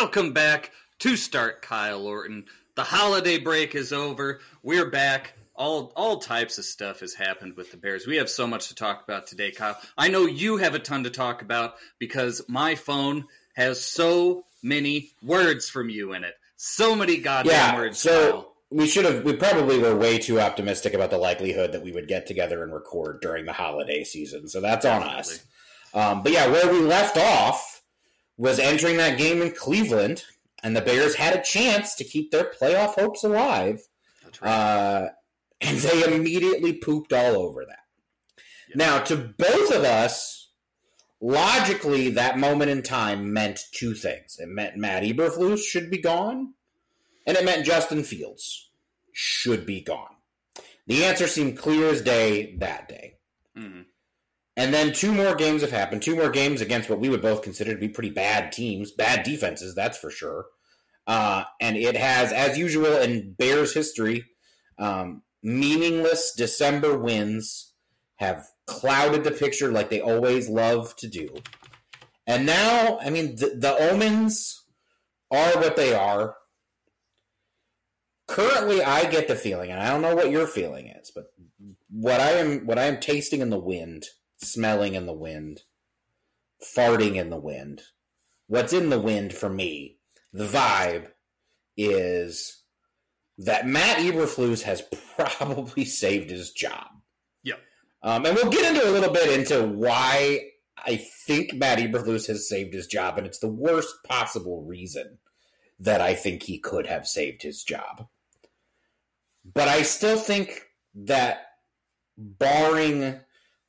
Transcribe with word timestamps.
Welcome 0.00 0.32
back 0.32 0.70
to 1.00 1.16
Start 1.16 1.60
Kyle 1.60 2.06
Orton. 2.06 2.44
The 2.76 2.84
holiday 2.84 3.36
break 3.36 3.74
is 3.74 3.92
over. 3.92 4.38
We're 4.62 4.88
back. 4.88 5.32
All 5.56 5.92
all 5.96 6.18
types 6.18 6.56
of 6.56 6.64
stuff 6.64 7.00
has 7.00 7.14
happened 7.14 7.56
with 7.56 7.72
the 7.72 7.78
Bears. 7.78 8.06
We 8.06 8.16
have 8.18 8.30
so 8.30 8.46
much 8.46 8.68
to 8.68 8.76
talk 8.76 9.02
about 9.02 9.26
today, 9.26 9.50
Kyle. 9.50 9.76
I 9.98 10.06
know 10.06 10.24
you 10.26 10.58
have 10.58 10.76
a 10.76 10.78
ton 10.78 11.02
to 11.02 11.10
talk 11.10 11.42
about 11.42 11.74
because 11.98 12.40
my 12.46 12.76
phone 12.76 13.24
has 13.56 13.84
so 13.84 14.44
many 14.62 15.10
words 15.20 15.68
from 15.68 15.88
you 15.90 16.12
in 16.12 16.22
it. 16.22 16.34
So 16.56 16.94
many 16.94 17.16
goddamn 17.16 17.50
Yeah, 17.52 17.74
words. 17.74 17.98
so 17.98 18.30
Kyle. 18.30 18.52
we 18.70 18.86
should 18.86 19.04
have. 19.04 19.24
We 19.24 19.32
probably 19.32 19.80
were 19.80 19.96
way 19.96 20.18
too 20.18 20.40
optimistic 20.40 20.94
about 20.94 21.10
the 21.10 21.18
likelihood 21.18 21.72
that 21.72 21.82
we 21.82 21.90
would 21.90 22.06
get 22.06 22.24
together 22.28 22.62
and 22.62 22.72
record 22.72 23.20
during 23.20 23.46
the 23.46 23.52
holiday 23.52 24.04
season. 24.04 24.46
So 24.46 24.60
that's 24.60 24.86
on 24.86 25.02
us. 25.02 25.44
Um, 25.92 26.22
but 26.22 26.30
yeah, 26.30 26.46
where 26.46 26.72
we 26.72 26.78
left 26.82 27.16
off 27.18 27.67
was 28.38 28.58
entering 28.58 28.96
that 28.96 29.18
game 29.18 29.42
in 29.42 29.50
Cleveland, 29.50 30.24
and 30.62 30.74
the 30.74 30.80
Bears 30.80 31.16
had 31.16 31.36
a 31.36 31.42
chance 31.42 31.94
to 31.96 32.04
keep 32.04 32.30
their 32.30 32.44
playoff 32.44 32.94
hopes 32.94 33.24
alive, 33.24 33.82
right. 34.40 34.50
uh, 34.50 35.08
and 35.60 35.78
they 35.78 36.14
immediately 36.14 36.72
pooped 36.72 37.12
all 37.12 37.36
over 37.36 37.64
that. 37.66 37.80
Yeah. 38.68 38.76
Now, 38.76 38.98
to 39.00 39.16
both 39.16 39.74
of 39.74 39.82
us, 39.82 40.50
logically, 41.20 42.10
that 42.10 42.38
moment 42.38 42.70
in 42.70 42.82
time 42.82 43.32
meant 43.32 43.60
two 43.72 43.94
things. 43.94 44.38
It 44.38 44.48
meant 44.48 44.76
Matt 44.76 45.02
Eberflus 45.02 45.64
should 45.64 45.90
be 45.90 45.98
gone, 45.98 46.54
and 47.26 47.36
it 47.36 47.44
meant 47.44 47.66
Justin 47.66 48.04
Fields 48.04 48.70
should 49.12 49.66
be 49.66 49.80
gone. 49.80 50.14
The 50.86 51.04
answer 51.04 51.26
seemed 51.26 51.58
clear 51.58 51.90
as 51.90 52.02
day 52.02 52.56
that 52.58 52.88
day. 52.88 53.16
Mhm. 53.56 53.86
And 54.58 54.74
then 54.74 54.92
two 54.92 55.12
more 55.12 55.36
games 55.36 55.62
have 55.62 55.70
happened. 55.70 56.02
Two 56.02 56.16
more 56.16 56.30
games 56.30 56.60
against 56.60 56.90
what 56.90 56.98
we 56.98 57.08
would 57.08 57.22
both 57.22 57.42
consider 57.42 57.72
to 57.72 57.78
be 57.78 57.88
pretty 57.88 58.10
bad 58.10 58.50
teams, 58.50 58.90
bad 58.90 59.22
defenses, 59.22 59.72
that's 59.72 59.96
for 59.96 60.10
sure. 60.10 60.46
Uh, 61.06 61.44
and 61.60 61.76
it 61.76 61.96
has, 61.96 62.32
as 62.32 62.58
usual 62.58 62.96
in 62.96 63.34
Bears 63.34 63.72
history, 63.72 64.24
um, 64.76 65.22
meaningless 65.44 66.34
December 66.36 66.98
wins 66.98 67.72
have 68.16 68.48
clouded 68.66 69.22
the 69.22 69.30
picture 69.30 69.70
like 69.70 69.90
they 69.90 70.00
always 70.00 70.48
love 70.48 70.96
to 70.96 71.06
do. 71.06 71.28
And 72.26 72.44
now, 72.44 72.98
I 73.00 73.10
mean, 73.10 73.36
the, 73.36 73.54
the 73.56 73.76
omens 73.90 74.64
are 75.30 75.52
what 75.52 75.76
they 75.76 75.94
are. 75.94 76.34
Currently, 78.26 78.82
I 78.82 79.08
get 79.08 79.28
the 79.28 79.36
feeling, 79.36 79.70
and 79.70 79.80
I 79.80 79.88
don't 79.88 80.02
know 80.02 80.16
what 80.16 80.32
your 80.32 80.48
feeling 80.48 80.88
is, 80.88 81.12
but 81.14 81.32
what 81.88 82.20
I 82.20 82.32
am 82.32 82.66
what 82.66 82.78
I 82.78 82.84
am 82.84 83.00
tasting 83.00 83.40
in 83.40 83.48
the 83.48 83.58
wind, 83.58 84.04
smelling 84.38 84.94
in 84.94 85.06
the 85.06 85.12
wind, 85.12 85.62
farting 86.62 87.16
in 87.16 87.30
the 87.30 87.40
wind. 87.40 87.82
What's 88.46 88.72
in 88.72 88.90
the 88.90 89.00
wind 89.00 89.32
for 89.32 89.48
me, 89.48 89.98
the 90.32 90.46
vibe 90.46 91.08
is 91.76 92.62
that 93.38 93.66
Matt 93.66 93.98
Eberflus 93.98 94.62
has 94.62 94.82
probably 95.16 95.84
saved 95.84 96.30
his 96.30 96.50
job. 96.50 96.86
Yep. 97.44 97.60
Um, 98.02 98.26
and 98.26 98.34
we'll 98.34 98.50
get 98.50 98.74
into 98.74 98.88
a 98.88 98.90
little 98.90 99.12
bit 99.12 99.38
into 99.38 99.66
why 99.66 100.50
I 100.84 100.96
think 100.96 101.54
Matt 101.54 101.78
Eberflus 101.78 102.26
has 102.28 102.48
saved 102.48 102.74
his 102.74 102.86
job, 102.86 103.18
and 103.18 103.26
it's 103.26 103.38
the 103.38 103.48
worst 103.48 104.02
possible 104.04 104.64
reason 104.64 105.18
that 105.80 106.00
I 106.00 106.14
think 106.14 106.42
he 106.42 106.58
could 106.58 106.86
have 106.86 107.06
saved 107.06 107.42
his 107.42 107.62
job. 107.62 108.06
But 109.44 109.68
I 109.68 109.82
still 109.82 110.18
think 110.18 110.62
that, 110.94 111.42
barring 112.16 113.20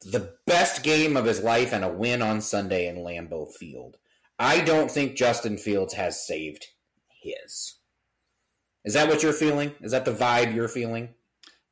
the 0.01 0.33
best 0.45 0.83
game 0.83 1.17
of 1.17 1.25
his 1.25 1.41
life 1.41 1.73
and 1.73 1.83
a 1.83 1.89
win 1.89 2.21
on 2.21 2.41
Sunday 2.41 2.87
in 2.87 2.97
Lambeau 2.97 3.51
Field, 3.51 3.97
I 4.37 4.61
don't 4.61 4.89
think 4.89 5.17
Justin 5.17 5.57
Fields 5.57 5.93
has 5.95 6.25
saved 6.25 6.67
his. 7.21 7.75
Is 8.85 8.93
that 8.93 9.09
what 9.09 9.21
you're 9.21 9.33
feeling? 9.33 9.73
Is 9.81 9.91
that 9.91 10.05
the 10.05 10.13
vibe 10.13 10.55
you're 10.55 10.69
feeling? 10.69 11.09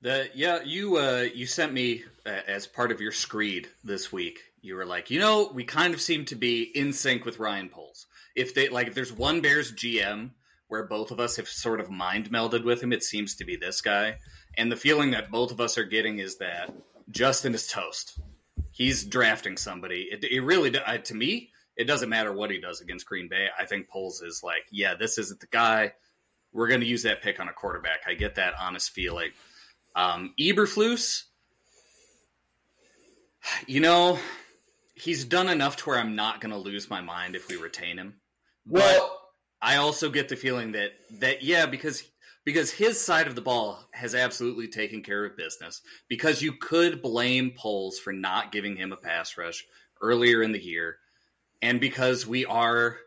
The 0.01 0.29
yeah, 0.35 0.59
you 0.63 0.97
uh, 0.97 1.25
you 1.33 1.47
sent 1.47 1.73
me 1.73 2.03
uh, 2.25 2.41
as 2.47 2.67
part 2.67 2.91
of 2.91 3.01
your 3.01 3.11
screed 3.11 3.69
this 3.83 4.11
week. 4.11 4.39
You 4.61 4.75
were 4.75 4.85
like, 4.85 5.09
you 5.09 5.19
know, 5.19 5.49
we 5.53 5.63
kind 5.63 5.93
of 5.93 6.01
seem 6.01 6.25
to 6.25 6.35
be 6.35 6.63
in 6.63 6.93
sync 6.93 7.25
with 7.25 7.39
Ryan 7.39 7.69
Poles. 7.69 8.05
If 8.35 8.53
they 8.53 8.69
like, 8.69 8.87
if 8.87 8.93
there's 8.93 9.13
one 9.13 9.41
Bears 9.41 9.71
GM 9.71 10.31
where 10.67 10.83
both 10.83 11.11
of 11.11 11.19
us 11.19 11.37
have 11.37 11.47
sort 11.47 11.79
of 11.79 11.89
mind 11.89 12.29
melded 12.29 12.65
with 12.65 12.83
him, 12.83 12.91
it 12.91 13.03
seems 13.03 13.35
to 13.35 13.45
be 13.45 13.55
this 13.55 13.79
guy. 13.81 14.17
And 14.57 14.71
the 14.71 14.75
feeling 14.75 15.11
that 15.11 15.31
both 15.31 15.51
of 15.51 15.61
us 15.61 15.77
are 15.77 15.83
getting 15.83 16.19
is 16.19 16.37
that 16.37 16.73
Justin 17.09 17.53
is 17.53 17.67
toast. 17.67 18.19
He's 18.71 19.03
drafting 19.03 19.57
somebody. 19.57 20.07
It, 20.11 20.23
it 20.23 20.41
really, 20.41 20.77
I, 20.85 20.97
to 20.97 21.15
me, 21.15 21.51
it 21.75 21.85
doesn't 21.85 22.09
matter 22.09 22.33
what 22.33 22.51
he 22.51 22.59
does 22.59 22.81
against 22.81 23.05
Green 23.05 23.27
Bay. 23.27 23.47
I 23.57 23.65
think 23.65 23.89
Poles 23.89 24.21
is 24.21 24.43
like, 24.43 24.65
yeah, 24.71 24.95
this 24.95 25.17
isn't 25.17 25.39
the 25.39 25.47
guy. 25.47 25.93
We're 26.53 26.67
going 26.67 26.81
to 26.81 26.87
use 26.87 27.03
that 27.03 27.21
pick 27.21 27.39
on 27.39 27.47
a 27.47 27.53
quarterback. 27.53 28.01
I 28.07 28.13
get 28.13 28.35
that 28.35 28.53
honest 28.59 28.91
feeling. 28.91 29.31
Um, 29.95 30.33
Eberflus, 30.39 31.23
you 33.67 33.79
know, 33.79 34.19
he's 34.95 35.25
done 35.25 35.49
enough 35.49 35.77
to 35.77 35.89
where 35.89 35.99
I'm 35.99 36.15
not 36.15 36.41
going 36.41 36.51
to 36.51 36.57
lose 36.57 36.89
my 36.89 37.01
mind 37.01 37.35
if 37.35 37.47
we 37.47 37.57
retain 37.57 37.97
him. 37.97 38.15
Well, 38.65 39.19
I 39.61 39.77
also 39.77 40.09
get 40.09 40.29
the 40.29 40.35
feeling 40.35 40.73
that 40.73 40.91
that 41.19 41.41
yeah, 41.43 41.65
because 41.65 42.03
because 42.47 42.71
his 42.71 43.03
side 43.03 43.27
of 43.27 43.35
the 43.35 43.41
ball 43.41 43.77
has 43.91 44.15
absolutely 44.15 44.69
taken 44.69 45.03
care 45.03 45.25
of 45.25 45.35
business. 45.35 45.81
Because 46.07 46.41
you 46.41 46.53
could 46.53 47.01
blame 47.01 47.51
Poles 47.51 47.99
for 47.99 48.13
not 48.13 48.53
giving 48.53 48.77
him 48.77 48.93
a 48.93 48.95
pass 48.95 49.37
rush 49.37 49.65
earlier 50.01 50.41
in 50.41 50.53
the 50.53 50.63
year, 50.63 50.95
and 51.61 51.81
because 51.81 52.25
we 52.25 52.45
are, 52.45 52.99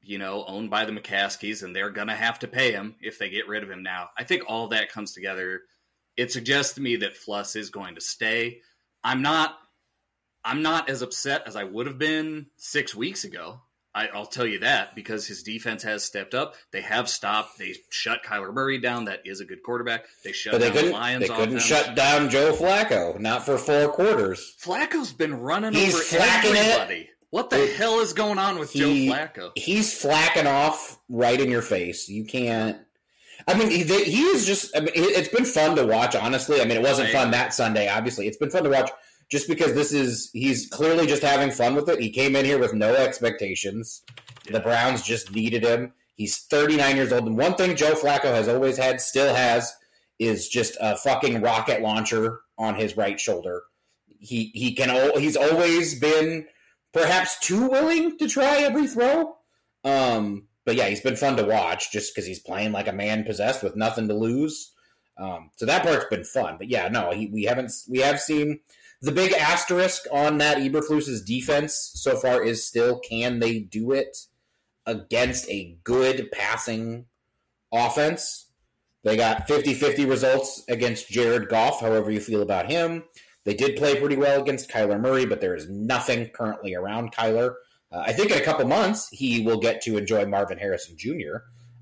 you 0.00 0.16
know, 0.16 0.46
owned 0.46 0.70
by 0.70 0.86
the 0.86 0.92
McCaskies, 0.92 1.62
and 1.62 1.76
they're 1.76 1.90
gonna 1.90 2.16
have 2.16 2.38
to 2.38 2.48
pay 2.48 2.72
him 2.72 2.96
if 3.02 3.18
they 3.18 3.28
get 3.28 3.48
rid 3.48 3.62
of 3.62 3.70
him 3.70 3.82
now. 3.82 4.08
I 4.16 4.24
think 4.24 4.44
all 4.48 4.68
that 4.68 4.90
comes 4.90 5.12
together. 5.12 5.60
It 6.16 6.32
suggests 6.32 6.76
to 6.76 6.80
me 6.80 6.96
that 6.96 7.18
Flus 7.18 7.56
is 7.56 7.68
going 7.68 7.96
to 7.96 8.00
stay. 8.00 8.62
I'm 9.04 9.20
not. 9.20 9.58
I'm 10.42 10.62
not 10.62 10.88
as 10.88 11.02
upset 11.02 11.42
as 11.46 11.54
I 11.54 11.64
would 11.64 11.86
have 11.86 11.98
been 11.98 12.46
six 12.56 12.94
weeks 12.94 13.24
ago. 13.24 13.60
I, 13.94 14.06
I'll 14.08 14.26
tell 14.26 14.46
you 14.46 14.60
that 14.60 14.94
because 14.94 15.26
his 15.26 15.42
defense 15.42 15.82
has 15.82 16.04
stepped 16.04 16.32
up. 16.34 16.54
They 16.70 16.80
have 16.82 17.08
stopped. 17.08 17.58
They 17.58 17.74
shut 17.88 18.22
Kyler 18.24 18.54
Murray 18.54 18.78
down. 18.78 19.06
That 19.06 19.22
is 19.24 19.40
a 19.40 19.44
good 19.44 19.62
quarterback. 19.64 20.04
They 20.24 20.30
shut 20.32 20.52
but 20.52 20.60
they 20.60 20.70
down 20.70 20.84
the. 20.86 20.90
Lions. 20.92 21.20
They 21.22 21.28
couldn't 21.28 21.56
offense. 21.56 21.64
shut 21.64 21.96
down 21.96 22.30
Joe 22.30 22.52
Flacco, 22.52 23.18
not 23.18 23.44
for 23.44 23.58
four 23.58 23.88
quarters. 23.88 24.54
Flacco's 24.62 25.12
been 25.12 25.34
running 25.40 25.72
He's 25.72 25.94
over 25.94 26.02
flacking 26.22 26.52
it. 26.52 26.56
everybody. 26.56 27.10
What 27.30 27.50
the 27.50 27.62
It- 27.64 27.76
hell 27.76 28.00
is 28.00 28.12
going 28.12 28.38
on 28.38 28.58
with 28.58 28.70
he- 28.72 29.08
Joe 29.08 29.14
Flacco? 29.14 29.50
He's 29.56 29.92
flacking 30.00 30.46
off 30.46 30.98
right 31.08 31.40
in 31.40 31.50
your 31.50 31.62
face. 31.62 32.08
You 32.08 32.24
can't. 32.24 32.78
I 33.48 33.54
mean, 33.58 33.70
he, 33.70 33.82
he 33.84 34.22
is 34.22 34.46
just. 34.46 34.76
I 34.76 34.80
mean, 34.80 34.90
it- 34.94 35.16
it's 35.18 35.28
been 35.28 35.44
fun 35.44 35.74
to 35.76 35.86
watch. 35.86 36.14
Honestly, 36.14 36.60
I 36.60 36.64
mean, 36.64 36.76
it 36.76 36.82
wasn't 36.82 37.10
fun 37.10 37.30
that 37.32 37.54
Sunday. 37.54 37.88
Obviously, 37.88 38.28
it's 38.28 38.36
been 38.36 38.50
fun 38.50 38.64
to 38.64 38.70
watch 38.70 38.90
just 39.30 39.48
because 39.48 39.74
this 39.74 39.92
is. 39.92 40.30
He's 40.32 40.68
clearly 40.68 41.06
just 41.06 41.22
having 41.22 41.50
fun 41.50 41.74
with 41.74 41.88
it. 41.88 42.00
He 42.00 42.10
came 42.10 42.36
in 42.36 42.44
here 42.44 42.58
with 42.58 42.74
no 42.74 42.94
expectations. 42.94 44.02
The 44.50 44.60
Browns 44.60 45.02
just 45.02 45.34
needed 45.34 45.64
him. 45.64 45.92
He's 46.14 46.38
39 46.38 46.96
years 46.96 47.12
old, 47.12 47.26
and 47.26 47.38
one 47.38 47.54
thing 47.54 47.76
Joe 47.76 47.94
Flacco 47.94 48.24
has 48.24 48.48
always 48.48 48.76
had, 48.76 49.00
still 49.00 49.34
has, 49.34 49.74
is 50.18 50.48
just 50.48 50.76
a 50.80 50.96
fucking 50.96 51.40
rocket 51.40 51.80
launcher 51.80 52.40
on 52.58 52.74
his 52.74 52.96
right 52.96 53.18
shoulder. 53.18 53.62
He 54.18 54.50
he 54.54 54.74
can. 54.74 55.18
He's 55.18 55.36
always 55.36 55.98
been 55.98 56.46
perhaps 56.92 57.38
too 57.38 57.68
willing 57.68 58.18
to 58.18 58.28
try 58.28 58.58
every 58.58 58.86
throw. 58.86 59.36
Um, 59.84 60.48
but 60.66 60.76
yeah, 60.76 60.88
he's 60.88 61.00
been 61.00 61.16
fun 61.16 61.36
to 61.36 61.44
watch 61.44 61.90
just 61.90 62.14
because 62.14 62.26
he's 62.26 62.40
playing 62.40 62.72
like 62.72 62.88
a 62.88 62.92
man 62.92 63.24
possessed 63.24 63.62
with 63.62 63.76
nothing 63.76 64.08
to 64.08 64.14
lose. 64.14 64.72
Um, 65.16 65.50
so 65.56 65.66
that 65.66 65.84
part's 65.84 66.06
been 66.10 66.24
fun. 66.24 66.56
But 66.58 66.68
yeah, 66.68 66.88
no, 66.88 67.12
he, 67.12 67.28
we 67.28 67.44
haven't 67.44 67.72
we 67.88 68.00
have 68.00 68.20
seen 68.20 68.60
the 69.02 69.12
big 69.12 69.32
asterisk 69.32 70.02
on 70.12 70.38
that 70.38 70.58
Eberflus's 70.58 71.22
defense 71.22 71.92
so 71.94 72.16
far 72.16 72.42
is 72.42 72.66
still 72.66 72.98
can 72.98 73.38
they 73.38 73.60
do 73.60 73.92
it 73.92 74.16
against 74.86 75.48
a 75.48 75.78
good 75.84 76.30
passing 76.32 77.06
offense? 77.72 78.50
They 79.02 79.16
got 79.16 79.48
50-50 79.48 80.08
results 80.08 80.62
against 80.68 81.08
Jared 81.08 81.48
Goff, 81.48 81.80
however 81.80 82.10
you 82.10 82.20
feel 82.20 82.42
about 82.42 82.70
him. 82.70 83.04
They 83.44 83.54
did 83.54 83.76
play 83.76 83.98
pretty 83.98 84.16
well 84.16 84.42
against 84.42 84.70
Kyler 84.70 85.00
Murray, 85.00 85.24
but 85.24 85.40
there 85.40 85.54
is 85.54 85.68
nothing 85.70 86.28
currently 86.28 86.74
around 86.74 87.12
Kyler. 87.12 87.54
Uh, 87.90 88.04
I 88.06 88.12
think 88.12 88.30
in 88.30 88.38
a 88.38 88.44
couple 88.44 88.66
months 88.66 89.08
he 89.08 89.40
will 89.40 89.58
get 89.58 89.80
to 89.82 89.96
enjoy 89.96 90.26
Marvin 90.26 90.58
Harrison 90.58 90.96
Jr. 90.98 91.38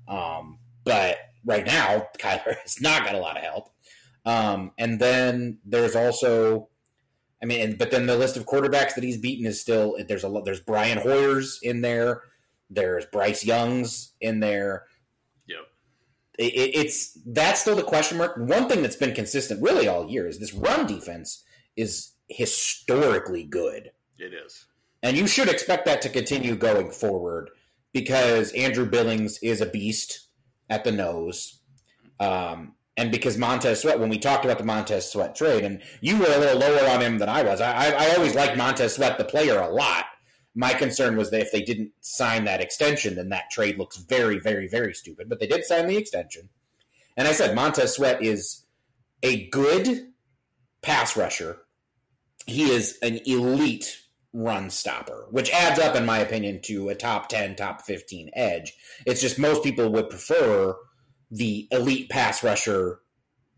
Um, 0.07 0.59
but 0.85 1.17
right 1.45 1.65
now, 1.65 2.07
Kyler 2.17 2.55
has 2.63 2.79
not 2.79 3.03
got 3.03 3.15
a 3.15 3.19
lot 3.19 3.37
of 3.37 3.43
help. 3.43 3.69
Um, 4.25 4.71
and 4.77 4.99
then 4.99 5.59
there's 5.65 5.95
also, 5.95 6.68
I 7.41 7.45
mean, 7.45 7.61
and, 7.61 7.77
but 7.77 7.91
then 7.91 8.05
the 8.05 8.17
list 8.17 8.37
of 8.37 8.45
quarterbacks 8.45 8.95
that 8.95 9.03
he's 9.03 9.17
beaten 9.17 9.45
is 9.45 9.61
still 9.61 9.95
there's 10.07 10.23
a. 10.23 10.41
There's 10.43 10.59
Brian 10.59 10.97
Hoyer's 10.97 11.59
in 11.61 11.81
there. 11.81 12.23
There's 12.69 13.05
Bryce 13.05 13.45
Young's 13.45 14.13
in 14.19 14.39
there. 14.41 14.85
Yep. 15.47 15.59
It, 16.37 16.53
it, 16.53 16.75
it's 16.75 17.17
that's 17.25 17.61
still 17.61 17.75
the 17.75 17.83
question 17.83 18.17
mark. 18.17 18.37
One 18.37 18.67
thing 18.67 18.81
that's 18.81 18.95
been 18.95 19.15
consistent 19.15 19.61
really 19.61 19.87
all 19.87 20.09
year 20.09 20.27
is 20.27 20.39
this 20.39 20.53
run 20.53 20.85
defense 20.85 21.43
is 21.75 22.11
historically 22.27 23.43
good. 23.43 23.91
It 24.17 24.33
is. 24.33 24.65
And 25.01 25.17
you 25.17 25.27
should 25.27 25.47
expect 25.47 25.85
that 25.85 26.01
to 26.01 26.09
continue 26.09 26.55
going 26.55 26.91
forward 26.91 27.49
because 27.93 28.51
Andrew 28.51 28.85
Billings 28.85 29.39
is 29.41 29.61
a 29.61 29.65
beast 29.65 30.27
at 30.69 30.83
the 30.83 30.91
nose. 30.91 31.61
Um, 32.19 32.75
and 32.97 33.11
because 33.11 33.37
Montez 33.37 33.81
Sweat, 33.81 33.99
when 33.99 34.09
we 34.09 34.17
talked 34.17 34.45
about 34.45 34.57
the 34.57 34.65
Montez 34.65 35.09
Sweat 35.09 35.35
trade, 35.35 35.63
and 35.63 35.81
you 36.01 36.17
were 36.17 36.25
a 36.25 36.37
little 36.37 36.59
lower 36.59 36.89
on 36.89 37.01
him 37.01 37.17
than 37.17 37.29
I 37.29 37.43
was, 37.43 37.61
I, 37.61 37.91
I 37.91 38.15
always 38.15 38.35
liked 38.35 38.57
Montez 38.57 38.95
Sweat, 38.95 39.17
the 39.17 39.23
player, 39.23 39.59
a 39.59 39.69
lot. 39.69 40.05
My 40.55 40.73
concern 40.73 41.15
was 41.15 41.31
that 41.31 41.41
if 41.41 41.51
they 41.51 41.61
didn't 41.61 41.91
sign 42.01 42.43
that 42.45 42.61
extension, 42.61 43.15
then 43.15 43.29
that 43.29 43.51
trade 43.51 43.77
looks 43.77 43.97
very, 43.97 44.39
very, 44.39 44.67
very 44.67 44.93
stupid. 44.93 45.29
But 45.29 45.39
they 45.39 45.47
did 45.47 45.63
sign 45.63 45.87
the 45.87 45.95
extension. 45.95 46.49
And 47.15 47.27
I 47.27 47.31
said 47.31 47.55
Montez 47.55 47.95
Sweat 47.95 48.21
is 48.21 48.65
a 49.23 49.47
good 49.47 50.11
pass 50.81 51.15
rusher. 51.15 51.59
He 52.45 52.71
is 52.71 52.97
an 53.01 53.19
elite 53.25 54.01
run 54.33 54.69
stopper, 54.69 55.27
which 55.31 55.51
adds 55.51 55.79
up, 55.79 55.95
in 55.95 56.05
my 56.05 56.19
opinion, 56.19 56.61
to 56.63 56.89
a 56.89 56.95
top 56.95 57.29
10, 57.29 57.55
top 57.55 57.81
15 57.81 58.31
edge. 58.33 58.73
It's 59.05 59.21
just 59.21 59.39
most 59.39 59.63
people 59.63 59.89
would 59.91 60.09
prefer 60.09 60.75
the 61.31 61.67
elite 61.71 62.09
pass 62.09 62.43
rusher, 62.43 62.99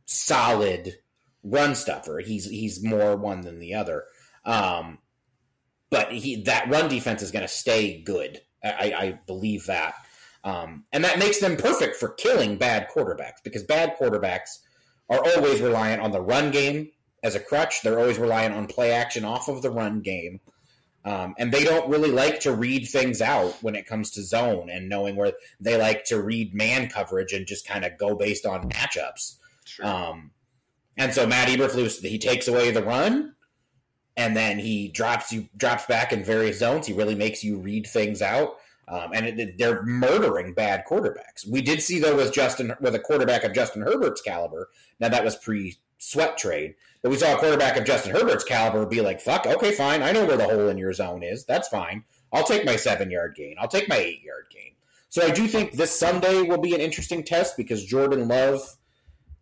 solid 0.06 0.96
run 1.44 1.76
stuffer. 1.76 2.20
He's 2.20 2.46
he's 2.46 2.84
more 2.84 3.16
one 3.16 3.42
than 3.42 3.60
the 3.60 3.74
other. 3.74 4.06
Um, 4.46 5.00
but 5.90 6.12
he 6.12 6.44
that 6.44 6.70
run 6.70 6.90
defense 6.90 7.22
is 7.22 7.32
going 7.32 7.44
to 7.44 7.48
stay 7.48 8.02
good. 8.02 8.42
I, 8.64 8.94
I 8.96 9.20
believe 9.26 9.66
that, 9.66 9.96
um, 10.44 10.86
and 10.92 11.04
that 11.04 11.18
makes 11.18 11.40
them 11.40 11.58
perfect 11.58 11.96
for 11.96 12.10
killing 12.10 12.58
bad 12.58 12.88
quarterbacks 12.96 13.44
because 13.44 13.64
bad 13.64 13.98
quarterbacks 13.98 14.60
are 15.10 15.20
always 15.36 15.62
reliant 15.62 16.02
on 16.02 16.12
the 16.12 16.22
run 16.22 16.52
game 16.52 16.92
as 17.24 17.36
a 17.36 17.40
crutch. 17.40 17.82
They're 17.82 18.00
always 18.00 18.20
reliant 18.20 18.54
on 18.54 18.68
play 18.68 18.92
action 18.92 19.26
off 19.26 19.50
of 19.50 19.62
the 19.62 19.72
run 19.72 20.02
game. 20.02 20.40
Um, 21.04 21.34
and 21.40 21.52
they 21.52 21.64
don't 21.64 21.90
really 21.90 22.12
like 22.12 22.42
to 22.42 22.54
read 22.54 22.86
things 22.86 23.22
out 23.22 23.58
when 23.64 23.76
it 23.76 23.88
comes 23.88 24.12
to 24.12 24.24
zone 24.24 24.70
and 24.70 24.88
knowing 24.88 25.16
where 25.16 25.34
they 25.60 25.78
like 25.78 26.06
to 26.06 26.22
read 26.22 26.54
man 26.54 26.90
coverage 26.90 27.34
and 27.34 27.48
just 27.48 27.68
kind 27.68 27.84
of 27.84 27.98
go 27.98 28.16
based 28.16 28.46
on 28.46 28.70
matchups. 28.70 29.38
Sure. 29.66 29.86
Um, 29.86 30.32
and 30.98 31.14
so 31.14 31.26
Matt 31.26 31.48
Eberflus, 31.48 32.02
he 32.02 32.20
takes 32.20 32.48
away 32.48 32.70
the 32.72 32.84
run 32.84 33.36
and 34.18 34.36
then 34.36 34.60
he 34.60 34.90
drops 34.90 35.32
you 35.32 35.48
drops 35.58 35.86
back 35.86 36.14
in 36.14 36.24
various 36.24 36.60
zones. 36.60 36.86
He 36.86 36.94
really 36.94 37.16
makes 37.16 37.44
you 37.44 37.58
read 37.58 37.88
things 37.88 38.22
out. 38.22 38.58
Um, 38.88 39.12
and 39.14 39.40
it, 39.40 39.58
they're 39.58 39.84
murdering 39.84 40.54
bad 40.54 40.84
quarterbacks. 40.86 41.48
We 41.50 41.62
did 41.62 41.82
see 41.82 42.00
though 42.00 42.16
with 42.16 42.34
Justin 42.34 42.74
with 42.82 42.94
a 42.94 43.00
quarterback 43.00 43.44
of 43.44 43.54
Justin 43.54 43.82
Herbert's 43.82 44.22
caliber. 44.22 44.70
Now 45.00 45.10
that 45.10 45.24
was 45.24 45.36
pre 45.36 45.78
sweat 45.98 46.38
trade. 46.38 46.76
But 47.02 47.10
we 47.10 47.18
saw 47.18 47.36
a 47.36 47.40
quarterback 47.40 47.78
of 47.78 47.86
Justin 47.86 48.14
Herbert's 48.14 48.44
caliber 48.44 48.86
be 48.86 49.02
like, 49.02 49.22
fuck, 49.22 49.48
okay, 49.48 49.72
fine. 49.72 50.04
I 50.04 50.12
know 50.12 50.26
where 50.26 50.38
the 50.38 50.48
hole 50.48 50.68
in 50.68 50.78
your 50.78 50.94
zone 50.94 51.24
is. 51.24 51.46
That's 51.46 51.68
fine. 51.68 52.04
I'll 52.32 52.44
take 52.44 52.66
my 52.66 52.76
seven 52.76 53.10
yard 53.10 53.36
gain. 53.36 53.56
I'll 53.60 53.68
take 53.68 53.90
my 53.90 53.98
eight 53.98 54.22
yard 54.24 54.46
gain. 54.52 54.74
So 55.10 55.22
I 55.24 55.32
do 55.32 55.48
think 55.48 55.74
this 55.74 55.98
Sunday 55.98 56.42
will 56.44 56.60
be 56.60 56.74
an 56.74 56.82
interesting 56.82 57.24
test 57.24 57.58
because 57.58 57.84
Jordan 57.84 58.28
Love 58.28 58.62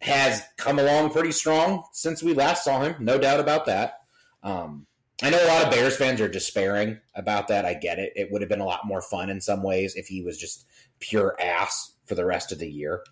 has 0.01 0.41
come 0.57 0.79
along 0.79 1.11
pretty 1.11 1.31
strong 1.31 1.83
since 1.91 2.23
we 2.23 2.33
last 2.33 2.63
saw 2.63 2.81
him. 2.81 2.95
No 2.99 3.19
doubt 3.19 3.39
about 3.39 3.65
that. 3.65 3.99
Um, 4.41 4.87
I 5.21 5.29
know 5.29 5.43
a 5.43 5.47
lot 5.47 5.65
of 5.65 5.71
Bears 5.71 5.97
fans 5.97 6.21
are 6.21 6.29
despairing 6.29 6.99
about 7.13 7.49
that. 7.49 7.65
I 7.65 7.73
get 7.73 7.99
it. 7.99 8.13
It 8.15 8.31
would 8.31 8.41
have 8.41 8.49
been 8.49 8.61
a 8.61 8.65
lot 8.65 8.87
more 8.87 9.01
fun 9.01 9.29
in 9.29 9.41
some 9.41 9.61
ways 9.61 9.95
if 9.95 10.07
he 10.07 10.21
was 10.21 10.37
just 10.37 10.65
pure 10.99 11.35
ass 11.41 11.93
for 12.05 12.15
the 12.15 12.25
rest 12.25 12.51
of 12.53 12.59
the 12.59 12.69
year. 12.69 13.03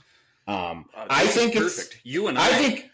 Um, 0.47 0.85
uh, 0.95 1.05
I 1.09 1.27
think 1.27 1.53
perfect. 1.53 1.99
you 2.03 2.27
and 2.27 2.39
I, 2.39 2.47
I 2.47 2.53
think 2.53 2.89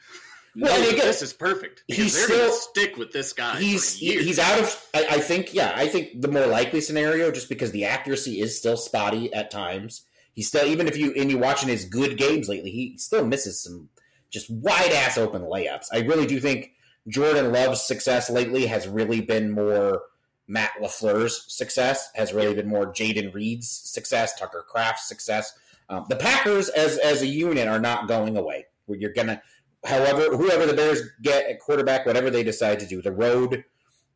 well, 0.55 0.79
no, 0.79 0.91
this 0.91 1.21
is 1.21 1.33
perfect. 1.33 1.83
He's 1.87 2.13
they're 2.13 2.25
still 2.25 2.51
stick 2.51 2.97
with 2.97 3.11
this 3.11 3.33
guy. 3.33 3.59
He's 3.59 3.95
he's 3.95 4.39
out 4.39 4.59
of. 4.59 4.87
I, 4.93 5.05
I, 5.11 5.19
think 5.19 5.53
yeah. 5.53 5.73
I 5.75 5.87
think 5.87 6.21
the 6.21 6.27
more 6.27 6.45
likely 6.45 6.81
scenario, 6.81 7.31
just 7.31 7.49
because 7.49 7.71
the 7.71 7.85
accuracy 7.85 8.39
is 8.39 8.57
still 8.57 8.77
spotty 8.77 9.33
at 9.33 9.49
times. 9.49 10.03
He's 10.33 10.47
still 10.47 10.65
even 10.65 10.87
if 10.87 10.97
you 10.97 11.13
and 11.13 11.31
you 11.31 11.37
watching 11.37 11.69
his 11.69 11.85
good 11.85 12.17
games 12.17 12.49
lately, 12.49 12.71
he 12.71 12.97
still 12.97 13.25
misses 13.25 13.63
some 13.63 13.89
just 14.29 14.49
wide 14.49 14.91
ass 14.91 15.17
open 15.17 15.43
layups. 15.43 15.87
I 15.91 15.99
really 15.99 16.25
do 16.25 16.39
think 16.39 16.71
Jordan 17.07 17.51
Love's 17.51 17.81
success 17.81 18.29
lately 18.29 18.67
has 18.67 18.87
really 18.87 19.21
been 19.21 19.51
more 19.51 20.01
Matt 20.47 20.71
LaFleur's 20.81 21.45
success, 21.47 22.09
has 22.15 22.33
really 22.33 22.53
been 22.53 22.67
more 22.67 22.91
Jayden 22.91 23.33
Reed's 23.33 23.69
success, 23.69 24.37
Tucker 24.37 24.65
Kraft's 24.67 25.07
success. 25.07 25.53
Um, 25.89 26.05
the 26.09 26.15
Packers 26.15 26.69
as 26.69 26.97
as 26.97 27.21
a 27.21 27.27
unit 27.27 27.67
are 27.67 27.79
not 27.79 28.07
going 28.07 28.37
away. 28.37 28.65
You're 28.87 29.13
gonna 29.13 29.41
however, 29.85 30.35
whoever 30.35 30.65
the 30.65 30.73
Bears 30.73 31.01
get 31.21 31.49
at 31.49 31.59
quarterback, 31.59 32.05
whatever 32.05 32.29
they 32.29 32.43
decide 32.43 32.79
to 32.79 32.87
do, 32.87 33.01
the 33.01 33.11
road 33.11 33.63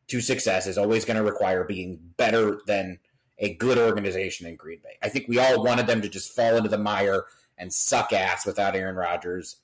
to 0.08 0.20
success 0.20 0.66
is 0.66 0.78
always 0.78 1.04
going 1.04 1.16
to 1.16 1.22
require 1.22 1.64
being 1.64 1.98
better 2.16 2.60
than 2.66 2.98
a 3.38 3.54
good 3.54 3.78
organization 3.78 4.46
in 4.46 4.56
Green 4.56 4.80
Bay. 4.82 4.96
I 5.02 5.08
think 5.08 5.28
we 5.28 5.38
all 5.38 5.62
wanted 5.62 5.86
them 5.86 6.02
to 6.02 6.08
just 6.08 6.34
fall 6.34 6.56
into 6.56 6.68
the 6.68 6.78
mire 6.78 7.24
and 7.56 7.72
suck 7.72 8.12
ass 8.12 8.46
without 8.46 8.74
Aaron 8.74 8.96
Rodgers 8.96 9.56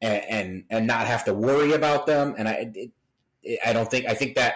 and 0.00 0.24
and, 0.24 0.64
and 0.70 0.86
not 0.86 1.06
have 1.06 1.24
to 1.24 1.34
worry 1.34 1.72
about 1.72 2.06
them. 2.06 2.34
And 2.38 2.48
I 2.48 2.72
it, 2.74 2.90
I 3.64 3.72
don't 3.72 3.90
think 3.90 4.06
I 4.06 4.14
think 4.14 4.36
that 4.36 4.54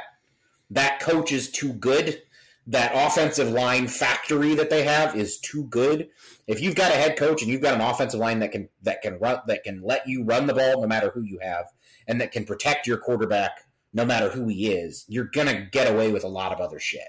that 0.70 1.00
coach 1.00 1.32
is 1.32 1.50
too 1.50 1.72
good. 1.72 2.22
That 2.68 2.92
offensive 2.94 3.50
line 3.50 3.88
factory 3.88 4.54
that 4.54 4.70
they 4.70 4.84
have 4.84 5.14
is 5.14 5.38
too 5.38 5.64
good 5.64 6.08
if 6.46 6.60
you've 6.62 6.74
got 6.74 6.92
a 6.92 6.96
head 6.96 7.16
coach 7.16 7.42
and 7.42 7.50
you've 7.50 7.60
got 7.60 7.74
an 7.74 7.80
offensive 7.80 8.20
line 8.20 8.38
that 8.38 8.52
can 8.52 8.68
that 8.82 9.02
can 9.02 9.18
run 9.18 9.40
that 9.46 9.64
can 9.64 9.82
let 9.82 10.06
you 10.08 10.24
run 10.24 10.46
the 10.46 10.54
ball 10.54 10.80
no 10.80 10.86
matter 10.86 11.10
who 11.10 11.22
you 11.22 11.38
have, 11.42 11.66
and 12.06 12.20
that 12.20 12.32
can 12.32 12.44
protect 12.44 12.86
your 12.86 12.96
quarterback 12.96 13.66
no 13.92 14.04
matter 14.04 14.28
who 14.28 14.48
he 14.48 14.72
is, 14.72 15.04
you're 15.08 15.24
gonna 15.24 15.66
get 15.70 15.90
away 15.90 16.10
with 16.10 16.24
a 16.24 16.28
lot 16.28 16.52
of 16.52 16.60
other 16.60 16.80
shit. 16.80 17.08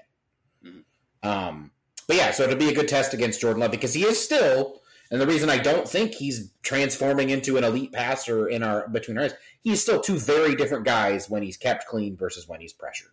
Mm-hmm. 0.63 1.27
Um, 1.27 1.71
but 2.07 2.15
yeah, 2.15 2.31
so 2.31 2.43
it'll 2.43 2.55
be 2.55 2.69
a 2.69 2.75
good 2.75 2.87
test 2.87 3.13
against 3.13 3.41
Jordan 3.41 3.61
Love 3.61 3.71
because 3.71 3.93
he 3.93 4.03
is 4.03 4.23
still, 4.23 4.81
and 5.09 5.19
the 5.19 5.27
reason 5.27 5.49
I 5.49 5.57
don't 5.57 5.87
think 5.87 6.13
he's 6.13 6.51
transforming 6.61 7.31
into 7.31 7.57
an 7.57 7.63
elite 7.63 7.91
passer 7.91 8.47
in 8.47 8.61
our 8.61 8.87
between 8.87 9.17
our 9.17 9.25
eyes, 9.25 9.33
he's 9.61 9.81
still 9.81 9.99
two 9.99 10.17
very 10.17 10.55
different 10.55 10.85
guys 10.85 11.29
when 11.29 11.41
he's 11.41 11.57
kept 11.57 11.87
clean 11.87 12.15
versus 12.15 12.47
when 12.47 12.61
he's 12.61 12.73
pressured. 12.73 13.11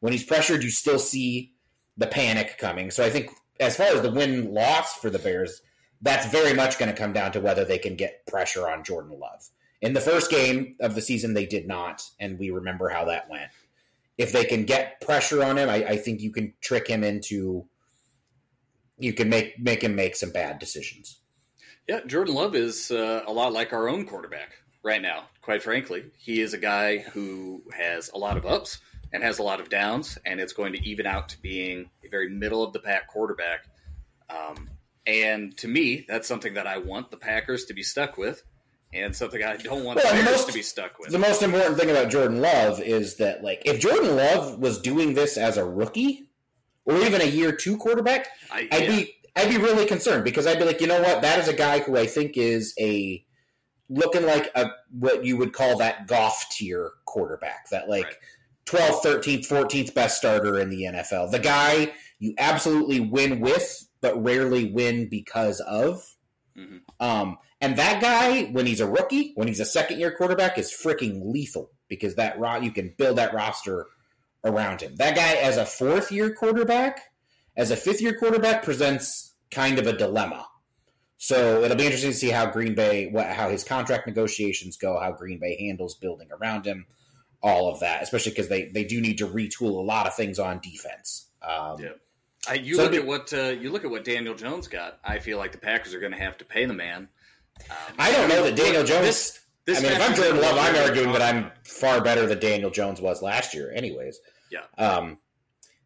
When 0.00 0.12
he's 0.12 0.24
pressured, 0.24 0.64
you 0.64 0.70
still 0.70 0.98
see 0.98 1.52
the 2.00 2.06
panic 2.06 2.56
coming. 2.58 2.90
So 2.90 3.04
I 3.04 3.10
think 3.10 3.30
as 3.60 3.76
far 3.76 3.88
as 3.88 4.00
the 4.00 4.10
win 4.10 4.52
loss 4.52 4.96
for 4.96 5.10
the 5.10 5.18
Bears, 5.18 5.60
that's 6.00 6.26
very 6.32 6.54
much 6.54 6.78
going 6.78 6.90
to 6.90 6.96
come 6.96 7.12
down 7.12 7.30
to 7.32 7.40
whether 7.40 7.64
they 7.64 7.78
can 7.78 7.94
get 7.94 8.26
pressure 8.26 8.68
on 8.68 8.82
Jordan 8.82 9.20
Love. 9.20 9.48
In 9.82 9.92
the 9.92 10.00
first 10.00 10.30
game 10.30 10.76
of 10.80 10.94
the 10.94 11.02
season, 11.02 11.34
they 11.34 11.44
did 11.44 11.68
not, 11.68 12.02
and 12.18 12.38
we 12.38 12.50
remember 12.50 12.88
how 12.88 13.04
that 13.04 13.28
went. 13.28 13.50
If 14.16 14.32
they 14.32 14.46
can 14.46 14.64
get 14.64 15.00
pressure 15.02 15.44
on 15.44 15.58
him, 15.58 15.68
I, 15.68 15.84
I 15.84 15.96
think 15.98 16.20
you 16.20 16.32
can 16.32 16.54
trick 16.60 16.88
him 16.88 17.04
into. 17.04 17.66
You 18.98 19.12
can 19.12 19.28
make 19.28 19.58
make 19.58 19.82
him 19.82 19.94
make 19.94 20.16
some 20.16 20.30
bad 20.30 20.58
decisions. 20.58 21.20
Yeah, 21.86 22.00
Jordan 22.06 22.34
Love 22.34 22.54
is 22.54 22.90
uh, 22.90 23.22
a 23.26 23.32
lot 23.32 23.52
like 23.52 23.72
our 23.72 23.88
own 23.88 24.06
quarterback 24.06 24.52
right 24.82 25.00
now. 25.00 25.24
Quite 25.40 25.62
frankly, 25.62 26.04
he 26.18 26.40
is 26.40 26.52
a 26.54 26.58
guy 26.58 26.98
who 26.98 27.62
has 27.76 28.10
a 28.14 28.18
lot 28.18 28.36
of 28.36 28.44
ups 28.44 28.78
and 29.12 29.22
has 29.22 29.38
a 29.38 29.42
lot 29.42 29.60
of 29.60 29.68
downs, 29.68 30.18
and 30.24 30.40
it's 30.40 30.52
going 30.52 30.72
to 30.72 30.88
even 30.88 31.06
out 31.06 31.30
to 31.30 31.42
being 31.42 31.90
a 32.04 32.08
very 32.08 32.28
middle 32.28 32.62
of 32.62 32.72
the 32.72 32.78
pack 32.78 33.08
quarterback. 33.08 33.66
Um, 34.28 34.70
and 35.06 35.56
to 35.58 35.68
me, 35.68 36.04
that's 36.08 36.28
something 36.28 36.54
that 36.54 36.66
I 36.66 36.78
want 36.78 37.10
the 37.10 37.16
Packers 37.16 37.64
to 37.66 37.74
be 37.74 37.82
stuck 37.82 38.16
with, 38.16 38.42
and 38.92 39.14
something 39.14 39.42
I 39.42 39.56
don't 39.56 39.84
want 39.84 39.96
well, 39.96 40.14
the 40.14 40.22
Bears 40.22 40.38
most, 40.38 40.48
to 40.48 40.54
be 40.54 40.62
stuck 40.62 40.98
with. 40.98 41.10
The 41.10 41.18
most 41.18 41.42
important 41.42 41.78
thing 41.78 41.90
about 41.90 42.10
Jordan 42.10 42.40
Love 42.40 42.80
is 42.80 43.16
that, 43.16 43.42
like, 43.42 43.62
if 43.64 43.80
Jordan 43.80 44.16
Love 44.16 44.58
was 44.58 44.80
doing 44.80 45.14
this 45.14 45.36
as 45.36 45.56
a 45.56 45.64
rookie 45.64 46.28
or 46.84 46.96
even 46.98 47.20
a 47.20 47.24
year 47.24 47.52
two 47.52 47.76
quarterback, 47.76 48.28
I, 48.52 48.68
would 48.72 48.86
be 48.88 49.14
I'd 49.34 49.48
be 49.48 49.58
really 49.58 49.86
concerned 49.86 50.24
because 50.24 50.46
I'd 50.46 50.58
be 50.58 50.64
like, 50.64 50.80
you 50.80 50.86
know 50.86 51.00
what, 51.02 51.22
that 51.22 51.38
is 51.40 51.48
a 51.48 51.54
guy 51.54 51.80
who 51.80 51.96
I 51.96 52.06
think 52.06 52.36
is 52.36 52.74
a 52.78 53.24
looking 53.88 54.24
like 54.24 54.50
a 54.54 54.70
what 54.90 55.24
you 55.24 55.36
would 55.36 55.52
call 55.52 55.78
that 55.78 56.06
Goff 56.06 56.46
tier 56.50 56.92
quarterback 57.06 57.68
that 57.70 57.88
like. 57.88 58.04
Right 58.04 58.14
12th, 58.70 59.02
13th, 59.02 59.48
14th 59.48 59.94
best 59.94 60.18
starter 60.18 60.58
in 60.58 60.70
the 60.70 60.84
NFL. 60.84 61.30
The 61.32 61.38
guy 61.40 61.92
you 62.20 62.34
absolutely 62.38 63.00
win 63.00 63.40
with, 63.40 63.88
but 64.00 64.22
rarely 64.22 64.70
win 64.70 65.08
because 65.08 65.60
of. 65.60 66.02
Mm-hmm. 66.56 66.76
Um, 67.00 67.38
and 67.60 67.76
that 67.76 68.00
guy, 68.00 68.44
when 68.52 68.66
he's 68.66 68.80
a 68.80 68.88
rookie, 68.88 69.32
when 69.34 69.48
he's 69.48 69.60
a 69.60 69.64
second 69.64 69.98
year 69.98 70.12
quarterback, 70.12 70.56
is 70.56 70.70
freaking 70.70 71.32
lethal 71.32 71.70
because 71.88 72.14
that 72.14 72.36
you 72.62 72.70
can 72.70 72.94
build 72.96 73.18
that 73.18 73.34
roster 73.34 73.86
around 74.44 74.80
him. 74.80 74.94
That 74.96 75.16
guy, 75.16 75.34
as 75.34 75.56
a 75.56 75.66
fourth 75.66 76.12
year 76.12 76.32
quarterback, 76.32 77.00
as 77.56 77.70
a 77.70 77.76
fifth 77.76 78.00
year 78.00 78.16
quarterback, 78.16 78.62
presents 78.62 79.34
kind 79.50 79.78
of 79.78 79.86
a 79.86 79.96
dilemma. 79.96 80.46
So 81.18 81.62
it'll 81.62 81.76
be 81.76 81.84
interesting 81.84 82.12
to 82.12 82.16
see 82.16 82.30
how 82.30 82.46
Green 82.46 82.74
Bay, 82.74 83.08
what, 83.10 83.26
how 83.26 83.50
his 83.50 83.64
contract 83.64 84.06
negotiations 84.06 84.78
go, 84.78 84.98
how 84.98 85.12
Green 85.12 85.38
Bay 85.38 85.66
handles 85.66 85.96
building 85.96 86.28
around 86.32 86.64
him 86.64 86.86
all 87.42 87.72
of 87.72 87.80
that, 87.80 88.02
especially 88.02 88.32
because 88.32 88.48
they, 88.48 88.66
they 88.66 88.84
do 88.84 89.00
need 89.00 89.18
to 89.18 89.26
retool 89.26 89.78
a 89.78 89.82
lot 89.82 90.06
of 90.06 90.14
things 90.14 90.38
on 90.38 90.60
defense. 90.60 91.26
Um, 91.42 91.80
yeah. 91.80 91.88
I, 92.48 92.54
you 92.54 92.76
so 92.76 92.84
look 92.84 92.94
at 92.94 93.06
what 93.06 93.32
uh, 93.32 93.54
you 93.60 93.70
look 93.70 93.84
at 93.84 93.90
what 93.90 94.04
Daniel 94.04 94.34
Jones 94.34 94.68
got. 94.68 94.98
I 95.04 95.18
feel 95.18 95.38
like 95.38 95.52
the 95.52 95.58
Packers 95.58 95.94
are 95.94 96.00
going 96.00 96.12
to 96.12 96.18
have 96.18 96.38
to 96.38 96.44
pay 96.44 96.64
the 96.64 96.74
man. 96.74 97.08
Um, 97.68 97.76
I 97.98 98.12
don't 98.12 98.28
know 98.28 98.42
that 98.44 98.56
Daniel 98.56 98.82
Jones. 98.84 99.06
This, 99.06 99.40
this 99.66 99.78
I 99.78 99.82
mean, 99.82 99.92
if 99.92 100.00
I'm 100.00 100.14
Jordan 100.14 100.40
Love, 100.40 100.56
I'm 100.58 100.74
arguing 100.76 101.12
that 101.12 101.20
I'm 101.20 101.50
far 101.64 102.00
better 102.02 102.26
than 102.26 102.38
Daniel 102.38 102.70
Jones 102.70 103.00
was 103.00 103.20
last 103.20 103.52
year. 103.52 103.70
Anyways, 103.74 104.20
yeah. 104.50 104.60
Um, 104.78 105.18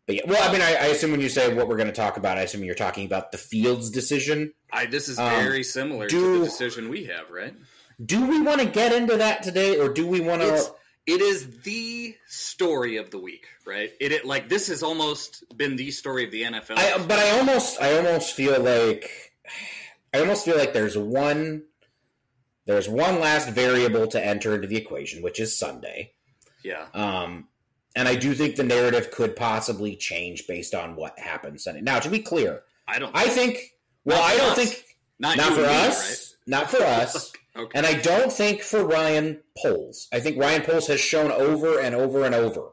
but 0.07 0.17
yeah, 0.17 0.23
well, 0.27 0.49
I 0.49 0.53
mean, 0.53 0.63
I, 0.63 0.75
I 0.75 0.87
assume 0.87 1.11
when 1.11 1.21
you 1.21 1.29
say 1.29 1.53
what 1.53 1.67
we're 1.67 1.77
going 1.77 1.89
to 1.89 1.93
talk 1.93 2.17
about, 2.17 2.39
I 2.39 2.43
assume 2.43 2.63
you're 2.63 2.75
talking 2.77 3.07
about 3.07 3.33
the 3.33 3.39
Fields 3.39 3.91
decision. 3.91 4.53
I 4.73 4.87
this 4.87 5.09
is 5.09 5.19
Um, 5.19 5.31
very 5.31 5.65
similar 5.65 6.07
to 6.07 6.39
the 6.39 6.45
decision 6.45 6.89
we 6.89 7.07
have, 7.07 7.31
right? 7.31 7.55
Do 8.05 8.27
we 8.27 8.41
want 8.41 8.61
to 8.61 8.67
get 8.67 8.93
into 8.93 9.17
that 9.17 9.43
today, 9.43 9.79
or 9.79 9.89
do 9.89 10.07
we 10.07 10.21
want 10.21 10.43
to? 10.43 10.73
It 11.07 11.21
is 11.21 11.61
the 11.63 12.17
story 12.27 12.97
of 12.97 13.11
the 13.11 13.19
week, 13.19 13.47
right? 13.67 13.93
It, 14.01 14.13
it 14.13 14.25
like 14.25 14.49
this 14.49 14.69
has 14.69 14.83
almost 14.83 15.45
been 15.57 15.77
the 15.77 15.91
story 15.91 16.25
of 16.25 16.31
the 16.31 16.43
NFL. 16.43 16.79
I, 16.79 16.99
but 17.07 17.19
I 17.19 17.39
almost, 17.39 17.81
I 17.81 17.97
almost 17.97 18.35
feel 18.35 18.61
like, 18.61 19.33
I 20.15 20.21
almost 20.21 20.45
feel 20.45 20.57
like 20.57 20.73
there's 20.73 20.97
one, 20.97 21.65
there's 22.67 22.89
one 22.89 23.21
last 23.21 23.51
variable 23.51 24.07
to 24.09 24.25
enter 24.25 24.55
into 24.55 24.67
the 24.67 24.77
equation, 24.77 25.23
which 25.23 25.39
is 25.41 25.59
Sunday. 25.59 26.13
yeah, 26.63 26.87
Um, 26.95 27.49
and 27.95 28.09
I 28.09 28.15
do 28.15 28.33
think 28.35 28.57
the 28.57 28.65
narrative 28.65 29.11
could 29.11 29.37
possibly 29.37 29.97
change 29.97 30.47
based 30.47 30.75
on 30.75 30.97
what 30.97 31.19
happens 31.19 31.65
Sunday. 31.65 31.81
Now, 31.83 31.99
to 32.01 32.09
be 32.09 32.21
clear, 32.21 32.63
I 32.89 32.99
don't. 32.99 33.15
I 33.15 33.29
think. 33.29 33.59
Well, 34.05 34.21
I 34.23 34.37
don't 34.37 34.51
us. 34.51 34.57
think 34.57 34.85
not 35.19 35.37
not 35.37 35.53
for 35.53 35.61
and 35.61 35.69
me, 35.69 35.87
us, 35.89 36.35
not 36.47 36.71
for 36.71 36.83
us, 36.83 37.15
right? 37.35 37.41
Okay. 37.57 37.79
and 37.79 37.87
I 37.87 37.95
don't 37.95 38.33
think 38.33 38.63
for 38.63 38.85
Ryan 38.85 39.41
Poles. 39.57 40.09
I 40.13 40.19
think 40.19 40.39
Ryan 40.39 40.63
Poles 40.63 40.89
has 40.89 41.01
shown 41.01 41.31
over 41.31 41.79
and 41.79 41.95
over 41.95 42.25
and 42.25 42.35
over 42.35 42.71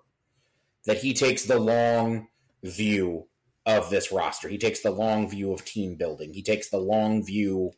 that 0.85 0.97
he 0.97 1.13
takes 1.13 1.45
the 1.45 1.59
long 1.59 2.27
view 2.63 3.27
of 3.65 3.89
this 3.89 4.11
roster. 4.11 4.49
He 4.49 4.57
takes 4.57 4.81
the 4.81 4.91
long 4.91 5.29
view 5.29 5.53
of 5.53 5.63
team 5.63 5.95
building. 5.95 6.33
He 6.33 6.41
takes 6.41 6.69
the 6.69 6.79
long 6.79 7.23
view 7.23 7.73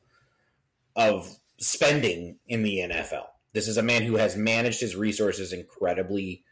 of 0.95 1.39
spending 1.59 2.37
in 2.47 2.63
the 2.63 2.77
NFL. 2.77 3.25
This 3.53 3.67
is 3.67 3.77
a 3.77 3.83
man 3.83 4.03
who 4.03 4.15
has 4.15 4.35
managed 4.35 4.79
his 4.79 4.95
resources 4.95 5.51
incredibly 5.53 6.43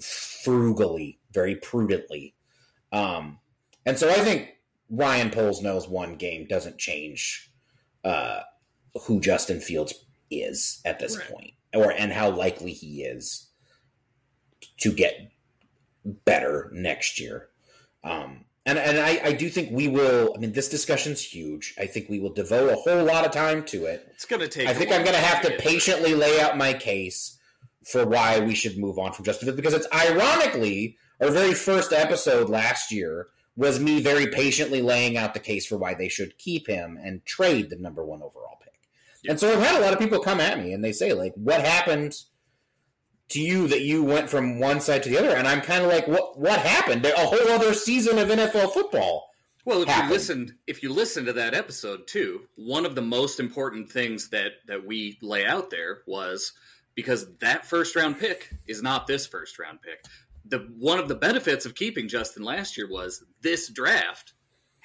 frugally, 0.00 1.18
very 1.32 1.56
prudently. 1.56 2.34
Um, 2.92 3.38
and 3.84 3.98
so 3.98 4.08
I 4.08 4.20
think 4.20 4.50
Ryan 4.90 5.30
Poles 5.30 5.62
knows 5.62 5.88
one 5.88 6.16
game 6.16 6.46
doesn't 6.46 6.78
change 6.78 7.50
uh, 8.04 8.42
who 9.04 9.20
Justin 9.20 9.60
Fields 9.60 9.94
is 10.30 10.80
at 10.84 10.98
this 10.98 11.16
Right. 11.16 11.28
point, 11.28 11.54
or 11.74 11.90
and 11.92 12.12
how 12.12 12.30
likely 12.30 12.72
he 12.72 13.02
is 13.02 13.48
to 14.80 14.92
get 14.92 15.30
better 16.04 16.70
next 16.72 17.20
year. 17.20 17.48
Um, 18.04 18.44
and 18.66 18.78
and 18.78 18.98
I, 18.98 19.20
I 19.24 19.32
do 19.32 19.48
think 19.48 19.70
we 19.72 19.88
will. 19.88 20.32
I 20.36 20.38
mean, 20.40 20.52
this 20.52 20.68
discussion's 20.68 21.22
huge. 21.22 21.74
I 21.78 21.86
think 21.86 22.08
we 22.08 22.20
will 22.20 22.32
devote 22.32 22.70
a 22.70 22.76
whole 22.76 23.04
lot 23.04 23.24
of 23.24 23.32
time 23.32 23.64
to 23.66 23.86
it. 23.86 24.06
it's 24.12 24.24
going 24.26 24.40
to 24.40 24.48
take. 24.48 24.68
I 24.68 24.74
think 24.74 24.92
I'm 24.92 25.02
going 25.02 25.16
to 25.16 25.22
have 25.22 25.42
to 25.42 25.56
patiently 25.58 26.14
lay 26.14 26.40
out 26.40 26.56
my 26.58 26.72
case 26.74 27.38
for 27.84 28.06
why 28.06 28.40
we 28.40 28.54
should 28.54 28.76
move 28.76 28.98
on 28.98 29.12
from 29.12 29.24
Justin 29.24 29.46
Fields 29.46 29.56
because 29.56 29.72
it's 29.72 29.86
ironically 29.94 30.98
our 31.20 31.30
very 31.30 31.54
first 31.54 31.92
episode 31.92 32.50
last 32.50 32.92
year 32.92 33.28
was 33.56 33.80
me 33.80 34.00
very 34.02 34.26
patiently 34.26 34.82
laying 34.82 35.16
out 35.16 35.32
the 35.34 35.40
case 35.40 35.66
for 35.66 35.78
why 35.78 35.94
they 35.94 36.08
should 36.08 36.36
keep 36.38 36.66
him 36.68 36.98
and 37.02 37.24
trade 37.24 37.70
the 37.70 37.76
number 37.76 38.04
one 38.04 38.22
overall 38.22 38.58
pick. 38.62 38.67
Yeah. 39.22 39.32
And 39.32 39.40
so 39.40 39.52
I've 39.52 39.62
had 39.62 39.80
a 39.80 39.84
lot 39.84 39.92
of 39.92 39.98
people 39.98 40.20
come 40.20 40.40
at 40.40 40.58
me 40.58 40.72
and 40.72 40.84
they 40.84 40.92
say 40.92 41.12
like, 41.12 41.32
"What 41.34 41.60
happened 41.60 42.14
to 43.30 43.40
you 43.40 43.68
that 43.68 43.82
you 43.82 44.02
went 44.02 44.30
from 44.30 44.60
one 44.60 44.80
side 44.80 45.02
to 45.02 45.08
the 45.08 45.18
other?" 45.18 45.34
And 45.34 45.46
I'm 45.46 45.60
kind 45.60 45.84
of 45.84 45.90
like, 45.90 46.06
"What? 46.06 46.38
What 46.38 46.60
happened? 46.60 47.04
A 47.04 47.12
whole 47.16 47.48
other 47.48 47.74
season 47.74 48.18
of 48.18 48.28
NFL 48.30 48.72
football." 48.72 49.28
Well, 49.64 49.82
if 49.82 49.88
happened. 49.88 50.08
you 50.08 50.14
listened, 50.14 50.54
if 50.66 50.82
you 50.82 50.92
listen 50.92 51.26
to 51.26 51.34
that 51.34 51.52
episode 51.52 52.06
too, 52.06 52.48
one 52.56 52.86
of 52.86 52.94
the 52.94 53.02
most 53.02 53.38
important 53.38 53.90
things 53.90 54.30
that 54.30 54.52
that 54.66 54.86
we 54.86 55.18
lay 55.20 55.44
out 55.44 55.70
there 55.70 56.02
was 56.06 56.52
because 56.94 57.26
that 57.38 57.66
first 57.66 57.94
round 57.94 58.18
pick 58.18 58.50
is 58.66 58.82
not 58.82 59.06
this 59.06 59.26
first 59.26 59.58
round 59.58 59.80
pick. 59.82 60.04
The 60.46 60.58
one 60.78 60.98
of 60.98 61.08
the 61.08 61.14
benefits 61.14 61.66
of 61.66 61.74
keeping 61.74 62.08
Justin 62.08 62.44
last 62.44 62.76
year 62.76 62.88
was 62.88 63.22
this 63.42 63.68
draft 63.68 64.32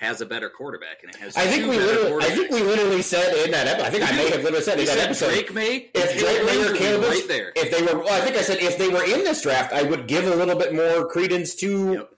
has 0.04 0.22
a 0.22 0.26
better 0.26 0.50
quarterback 0.50 1.02
and 1.02 1.10
it 1.12 1.16
has. 1.18 1.36
I 1.36 1.46
think 1.48 1.68
we 1.70 1.78
literally, 1.78 2.24
I 2.26 2.30
think 2.30 2.52
we 2.52 2.62
literally 2.62 3.02
said 3.02 3.34
in 3.46 3.52
that 3.52 3.68
episode. 3.68 3.86
I 3.88 3.90
think 3.90 4.04
I 4.12 4.16
may 4.16 4.30
have 4.30 4.44
literally 4.44 4.62
said 4.64 4.80
in 4.80 4.86
that 4.86 4.96
said 4.98 5.06
episode. 5.06 5.30
Drake 5.32 5.54
Maye, 5.54 5.90
if 5.94 6.20
Drake 6.20 6.46
Maye 6.46 6.64
or 6.72 6.76
Caleb 6.76 7.04
right 7.10 7.28
there. 7.28 7.52
if 7.56 7.72
they 7.72 7.82
were, 7.82 8.00
well, 8.04 8.14
I 8.14 8.24
think 8.24 8.36
I 8.38 8.42
said 8.42 8.60
if 8.60 8.78
they 8.78 8.90
were 8.90 9.04
in 9.04 9.24
this 9.24 9.42
draft, 9.42 9.74
I 9.74 9.84
would 9.84 10.08
give 10.08 10.28
a 10.28 10.36
little 10.36 10.56
bit 10.58 10.74
more 10.74 11.08
credence 11.08 11.56
to 11.56 11.94
Yep. 11.94 12.10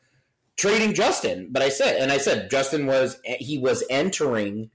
trading 0.58 0.94
Justin. 0.94 1.50
But 1.52 1.62
I 1.64 1.70
said, 1.70 1.98
and 2.02 2.12
I 2.12 2.18
said 2.18 2.50
Justin 2.50 2.86
was 2.88 3.18
he 3.26 3.58
was 3.58 3.84
entering 3.90 4.72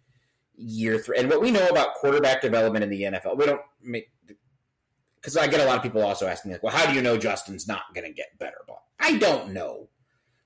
year 0.57 0.99
three, 0.99 1.17
and 1.19 1.29
what 1.31 1.41
we 1.41 1.51
know 1.51 1.67
about 1.69 1.95
quarterback 1.95 2.41
development 2.43 2.83
in 2.85 2.91
the 2.91 3.03
NFL, 3.03 3.37
we 3.37 3.47
don't 3.47 3.63
make 3.83 4.09
because 5.17 5.37
I 5.37 5.47
get 5.49 5.61
a 5.61 5.65
lot 5.65 5.77
of 5.77 5.83
people 5.83 6.03
also 6.03 6.27
asking 6.27 6.51
me 6.51 6.55
like, 6.55 6.63
well, 6.63 6.75
how 6.75 6.87
do 6.87 6.95
you 6.95 7.03
know 7.03 7.19
Justin's 7.19 7.69
not 7.69 7.95
going 7.95 8.07
to 8.07 8.13
get 8.13 8.39
better? 8.39 8.57
But 8.67 8.79
I 8.99 9.19
don't 9.19 9.53
know 9.53 9.89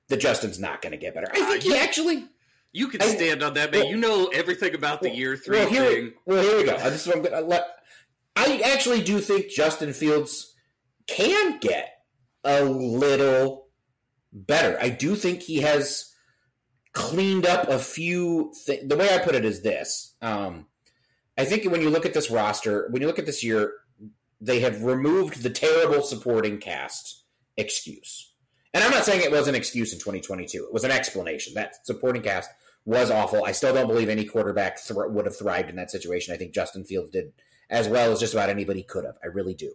that 0.08 0.18
Justin's 0.18 0.58
not 0.58 0.82
going 0.82 0.90
to 0.92 0.96
get 0.98 1.14
better. 1.14 1.28
I 1.32 1.40
Uh, 1.40 1.46
think 1.50 1.62
he 1.62 1.68
you- 1.70 1.76
actually. 1.76 2.24
You 2.74 2.88
can 2.88 3.00
I- 3.00 3.06
stand 3.06 3.42
on 3.42 3.54
that, 3.54 3.70
man. 3.72 3.82
well- 3.82 3.90
you 3.90 3.96
know 3.96 4.26
everything 4.26 4.74
about 4.74 5.00
the 5.00 5.08
Well, 5.08 5.16
year 5.16 5.36
three 5.36 5.60
well, 5.60 5.68
here, 5.70 5.84
thing. 5.90 6.12
Well, 6.26 6.42
here 6.42 6.56
we 6.58 6.64
go. 6.64 6.76
This 6.90 7.02
is 7.02 7.06
what 7.06 7.16
I'm 7.16 7.22
gonna 7.22 7.40
let. 7.40 7.66
I 8.36 8.60
actually 8.64 9.02
do 9.02 9.20
think 9.20 9.48
Justin 9.48 9.92
Fields 9.92 10.54
can 11.06 11.58
get 11.60 11.88
a 12.42 12.64
little 12.64 13.68
better. 14.32 14.76
I 14.80 14.88
do 14.88 15.14
think 15.14 15.42
he 15.42 15.60
has 15.60 16.12
cleaned 16.92 17.46
up 17.46 17.68
a 17.68 17.78
few. 17.78 18.52
Th- 18.66 18.80
the 18.84 18.96
way 18.96 19.14
I 19.14 19.18
put 19.18 19.36
it 19.36 19.44
is 19.44 19.62
this: 19.62 20.14
um, 20.20 20.66
I 21.38 21.44
think 21.44 21.70
when 21.70 21.80
you 21.80 21.90
look 21.90 22.06
at 22.06 22.12
this 22.14 22.28
roster, 22.30 22.88
when 22.90 23.00
you 23.02 23.06
look 23.08 23.20
at 23.20 23.26
this 23.26 23.44
year, 23.44 23.72
they 24.40 24.58
have 24.60 24.82
removed 24.82 25.42
the 25.44 25.50
terrible 25.50 26.02
supporting 26.02 26.58
cast 26.58 27.22
excuse. 27.56 28.32
And 28.72 28.82
I'm 28.82 28.90
not 28.90 29.04
saying 29.04 29.22
it 29.22 29.30
was 29.30 29.46
an 29.46 29.54
excuse 29.54 29.92
in 29.92 30.00
2022. 30.00 30.64
It 30.64 30.72
was 30.72 30.82
an 30.82 30.90
explanation. 30.90 31.54
That 31.54 31.86
supporting 31.86 32.22
cast 32.22 32.50
was 32.84 33.10
awful. 33.10 33.44
I 33.44 33.52
still 33.52 33.74
don't 33.74 33.86
believe 33.86 34.08
any 34.08 34.24
quarterback 34.24 34.78
thr 34.78 35.06
would 35.06 35.26
have 35.26 35.36
thrived 35.36 35.70
in 35.70 35.76
that 35.76 35.90
situation. 35.90 36.34
I 36.34 36.36
think 36.36 36.52
Justin 36.52 36.84
Fields 36.84 37.10
did 37.10 37.32
as 37.70 37.88
well 37.88 38.12
as 38.12 38.20
just 38.20 38.34
about 38.34 38.50
anybody 38.50 38.82
could 38.82 39.04
have. 39.04 39.16
I 39.22 39.28
really 39.28 39.54
do. 39.54 39.72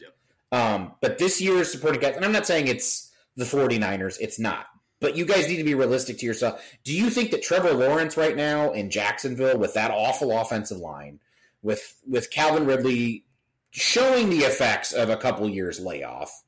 Yep. 0.00 0.60
Um, 0.60 0.92
but 1.00 1.18
this 1.18 1.40
year's 1.40 1.70
supporting 1.70 2.00
cast, 2.00 2.16
and 2.16 2.24
I'm 2.24 2.32
not 2.32 2.46
saying 2.46 2.66
it's 2.66 3.12
the 3.36 3.44
49ers, 3.44 4.16
it's 4.20 4.38
not. 4.38 4.66
But 4.98 5.16
you 5.16 5.26
guys 5.26 5.46
need 5.46 5.58
to 5.58 5.64
be 5.64 5.74
realistic 5.74 6.18
to 6.18 6.26
yourself. 6.26 6.62
Do 6.82 6.94
you 6.94 7.10
think 7.10 7.30
that 7.32 7.42
Trevor 7.42 7.74
Lawrence 7.74 8.16
right 8.16 8.34
now 8.34 8.72
in 8.72 8.88
Jacksonville 8.88 9.58
with 9.58 9.74
that 9.74 9.90
awful 9.90 10.36
offensive 10.36 10.78
line, 10.78 11.20
with 11.62 12.00
with 12.08 12.30
Calvin 12.30 12.64
Ridley 12.64 13.26
showing 13.72 14.30
the 14.30 14.38
effects 14.38 14.92
of 14.92 15.10
a 15.10 15.16
couple 15.18 15.46
years 15.50 15.78
layoff, 15.78 16.42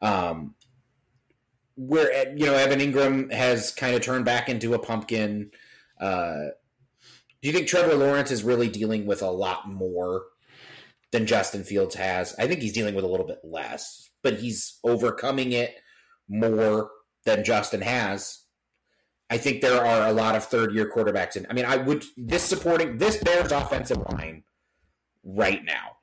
um, 0.00 0.56
where 1.76 2.36
you 2.36 2.46
know 2.46 2.54
Evan 2.54 2.80
Engram 2.80 3.32
has 3.32 3.72
kind 3.72 3.94
of 3.94 4.02
turned 4.02 4.24
back 4.24 4.48
into 4.48 4.74
a 4.74 4.78
pumpkin. 4.78 5.50
Uh, 6.00 6.48
do 7.40 7.48
you 7.48 7.52
think 7.52 7.66
Trevor 7.66 7.94
Lawrence 7.94 8.30
is 8.30 8.44
really 8.44 8.68
dealing 8.68 9.06
with 9.06 9.22
a 9.22 9.30
lot 9.30 9.68
more 9.68 10.24
than 11.10 11.26
Justin 11.26 11.64
Fields 11.64 11.94
has? 11.94 12.34
I 12.38 12.46
think 12.46 12.60
he's 12.60 12.72
dealing 12.72 12.94
with 12.94 13.04
a 13.04 13.08
little 13.08 13.26
bit 13.26 13.40
less, 13.42 14.10
but 14.22 14.34
he's 14.34 14.78
overcoming 14.84 15.52
it 15.52 15.74
more 16.28 16.90
than 17.24 17.44
Justin 17.44 17.80
has. 17.82 18.40
I 19.30 19.38
think 19.38 19.60
there 19.60 19.84
are 19.84 20.08
a 20.08 20.12
lot 20.12 20.36
of 20.36 20.44
third 20.44 20.74
year 20.74 20.90
quarterbacks, 20.94 21.36
and 21.36 21.46
I 21.48 21.54
mean, 21.54 21.64
I 21.64 21.76
would 21.76 22.04
this 22.16 22.42
supporting 22.42 22.98
this 22.98 23.16
Bears 23.16 23.50
offensive 23.50 24.02
line 24.12 24.44
right 25.24 25.64
now. 25.64 25.96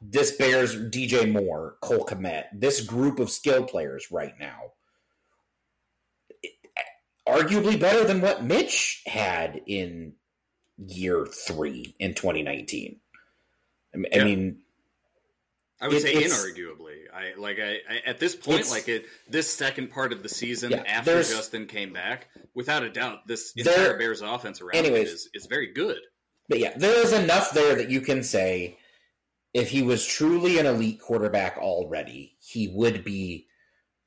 This 0.00 0.32
Bears 0.36 0.76
DJ 0.76 1.30
Moore, 1.30 1.76
Cole 1.80 2.04
Kmet, 2.04 2.44
this 2.52 2.80
group 2.80 3.18
of 3.18 3.30
skilled 3.30 3.68
players 3.68 4.10
right 4.10 4.34
now 4.38 4.72
arguably 7.26 7.78
better 7.78 8.04
than 8.04 8.20
what 8.20 8.44
Mitch 8.44 9.02
had 9.06 9.60
in 9.66 10.14
year 10.78 11.26
three 11.26 11.94
in 11.98 12.14
2019. 12.14 13.00
I 13.94 13.96
mean, 13.96 14.06
I 14.12 14.16
Yeah. 14.18 14.24
mean 14.24 14.62
I 15.80 15.88
would 15.88 15.96
It- 15.98 16.00
say 16.02 16.14
inarguably. 16.14 17.10
I 17.12 17.34
like 17.36 17.58
I, 17.58 17.80
I 17.88 17.98
at 18.06 18.18
this 18.18 18.34
point, 18.34 18.70
like 18.70 18.88
it 18.88 19.06
this 19.28 19.50
second 19.52 19.90
part 19.90 20.12
of 20.12 20.22
the 20.22 20.28
season 20.28 20.70
Yeah, 20.70 20.82
after 20.86 21.22
Justin 21.22 21.66
came 21.66 21.92
back, 21.92 22.28
without 22.54 22.82
a 22.82 22.88
doubt, 22.90 23.26
this 23.26 23.52
entire 23.56 23.98
Bears 23.98 24.22
offense 24.22 24.60
around 24.62 24.74
Anyways. 24.76 25.10
is 25.10 25.28
is 25.34 25.46
very 25.46 25.66
good. 25.72 26.00
but 26.48 26.58
yeah, 26.60 26.76
there 26.78 26.96
is 27.04 27.12
enough 27.12 27.50
there 27.52 27.74
that 27.74 27.90
you 27.90 28.00
can 28.00 28.22
say 28.22 28.78
if 29.52 29.68
he 29.70 29.82
was 29.82 30.06
truly 30.06 30.58
an 30.58 30.66
elite 30.66 31.00
quarterback 31.00 31.58
already, 31.58 32.36
he 32.40 32.68
would 32.68 33.04
be 33.04 33.46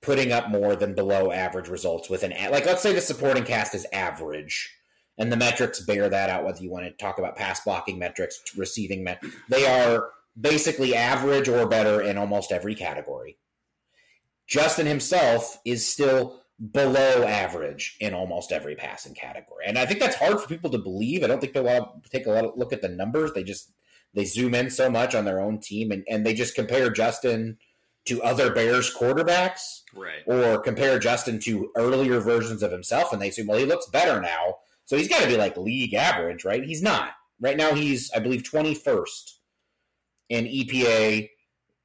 putting 0.01 0.32
up 0.32 0.50
more 0.50 0.75
than 0.75 0.96
below 0.96 1.32
average 1.32 1.68
results 1.68 2.10
with 2.10 2.24
an 2.24 2.34
like 2.51 2.65
let's 2.65 2.82
say 2.82 2.94
the 2.94 3.01
supporting 3.01 3.44
cast 3.44 3.75
is 3.75 3.86
average 3.91 4.74
and 5.18 5.32
the 5.32 5.38
metrics 5.38 5.82
bear 5.82 6.10
that 6.10 6.29
out 6.29 6.46
whether 6.46 6.63
you 6.63 6.72
want 6.72 6.86
to 6.86 6.91
talk 6.91 7.20
about 7.20 7.36
pass 7.36 7.62
blocking 7.63 8.00
metrics 8.00 8.41
receiving 8.56 9.03
met- 9.03 9.22
they 9.50 9.65
are 9.65 10.12
basically 10.39 10.96
average 10.96 11.50
or 11.50 11.68
better 11.68 12.01
in 12.01 12.18
almost 12.18 12.51
every 12.51 12.75
category. 12.75 13.38
Justin 14.48 14.88
himself 14.88 15.60
is 15.65 15.88
still 15.88 16.41
below 16.72 17.24
average 17.24 17.96
in 18.00 18.13
almost 18.13 18.51
every 18.51 18.75
passing 18.75 19.13
category 19.13 19.63
and 19.65 19.77
i 19.77 19.86
think 19.86 19.98
that's 19.98 20.18
hard 20.18 20.41
for 20.41 20.48
people 20.48 20.70
to 20.70 20.77
believe. 20.77 21.24
I 21.24 21.27
don't 21.27 21.39
think 21.39 21.53
they 21.53 21.62
want 21.62 22.03
to 22.03 22.10
take 22.10 22.27
a 22.27 22.32
lot 22.32 22.44
of 22.46 22.58
look 22.58 22.74
at 22.74 22.82
the 22.82 22.89
numbers. 22.89 23.32
They 23.32 23.44
just 23.44 23.72
they 24.13 24.25
zoom 24.25 24.53
in 24.56 24.70
so 24.70 24.89
much 24.89 25.15
on 25.15 25.24
their 25.24 25.39
own 25.39 25.60
team 25.60 25.91
and, 25.91 26.03
and 26.10 26.25
they 26.25 26.34
just 26.34 26.56
compare 26.56 26.89
justin 26.89 27.58
to 28.06 28.22
other 28.24 28.51
Bears 28.53 28.94
quarterbacks, 28.96 29.82
Right. 29.94 30.24
or 30.25 30.60
compare 30.60 30.98
Justin 31.00 31.39
to 31.41 31.72
earlier 31.75 32.20
versions 32.20 32.63
of 32.63 32.72
himself, 32.72 33.12
and 33.13 33.22
they 33.22 33.29
say, 33.32 33.44
well, 33.44 33.60
he 33.60 33.65
looks 33.65 33.88
better 33.88 34.20
now, 34.22 34.58
so 34.86 34.98
he's 34.98 35.08
got 35.08 35.22
to 35.22 35.27
be 35.27 35.38
like 35.38 35.58
league 35.58 35.94
average, 35.94 36.44
right? 36.46 36.63
He's 36.63 36.82
not. 36.82 37.12
Right 37.39 37.58
now, 37.58 37.74
he's, 37.74 38.12
I 38.12 38.20
believe, 38.20 38.44
21st 38.44 39.34
in 40.29 40.46
EPA 40.46 41.29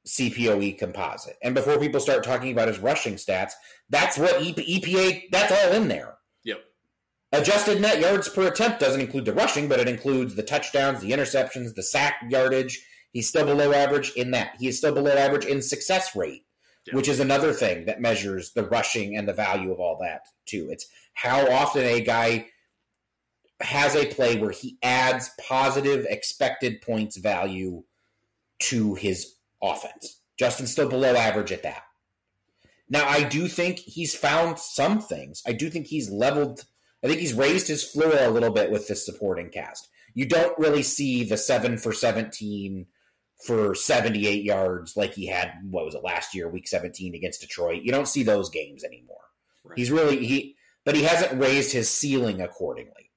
CPOE 0.07 0.77
composite. 0.77 1.37
And 1.41 1.55
before 1.55 1.79
people 1.79 1.99
start 1.99 2.23
talking 2.23 2.51
about 2.51 2.67
his 2.67 2.79
rushing 2.79 3.15
stats, 3.15 3.53
that's 3.89 4.17
what 4.17 4.35
EPA, 4.41 5.23
that's 5.31 5.51
all 5.51 5.73
in 5.73 5.87
there. 5.87 6.17
Yep. 6.43 6.59
Adjusted 7.31 7.81
net 7.81 7.99
yards 7.99 8.29
per 8.29 8.47
attempt 8.47 8.79
doesn't 8.79 9.01
include 9.01 9.25
the 9.25 9.33
rushing, 9.33 9.67
but 9.67 9.79
it 9.79 9.87
includes 9.87 10.35
the 10.35 10.43
touchdowns, 10.43 11.01
the 11.01 11.11
interceptions, 11.11 11.73
the 11.75 11.83
sack 11.83 12.15
yardage. 12.29 12.85
He's 13.15 13.29
still 13.29 13.45
below 13.45 13.71
average 13.71 14.11
in 14.17 14.31
that. 14.31 14.57
He 14.59 14.67
is 14.67 14.77
still 14.77 14.93
below 14.93 15.13
average 15.15 15.45
in 15.45 15.61
success 15.61 16.17
rate, 16.17 16.45
Yeah. 16.85 16.95
which 16.95 17.07
is 17.07 17.21
another 17.21 17.53
thing 17.53 17.85
that 17.85 18.01
measures 18.01 18.51
the 18.51 18.67
rushing 18.67 19.15
and 19.15 19.25
the 19.25 19.31
value 19.31 19.71
of 19.71 19.79
all 19.79 19.97
that, 20.01 20.23
too. 20.45 20.67
It's 20.69 20.85
how 21.13 21.49
often 21.49 21.85
a 21.85 22.01
guy 22.01 22.47
has 23.61 23.95
a 23.95 24.07
play 24.07 24.37
where 24.37 24.51
he 24.51 24.77
adds 24.83 25.29
positive 25.39 26.05
expected 26.09 26.81
points 26.81 27.15
value 27.15 27.85
to 28.63 28.95
his 28.95 29.35
offense. 29.63 30.19
Justin's 30.37 30.73
still 30.73 30.89
below 30.89 31.15
average 31.15 31.53
at 31.53 31.63
that. 31.63 31.83
Now, 32.89 33.07
I 33.07 33.23
do 33.23 33.47
think 33.47 33.79
he's 33.79 34.13
found 34.13 34.59
some 34.59 34.99
things. 34.99 35.41
I 35.47 35.53
do 35.53 35.69
think 35.69 35.87
he's 35.87 36.09
leveled. 36.09 36.65
I 37.01 37.07
think 37.07 37.21
he's 37.21 37.33
raised 37.33 37.69
his 37.69 37.85
floor 37.89 38.13
a 38.13 38.29
little 38.29 38.51
bit 38.51 38.71
with 38.71 38.89
this 38.89 39.05
supporting 39.05 39.51
cast. 39.51 39.87
You 40.13 40.25
don't 40.25 40.59
really 40.59 40.83
see 40.83 41.23
the 41.23 41.37
seven 41.37 41.77
for 41.77 41.93
17 41.93 42.87
for 43.45 43.75
78 43.75 44.43
yards 44.43 44.97
like 44.97 45.13
he 45.13 45.27
had, 45.27 45.53
what 45.69 45.85
was 45.85 45.95
it, 45.95 46.03
last 46.03 46.33
year, 46.33 46.49
week 46.49 46.67
17 46.67 47.13
against 47.13 47.41
Detroit. 47.41 47.83
You 47.83 47.91
don't 47.91 48.07
see 48.07 48.23
those 48.23 48.49
games 48.49 48.83
anymore. 48.83 49.17
Right. 49.63 49.77
He's 49.77 49.91
really, 49.91 50.25
he, 50.25 50.55
but 50.83 50.95
he 50.95 51.03
hasn't 51.03 51.39
raised 51.39 51.71
his 51.71 51.89
ceiling 51.89 52.41
accordingly. 52.41 53.11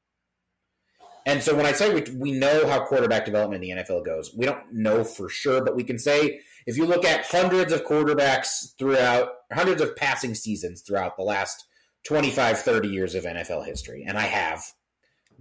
And 1.27 1.43
so 1.43 1.55
when 1.55 1.67
I 1.67 1.73
say 1.73 1.93
we, 1.93 2.05
we 2.15 2.33
know 2.33 2.67
how 2.67 2.87
quarterback 2.87 3.27
development 3.27 3.63
in 3.63 3.77
the 3.77 3.83
NFL 3.83 4.05
goes, 4.05 4.35
we 4.35 4.47
don't 4.47 4.73
know 4.73 5.05
for 5.05 5.29
sure, 5.29 5.63
but 5.63 5.77
we 5.77 5.85
can 5.85 5.99
say 5.99 6.41
if 6.67 6.77
you 6.77 6.87
look 6.87 7.05
at 7.05 7.27
hundreds 7.27 7.73
of 7.73 7.85
quarterbacks 7.85 8.75
throughout, 8.79 9.29
hundreds 9.53 9.83
of 9.83 9.95
passing 9.95 10.35
seasons 10.35 10.81
throughout 10.81 11.17
the 11.17 11.23
last 11.23 11.67
25, 12.05 12.61
30 12.61 12.89
years 12.89 13.15
of 13.15 13.25
NFL 13.25 13.67
history, 13.67 14.05
and 14.09 14.17
I 14.17 14.23
have, 14.23 14.65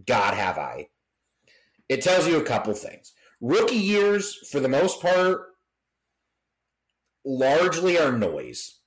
God 0.05 0.33
have 0.33 0.57
I, 0.57 0.89
it 1.87 2.01
tells 2.01 2.27
you 2.27 2.37
a 2.37 2.43
couple 2.43 2.73
things. 2.73 3.13
Rookie 3.39 3.75
years, 3.75 4.35
for 4.49 4.59
the 4.59 4.69
most 4.69 5.01
part, 5.01 5.41
largely 7.23 7.97
are 7.99 8.11
noise. 8.11 8.79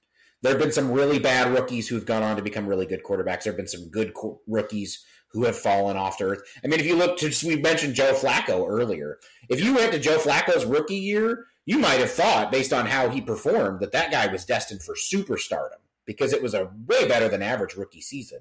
There 0.42 0.52
have 0.52 0.60
been 0.60 0.72
some 0.72 0.90
really 0.90 1.18
bad 1.18 1.52
rookies 1.52 1.88
who 1.88 1.94
have 1.96 2.06
gone 2.06 2.22
on 2.22 2.36
to 2.36 2.42
become 2.42 2.66
really 2.66 2.86
good 2.86 3.04
quarterbacks. 3.04 3.44
There 3.44 3.52
have 3.52 3.58
been 3.58 3.68
some 3.68 3.90
good 3.90 4.14
co- 4.14 4.40
rookies 4.46 5.04
who 5.32 5.44
have 5.44 5.56
fallen 5.56 5.96
off 5.96 6.18
to 6.18 6.24
earth. 6.24 6.42
I 6.64 6.66
mean, 6.66 6.80
if 6.80 6.86
you 6.86 6.96
look 6.96 7.18
to, 7.18 7.32
we 7.46 7.56
mentioned 7.56 7.94
Joe 7.94 8.14
Flacco 8.14 8.66
earlier. 8.68 9.18
If 9.48 9.62
you 9.62 9.74
went 9.74 9.92
to 9.92 9.98
Joe 9.98 10.18
Flacco's 10.18 10.64
rookie 10.64 10.96
year, 10.96 11.46
you 11.66 11.78
might 11.78 12.00
have 12.00 12.10
thought, 12.10 12.50
based 12.50 12.72
on 12.72 12.86
how 12.86 13.10
he 13.10 13.20
performed, 13.20 13.80
that 13.80 13.92
that 13.92 14.10
guy 14.10 14.26
was 14.26 14.44
destined 14.44 14.82
for 14.82 14.94
superstardom 14.94 15.78
because 16.04 16.32
it 16.32 16.42
was 16.42 16.54
a 16.54 16.70
way 16.86 17.06
better 17.06 17.28
than 17.28 17.42
average 17.42 17.76
rookie 17.76 18.00
season. 18.00 18.40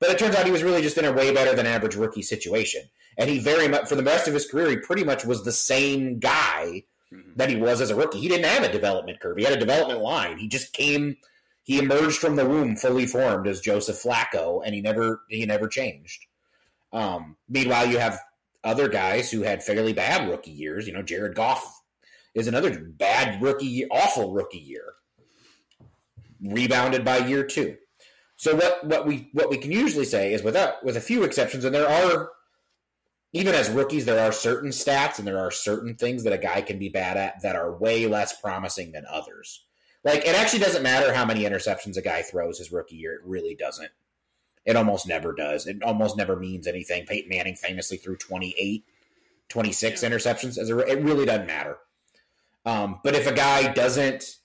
But 0.00 0.10
it 0.10 0.18
turns 0.18 0.34
out 0.34 0.44
he 0.44 0.52
was 0.52 0.62
really 0.62 0.82
just 0.82 0.98
in 0.98 1.04
a 1.04 1.12
way 1.12 1.32
better 1.32 1.54
than 1.54 1.66
average 1.66 1.94
rookie 1.96 2.22
situation. 2.22 2.82
And 3.16 3.30
he 3.30 3.38
very 3.38 3.68
much, 3.68 3.88
for 3.88 3.94
the 3.94 4.02
rest 4.02 4.26
of 4.28 4.34
his 4.34 4.46
career, 4.50 4.68
he 4.70 4.76
pretty 4.76 5.04
much 5.04 5.24
was 5.24 5.44
the 5.44 5.52
same 5.52 6.18
guy 6.18 6.84
Mhm. 7.12 7.36
that 7.36 7.48
he 7.48 7.56
was 7.56 7.80
as 7.80 7.90
a 7.90 7.94
rookie. 7.94 8.18
He 8.20 8.28
didn't 8.28 8.46
have 8.46 8.64
a 8.64 8.72
development 8.72 9.20
curve. 9.20 9.36
He 9.36 9.44
had 9.44 9.52
a 9.52 9.58
development 9.58 10.00
line. 10.00 10.38
He 10.38 10.48
just 10.48 10.72
came, 10.72 11.16
he 11.62 11.78
emerged 11.78 12.18
from 12.18 12.36
the 12.36 12.44
womb 12.46 12.76
fully 12.76 13.06
formed 13.06 13.46
as 13.46 13.60
Joseph 13.60 14.02
Flacco, 14.02 14.62
and 14.64 14.74
he 14.74 14.80
never 14.80 15.22
he 15.28 15.46
never 15.46 15.68
changed. 15.68 16.26
Um, 16.92 17.36
meanwhile, 17.48 17.86
you 17.86 17.98
have 17.98 18.18
other 18.64 18.88
guys 18.88 19.30
who 19.30 19.42
had 19.42 19.62
fairly 19.62 19.92
bad 19.92 20.28
rookie 20.28 20.50
years. 20.50 20.86
You 20.86 20.92
know, 20.92 21.02
Jared 21.02 21.34
Goff 21.34 21.82
is 22.34 22.48
another 22.48 22.78
bad 22.80 23.40
rookie, 23.40 23.86
awful 23.90 24.32
rookie 24.32 24.58
year, 24.58 24.94
rebounded 26.42 27.04
by 27.04 27.18
year 27.18 27.44
two. 27.44 27.76
So 28.44 28.54
what 28.54 28.84
what 28.84 29.06
we 29.06 29.30
what 29.32 29.48
we 29.48 29.56
can 29.56 29.72
usually 29.72 30.04
say 30.04 30.34
is 30.34 30.42
without 30.42 30.84
with 30.84 30.98
a 30.98 31.00
few 31.00 31.22
exceptions, 31.22 31.64
and 31.64 31.74
there 31.74 31.88
are 31.88 32.32
even 33.32 33.54
as 33.54 33.70
rookies, 33.70 34.04
there 34.04 34.20
are 34.20 34.32
certain 34.32 34.68
stats 34.68 35.18
and 35.18 35.26
there 35.26 35.38
are 35.38 35.50
certain 35.50 35.94
things 35.94 36.24
that 36.24 36.32
a 36.34 36.36
guy 36.38 36.60
can 36.60 36.78
be 36.78 36.90
bad 36.90 37.16
at 37.16 37.40
that 37.40 37.56
are 37.56 37.74
way 37.74 38.06
less 38.06 38.38
promising 38.38 38.92
than 38.92 39.06
others. 39.10 39.64
Like 40.04 40.26
it 40.26 40.36
actually 40.36 40.58
doesn't 40.58 40.82
matter 40.82 41.14
how 41.14 41.24
many 41.24 41.44
interceptions 41.44 41.96
a 41.96 42.02
guy 42.02 42.20
throws 42.20 42.58
his 42.58 42.70
rookie 42.70 42.96
year; 42.96 43.14
it 43.14 43.22
really 43.24 43.54
doesn't. 43.54 43.92
It 44.66 44.76
almost 44.76 45.08
never 45.08 45.32
does. 45.32 45.66
It 45.66 45.82
almost 45.82 46.18
never 46.18 46.36
means 46.36 46.66
anything. 46.66 47.06
Peyton 47.06 47.30
Manning 47.30 47.56
famously 47.56 47.96
threw 47.96 48.14
28, 48.14 48.84
26 49.48 50.02
Yeah. 50.02 50.10
interceptions. 50.10 50.58
As 50.58 50.68
a, 50.68 50.78
it 50.80 51.02
really 51.02 51.24
doesn't 51.24 51.46
matter. 51.46 51.78
Um, 52.66 53.00
but 53.02 53.14
if 53.14 53.26
a 53.26 53.32
guy 53.32 53.72
doesn't 53.72 54.36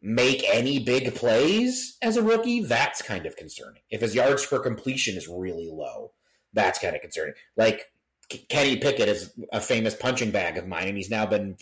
make 0.00 0.44
any 0.52 0.78
big 0.78 1.14
plays 1.14 1.96
as 2.02 2.16
a 2.16 2.22
rookie, 2.22 2.62
that's 2.62 3.02
kind 3.02 3.26
of 3.26 3.36
concerning. 3.36 3.82
If 3.90 4.00
his 4.00 4.14
yards 4.14 4.46
per 4.46 4.58
completion 4.58 5.16
is 5.16 5.28
really 5.28 5.68
low, 5.70 6.12
that's 6.52 6.78
kind 6.78 6.94
of 6.94 7.02
concerning. 7.02 7.34
Like 7.56 7.90
Kenny 8.48 8.76
Pickett 8.76 9.08
is 9.08 9.32
a 9.52 9.60
famous 9.60 9.94
punching 9.94 10.30
bag 10.30 10.56
of 10.56 10.66
mine, 10.66 10.88
and 10.88 10.96
he's 10.96 11.10
now 11.10 11.26
been 11.26 11.56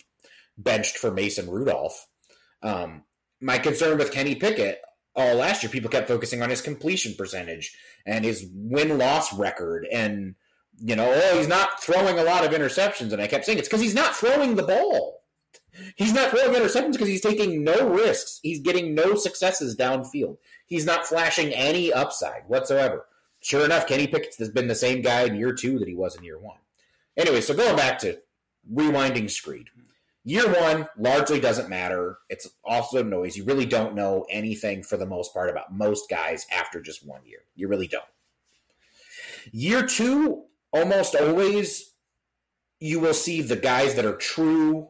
benched 0.57 0.97
for 0.97 1.11
Mason 1.11 1.49
Rudolph. 1.49 2.07
Um, 2.61 3.03
my 3.39 3.57
concern 3.57 3.97
with 3.97 4.11
Kenny 4.11 4.35
Pickett 4.35 4.81
all 5.15 5.35
last 5.35 5.63
year, 5.63 5.71
people 5.71 5.89
kept 5.89 6.07
focusing 6.07 6.41
on 6.41 6.49
his 6.49 6.61
completion 6.61 7.15
percentage 7.17 7.75
and 8.05 8.23
his 8.23 8.47
win 8.53 8.97
loss 8.97 9.33
record, 9.33 9.87
and 9.91 10.35
you 10.79 10.95
know, 10.95 11.11
oh, 11.11 11.37
he's 11.37 11.47
not 11.47 11.81
throwing 11.81 12.19
a 12.19 12.23
lot 12.23 12.45
of 12.45 12.51
interceptions. 12.51 13.11
And 13.11 13.21
I 13.21 13.27
kept 13.27 13.45
saying 13.45 13.57
it's 13.57 13.67
because 13.67 13.81
he's 13.81 13.95
not 13.95 14.15
throwing 14.15 14.55
the 14.55 14.63
ball. 14.63 15.23
He's 15.95 16.13
not 16.13 16.31
throwing 16.31 16.53
interceptions 16.53 16.93
because 16.93 17.07
he's 17.07 17.21
taking 17.21 17.63
no 17.63 17.87
risks. 17.89 18.39
He's 18.41 18.59
getting 18.59 18.95
no 18.95 19.15
successes 19.15 19.75
downfield. 19.75 20.37
He's 20.65 20.85
not 20.85 21.05
flashing 21.05 21.53
any 21.53 21.93
upside 21.93 22.47
whatsoever. 22.47 23.05
Sure 23.39 23.65
enough, 23.65 23.87
Kenny 23.87 24.07
Pickett 24.07 24.35
has 24.39 24.49
been 24.49 24.67
the 24.67 24.75
same 24.75 25.01
guy 25.01 25.23
in 25.23 25.35
year 25.35 25.53
two 25.53 25.79
that 25.79 25.87
he 25.87 25.93
was 25.93 26.15
in 26.15 26.23
year 26.23 26.39
one. 26.39 26.57
Anyway, 27.15 27.41
so 27.41 27.53
going 27.53 27.75
back 27.75 27.99
to 27.99 28.19
rewinding 28.71 29.29
Screed. 29.29 29.69
Year 30.23 30.51
one 30.51 30.89
largely 30.97 31.39
doesn't 31.39 31.69
matter. 31.69 32.17
It's 32.29 32.49
also 32.65 33.01
noise. 33.01 33.37
You 33.37 33.45
really 33.45 33.65
don't 33.65 33.95
know 33.95 34.25
anything 34.29 34.83
for 34.83 34.97
the 34.97 35.05
most 35.05 35.33
part 35.33 35.49
about 35.49 35.73
most 35.73 36.09
guys 36.09 36.45
after 36.51 36.81
just 36.81 37.05
one 37.05 37.21
year. 37.25 37.39
You 37.55 37.69
really 37.69 37.87
don't. 37.87 38.03
Year 39.53 39.85
two, 39.85 40.43
almost 40.73 41.15
always, 41.15 41.93
you 42.81 42.99
will 42.99 43.13
see 43.13 43.41
the 43.41 43.55
guys 43.55 43.95
that 43.95 44.03
are 44.03 44.17
true 44.17 44.89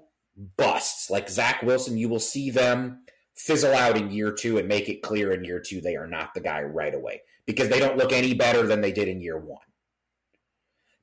busts, 0.58 1.10
like 1.10 1.30
Zach 1.30 1.62
Wilson. 1.64 1.98
You 1.98 2.10
will 2.10 2.20
see 2.20 2.50
them 2.50 3.04
fizzle 3.36 3.74
out 3.74 3.98
in 3.98 4.12
year 4.12 4.32
two 4.32 4.58
and 4.58 4.68
make 4.68 4.90
it 4.90 5.02
clear 5.02 5.32
in 5.32 5.44
year 5.44 5.60
two 5.60 5.80
they 5.80 5.96
are 5.96 6.08
not 6.08 6.34
the 6.34 6.40
guy 6.40 6.62
right 6.62 6.96
away 6.96 7.22
because 7.46 7.70
they 7.70 7.80
don't 7.80 7.98
look 7.98 8.12
any 8.12 8.34
better 8.34 8.66
than 8.66 8.82
they 8.82 8.92
did 8.92 9.08
in 9.08 9.22
year 9.22 9.38
one. 9.38 9.60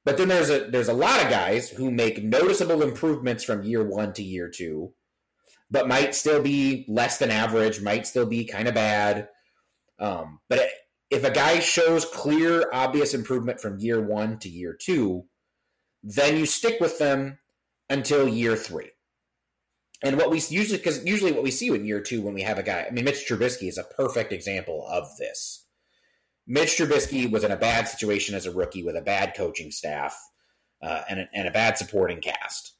But 0.04 0.18
then 0.18 0.28
there's 0.28 0.50
a 0.50 0.66
there's 0.70 0.88
a 0.88 0.94
lot 0.94 1.22
of 1.22 1.30
guys 1.30 1.70
who 1.70 1.90
make 1.90 2.22
noticeable 2.22 2.82
improvements 2.82 3.42
from 3.42 3.62
year 3.62 3.82
one 3.82 4.12
to 4.14 4.22
year 4.22 4.50
two, 4.50 4.92
but 5.70 5.88
might 5.88 6.14
still 6.14 6.42
be 6.42 6.84
less 6.88 7.18
than 7.18 7.30
average, 7.30 7.80
might 7.80 8.06
still 8.06 8.26
be 8.26 8.44
kind 8.44 8.68
of 8.68 8.74
bad. 8.74 9.28
Um, 9.98 10.40
but 10.48 10.60
if 11.10 11.24
a 11.24 11.30
guy 11.30 11.60
shows 11.60 12.04
clear, 12.04 12.68
obvious 12.72 13.14
improvement 13.14 13.60
from 13.60 13.78
year 13.78 14.00
one 14.00 14.38
to 14.40 14.48
year 14.48 14.76
two, 14.78 15.24
then 16.02 16.36
you 16.36 16.44
stick 16.44 16.80
with 16.80 16.98
them 16.98 17.38
until 17.88 18.28
year 18.28 18.56
three. 18.56 18.90
And 20.04 20.18
what 20.18 20.30
we 20.30 20.36
usually, 20.50 20.76
because 20.76 21.02
usually 21.04 21.32
what 21.32 21.42
we 21.42 21.50
see 21.50 21.68
in 21.68 21.86
year 21.86 22.00
two 22.00 22.20
when 22.20 22.34
we 22.34 22.42
have 22.42 22.58
a 22.58 22.62
guy, 22.62 22.84
I 22.86 22.90
mean, 22.90 23.06
Mitch 23.06 23.26
Trubisky 23.26 23.68
is 23.68 23.78
a 23.78 23.84
perfect 23.84 24.32
example 24.32 24.86
of 24.86 25.08
this. 25.18 25.64
Mitch 26.46 26.76
Trubisky 26.76 27.28
was 27.28 27.42
in 27.42 27.50
a 27.50 27.56
bad 27.56 27.88
situation 27.88 28.34
as 28.34 28.44
a 28.44 28.52
rookie 28.52 28.84
with 28.84 28.96
a 28.96 29.00
bad 29.00 29.32
coaching 29.34 29.70
staff 29.70 30.14
uh, 30.82 31.00
and, 31.08 31.20
a, 31.20 31.28
and 31.32 31.48
a 31.48 31.50
bad 31.50 31.78
supporting 31.78 32.20
cast. 32.20 32.74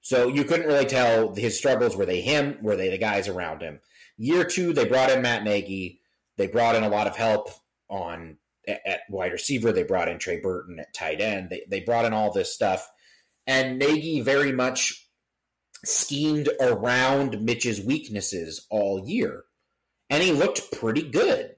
So 0.00 0.28
you 0.28 0.44
couldn't 0.44 0.68
really 0.68 0.84
tell 0.84 1.34
his 1.34 1.58
struggles. 1.58 1.96
Were 1.96 2.06
they 2.06 2.20
him? 2.20 2.58
Were 2.62 2.76
they 2.76 2.88
the 2.88 2.98
guys 2.98 3.26
around 3.26 3.60
him? 3.60 3.80
Year 4.16 4.44
two, 4.44 4.72
they 4.72 4.84
brought 4.84 5.10
in 5.10 5.22
Matt 5.22 5.42
Nagy. 5.42 6.00
They 6.36 6.46
brought 6.46 6.76
in 6.76 6.84
a 6.84 6.88
lot 6.88 7.08
of 7.08 7.16
help 7.16 7.48
on 7.88 8.36
at, 8.68 9.00
wide 9.10 9.32
receiver. 9.32 9.72
They 9.72 9.82
brought 9.82 10.08
in 10.08 10.18
Trey 10.18 10.40
Burton 10.40 10.78
at 10.78 10.94
tight 10.94 11.20
end. 11.20 11.50
They, 11.50 11.64
they 11.68 11.80
brought 11.80 12.04
in 12.04 12.12
all 12.12 12.32
this 12.32 12.54
stuff. 12.54 12.88
And 13.44 13.78
Nagy 13.78 14.20
very 14.20 14.52
much 14.52 15.03
schemed 15.88 16.48
around 16.60 17.42
Mitch's 17.42 17.80
weaknesses 17.80 18.66
all 18.70 19.08
year. 19.08 19.44
And 20.10 20.22
he 20.22 20.32
looked 20.32 20.72
pretty 20.72 21.02
good. 21.02 21.56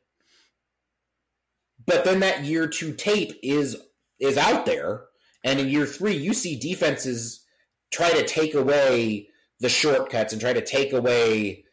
But 1.85 2.05
then 2.05 2.21
that 2.21 2.45
year 2.45 2.67
two 2.67 2.93
tape 2.93 3.39
is 3.43 3.77
is 4.19 4.39
out 4.39 4.65
there, 4.67 5.05
and 5.45 5.61
in 5.61 5.69
year 5.69 5.87
three, 5.87 6.17
you 6.17 6.33
see 6.33 6.59
defenses 6.59 7.45
try 7.93 8.11
to 8.11 8.27
take 8.27 8.55
away 8.55 9.29
the 9.61 9.69
shortcuts 9.69 10.33
and 10.33 10.41
try 10.41 10.53
to 10.53 10.65
take 10.65 10.93
away 10.93 11.65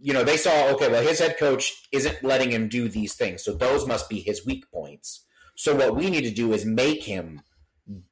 you 0.00 0.12
know, 0.12 0.22
they 0.22 0.36
saw, 0.36 0.68
okay, 0.68 0.88
well, 0.88 1.02
his 1.02 1.18
head 1.18 1.36
coach 1.38 1.88
isn't 1.92 2.22
letting 2.22 2.50
him 2.50 2.68
do 2.68 2.88
these 2.88 3.14
things, 3.14 3.42
so 3.42 3.52
those 3.52 3.86
must 3.86 4.08
be 4.08 4.20
his 4.20 4.46
weak 4.46 4.70
points. 4.70 5.26
So 5.56 5.74
what 5.74 5.96
we 5.96 6.08
need 6.08 6.22
to 6.22 6.30
do 6.30 6.52
is 6.52 6.64
make 6.64 7.02
him 7.02 7.42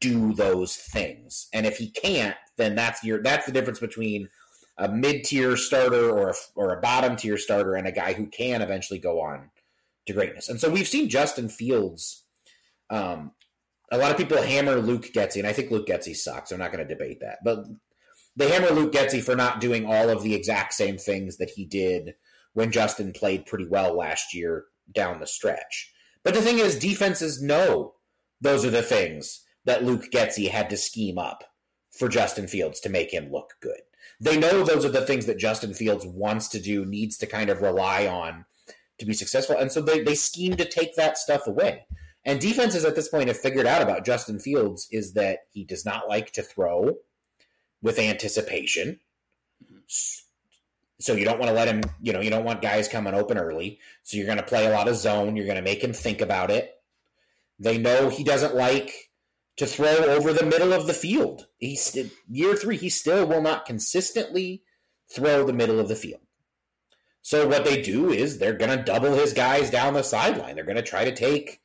do 0.01 0.35
those 0.35 0.77
things. 0.77 1.49
And 1.53 1.65
if 1.65 1.79
he 1.79 1.91
can't, 1.91 2.37
then 2.59 2.75
that's 2.75 3.03
your 3.03 3.23
that's 3.23 3.47
the 3.47 3.53
difference 3.53 3.81
between 3.81 4.29
a 4.77 4.89
mid-tier 4.89 5.57
starter 5.57 6.11
or 6.11 6.31
a, 6.31 6.35
or 6.55 6.73
a 6.73 6.81
bottom-tier 6.81 7.37
starter 7.37 7.75
and 7.75 7.89
a 7.89 7.93
guy 7.93 8.13
who 8.13 8.27
can 8.27 8.63
eventually 8.63 9.01
go 9.01 9.21
on 9.21 9.51
to 10.07 10.13
greatness. 10.13 10.49
And 10.49 10.61
so 10.61 10.71
we've 10.71 10.87
seen 10.87 11.09
Justin 11.09 11.49
Fields 11.49 12.25
um, 12.91 13.33
a 13.91 13.99
lot 13.99 14.11
of 14.11 14.17
people 14.17 14.41
hammer 14.41 14.77
Luke 14.77 15.13
Getsy, 15.13 15.37
and 15.37 15.47
I 15.47 15.53
think 15.53 15.71
Luke 15.71 15.87
Getsy 15.87 16.15
sucks. 16.15 16.53
I'm 16.53 16.59
not 16.59 16.73
going 16.73 16.87
to 16.87 16.95
debate 16.95 17.21
that. 17.21 17.39
But 17.45 17.67
they 18.37 18.51
hammer 18.51 18.71
Luke 18.71 18.93
Getsy 18.93 19.23
for 19.23 19.35
not 19.35 19.61
doing 19.61 19.87
all 19.87 20.11
of 20.11 20.23
the 20.23 20.35
exact 20.35 20.75
same 20.75 20.99
things 20.99 21.39
that 21.39 21.51
he 21.51 21.65
did 21.65 22.15
when 22.53 22.73
Justin 22.73 23.13
played 23.13 23.47
pretty 23.47 23.67
well 23.67 23.97
last 23.97 24.35
year 24.35 24.67
down 24.95 25.21
the 25.21 25.27
stretch. 25.27 25.93
But 26.23 26.35
the 26.35 26.43
thing 26.43 26.59
is, 26.59 26.79
defenses 26.79 27.43
know 27.43 27.95
those 28.41 28.65
are 28.65 28.71
the 28.71 28.83
things 28.83 29.45
that 29.65 29.85
Luke 29.85 30.11
Getsy 30.13 30.49
had 30.49 30.71
to 30.71 30.77
scheme 30.77 31.19
up 31.19 31.45
for 31.99 32.09
Justin 32.09 32.47
Fields 32.47 32.81
to 32.81 32.89
make 32.89 33.13
him 33.13 33.33
look 33.33 33.55
good. 33.61 33.81
They 34.21 34.39
know 34.39 34.63
those 34.63 34.85
are 34.85 34.91
the 34.91 35.05
things 35.05 35.27
that 35.27 35.39
Justin 35.39 35.75
Fields 35.75 36.07
wants 36.07 36.49
to 36.49 36.61
do, 36.61 36.85
needs 36.85 37.17
to 37.19 37.27
kind 37.27 37.51
of 37.51 37.61
rely 37.61 38.07
on 38.07 38.45
to 38.99 39.07
be 39.07 39.13
successful. 39.13 39.57
And 39.57 39.71
so 39.71 39.81
they, 39.81 40.03
they 40.03 40.15
scheme 40.15 40.57
to 40.57 40.65
take 40.65 40.97
that 40.97 41.19
stuff 41.19 41.47
away. 41.47 41.87
And 42.25 42.41
defenses 42.41 42.85
at 42.85 42.95
this 42.95 43.09
point 43.09 43.29
have 43.29 43.39
figured 43.39 43.67
out 43.67 43.83
about 43.83 44.05
Justin 44.05 44.39
Fields 44.39 44.89
is 44.91 45.13
that 45.15 45.41
he 45.51 45.65
does 45.65 45.85
not 45.85 46.09
like 46.09 46.33
to 46.33 46.43
throw 46.43 46.97
with 47.81 47.99
anticipation. 47.99 49.01
So 50.99 51.15
you 51.15 51.25
don't 51.25 51.39
want 51.39 51.49
to 51.49 51.55
let 51.55 51.69
him, 51.69 51.83
you 52.03 52.13
know, 52.13 52.21
you 52.21 52.31
don't 52.31 52.45
want 52.45 52.61
guys 52.61 52.89
coming 52.89 53.15
open 53.15 53.39
early. 53.39 53.79
So 54.03 54.17
you're 54.17 54.27
going 54.27 54.39
to 54.39 54.45
play 54.45 54.67
a 54.67 54.71
lot 54.71 54.89
of 54.89 54.97
zone. 54.97 55.37
You're 55.37 55.47
going 55.47 55.57
to 55.57 55.63
make 55.63 55.83
him 55.83 55.93
think 55.93 56.21
about 56.21 56.51
it. 56.51 56.75
They 57.61 57.79
know 57.79 58.09
he 58.09 58.25
doesn't 58.25 58.55
like 58.55 59.08
to 59.59 59.67
throw 59.67 59.89
over 59.89 60.33
the 60.33 60.47
middle 60.47 60.73
of 60.73 60.87
the 60.87 60.95
field. 60.95 61.47
He's 61.59 61.97
year 62.29 62.57
three. 62.57 62.77
He 62.77 62.89
still 62.89 63.27
will 63.27 63.43
not 63.43 63.67
consistently 63.67 64.63
throw 65.13 65.45
the 65.45 65.53
middle 65.53 65.81
of 65.81 65.89
the 65.89 65.97
field. 65.97 66.21
So 67.23 67.47
what 67.47 67.65
they 67.65 67.83
do 67.83 68.11
is 68.11 68.39
they're 68.39 68.57
going 68.57 68.77
to 68.77 68.83
double 68.83 69.15
his 69.15 69.33
guys 69.33 69.71
down 69.71 69.95
the 69.95 70.03
sideline. 70.03 70.55
They're 70.55 70.65
going 70.65 70.77
to 70.77 70.83
try 70.83 71.05
to 71.05 71.15
take 71.15 71.61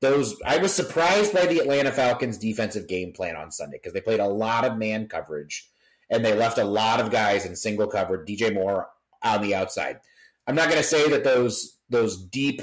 those 0.00 0.36
I 0.44 0.58
was 0.58 0.74
surprised 0.74 1.32
by 1.32 1.46
the 1.46 1.58
Atlanta 1.58 1.90
Falcons 1.90 2.38
defensive 2.38 2.86
game 2.86 3.12
plan 3.12 3.36
on 3.36 3.50
Sunday 3.50 3.78
because 3.78 3.92
they 3.92 4.00
played 4.00 4.20
a 4.20 4.28
lot 4.28 4.64
of 4.64 4.78
man 4.78 5.08
coverage 5.08 5.68
and 6.08 6.24
they 6.24 6.34
left 6.34 6.58
a 6.58 6.64
lot 6.64 7.00
of 7.00 7.10
guys 7.10 7.44
in 7.44 7.56
single 7.56 7.88
cover, 7.88 8.24
DJ 8.24 8.54
Moore 8.54 8.88
on 9.22 9.42
the 9.42 9.54
outside. 9.54 9.98
I'm 10.46 10.54
not 10.54 10.68
going 10.68 10.80
to 10.80 10.88
say 10.88 11.10
that 11.10 11.24
those 11.24 11.78
those 11.90 12.16
deep 12.16 12.62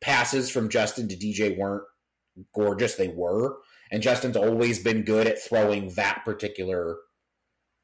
passes 0.00 0.50
from 0.50 0.68
Justin 0.68 1.06
to 1.08 1.16
DJ 1.16 1.56
weren't 1.56 1.84
gorgeous, 2.54 2.94
they 2.94 3.08
were. 3.08 3.58
And 3.90 4.02
Justin's 4.02 4.36
always 4.36 4.78
been 4.78 5.02
good 5.02 5.26
at 5.26 5.42
throwing 5.42 5.90
that 5.94 6.22
particular 6.24 6.96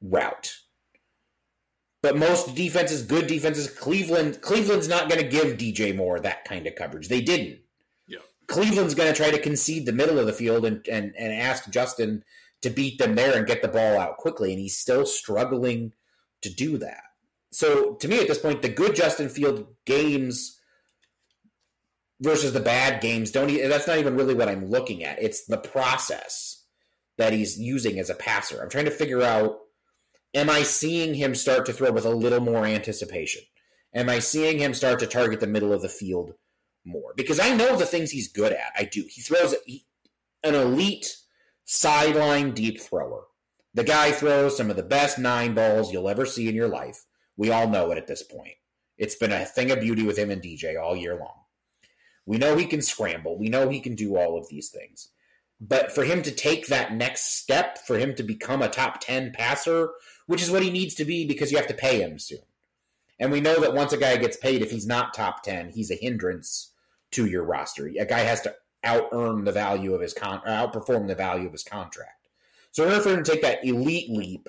route. 0.00 0.52
But 2.02 2.16
most 2.16 2.54
defenses, 2.54 3.02
good 3.02 3.26
defenses, 3.26 3.68
Cleveland 3.68 4.40
Cleveland's 4.40 4.88
not 4.88 5.08
going 5.08 5.20
to 5.20 5.28
give 5.28 5.56
DJ 5.56 5.96
Moore 5.96 6.20
that 6.20 6.44
kind 6.44 6.66
of 6.66 6.76
coverage. 6.76 7.08
They 7.08 7.20
didn't. 7.20 7.58
Cleveland's 8.46 8.94
going 8.94 9.12
to 9.12 9.16
try 9.16 9.30
to 9.30 9.40
concede 9.40 9.86
the 9.86 9.92
middle 9.92 10.18
of 10.18 10.26
the 10.26 10.32
field 10.32 10.64
and, 10.64 10.86
and, 10.88 11.12
and 11.18 11.32
ask 11.32 11.68
Justin 11.70 12.22
to 12.62 12.70
beat 12.70 12.98
them 12.98 13.14
there 13.14 13.36
and 13.36 13.46
get 13.46 13.62
the 13.62 13.68
ball 13.68 13.98
out 13.98 14.18
quickly, 14.18 14.52
and 14.52 14.60
he's 14.60 14.78
still 14.78 15.04
struggling 15.04 15.92
to 16.42 16.52
do 16.52 16.78
that. 16.78 17.02
So 17.50 17.94
to 17.94 18.08
me, 18.08 18.20
at 18.20 18.28
this 18.28 18.38
point, 18.38 18.62
the 18.62 18.68
good 18.68 18.94
Justin 18.94 19.28
Field 19.28 19.66
games 19.84 20.55
versus 22.20 22.52
the 22.52 22.60
bad 22.60 23.00
games 23.00 23.30
don't. 23.30 23.48
That's 23.48 23.86
not 23.86 23.98
even 23.98 24.16
really 24.16 24.34
what 24.34 24.48
I'm 24.48 24.70
looking 24.70 25.04
at. 25.04 25.22
It's 25.22 25.44
the 25.46 25.58
process 25.58 26.64
that 27.18 27.32
he's 27.32 27.58
using 27.58 27.98
as 27.98 28.10
a 28.10 28.14
passer. 28.14 28.60
I'm 28.60 28.70
trying 28.70 28.84
to 28.86 28.90
figure 28.90 29.22
out: 29.22 29.58
Am 30.34 30.50
I 30.50 30.62
seeing 30.62 31.14
him 31.14 31.34
start 31.34 31.66
to 31.66 31.72
throw 31.72 31.92
with 31.92 32.04
a 32.04 32.10
little 32.10 32.40
more 32.40 32.66
anticipation? 32.66 33.42
Am 33.94 34.08
I 34.08 34.18
seeing 34.18 34.58
him 34.58 34.74
start 34.74 34.98
to 35.00 35.06
target 35.06 35.40
the 35.40 35.46
middle 35.46 35.72
of 35.72 35.82
the 35.82 35.88
field 35.88 36.34
more 36.86 37.12
because 37.16 37.40
I 37.40 37.54
know 37.54 37.76
the 37.76 37.84
things 37.84 38.10
he's 38.10 38.28
good 38.28 38.52
at. 38.52 38.72
I 38.78 38.84
do. 38.84 39.04
He 39.08 39.20
throws 39.20 39.54
he, 39.66 39.84
an 40.42 40.54
elite 40.54 41.16
sideline 41.64 42.52
deep 42.52 42.80
thrower. 42.80 43.24
The 43.74 43.84
guy 43.84 44.12
throws 44.12 44.56
some 44.56 44.70
of 44.70 44.76
the 44.76 44.82
best 44.82 45.18
nine 45.18 45.52
balls 45.52 45.92
you'll 45.92 46.08
ever 46.08 46.24
see 46.24 46.48
in 46.48 46.54
your 46.54 46.68
life. 46.68 47.04
We 47.36 47.50
all 47.50 47.68
know 47.68 47.90
it 47.90 47.98
at 47.98 48.06
this 48.06 48.22
point. 48.22 48.54
It's 48.96 49.16
been 49.16 49.32
a 49.32 49.44
thing 49.44 49.70
of 49.70 49.80
beauty 49.80 50.04
with 50.04 50.16
him 50.16 50.30
and 50.30 50.40
DJ 50.40 50.80
all 50.80 50.96
year 50.96 51.18
long. 51.18 51.42
We 52.26 52.38
know 52.38 52.56
he 52.56 52.66
can 52.66 52.82
scramble. 52.82 53.38
We 53.38 53.48
know 53.48 53.68
he 53.68 53.80
can 53.80 53.94
do 53.94 54.16
all 54.16 54.36
of 54.36 54.48
these 54.48 54.68
things. 54.68 55.08
But 55.60 55.92
for 55.92 56.04
him 56.04 56.22
to 56.22 56.30
take 56.30 56.66
that 56.66 56.92
next 56.92 57.38
step, 57.38 57.78
for 57.78 57.98
him 57.98 58.14
to 58.16 58.22
become 58.22 58.60
a 58.60 58.68
top 58.68 59.00
10 59.00 59.32
passer, 59.32 59.90
which 60.26 60.42
is 60.42 60.50
what 60.50 60.62
he 60.62 60.70
needs 60.70 60.94
to 60.96 61.04
be 61.04 61.26
because 61.26 61.50
you 61.50 61.56
have 61.56 61.68
to 61.68 61.74
pay 61.74 62.00
him 62.00 62.18
soon. 62.18 62.40
And 63.18 63.32
we 63.32 63.40
know 63.40 63.60
that 63.60 63.72
once 63.72 63.92
a 63.92 63.96
guy 63.96 64.16
gets 64.16 64.36
paid, 64.36 64.60
if 64.60 64.70
he's 64.70 64.86
not 64.86 65.14
top 65.14 65.42
10, 65.42 65.70
he's 65.70 65.90
a 65.90 65.94
hindrance 65.94 66.72
to 67.12 67.24
your 67.24 67.44
roster. 67.44 67.86
A 67.86 68.04
guy 68.04 68.20
has 68.20 68.42
to 68.42 68.54
out 68.84 69.08
earn 69.12 69.44
the 69.44 69.52
value 69.52 69.94
of 69.94 70.00
his 70.00 70.12
con 70.12 70.40
outperform 70.46 71.06
the 71.06 71.14
value 71.14 71.46
of 71.46 71.52
his 71.52 71.64
contract. 71.64 72.28
So 72.70 72.84
in 72.84 72.90
order 72.90 73.02
for 73.02 73.10
him 73.10 73.24
to 73.24 73.32
take 73.32 73.42
that 73.42 73.64
elite 73.64 74.10
leap, 74.10 74.48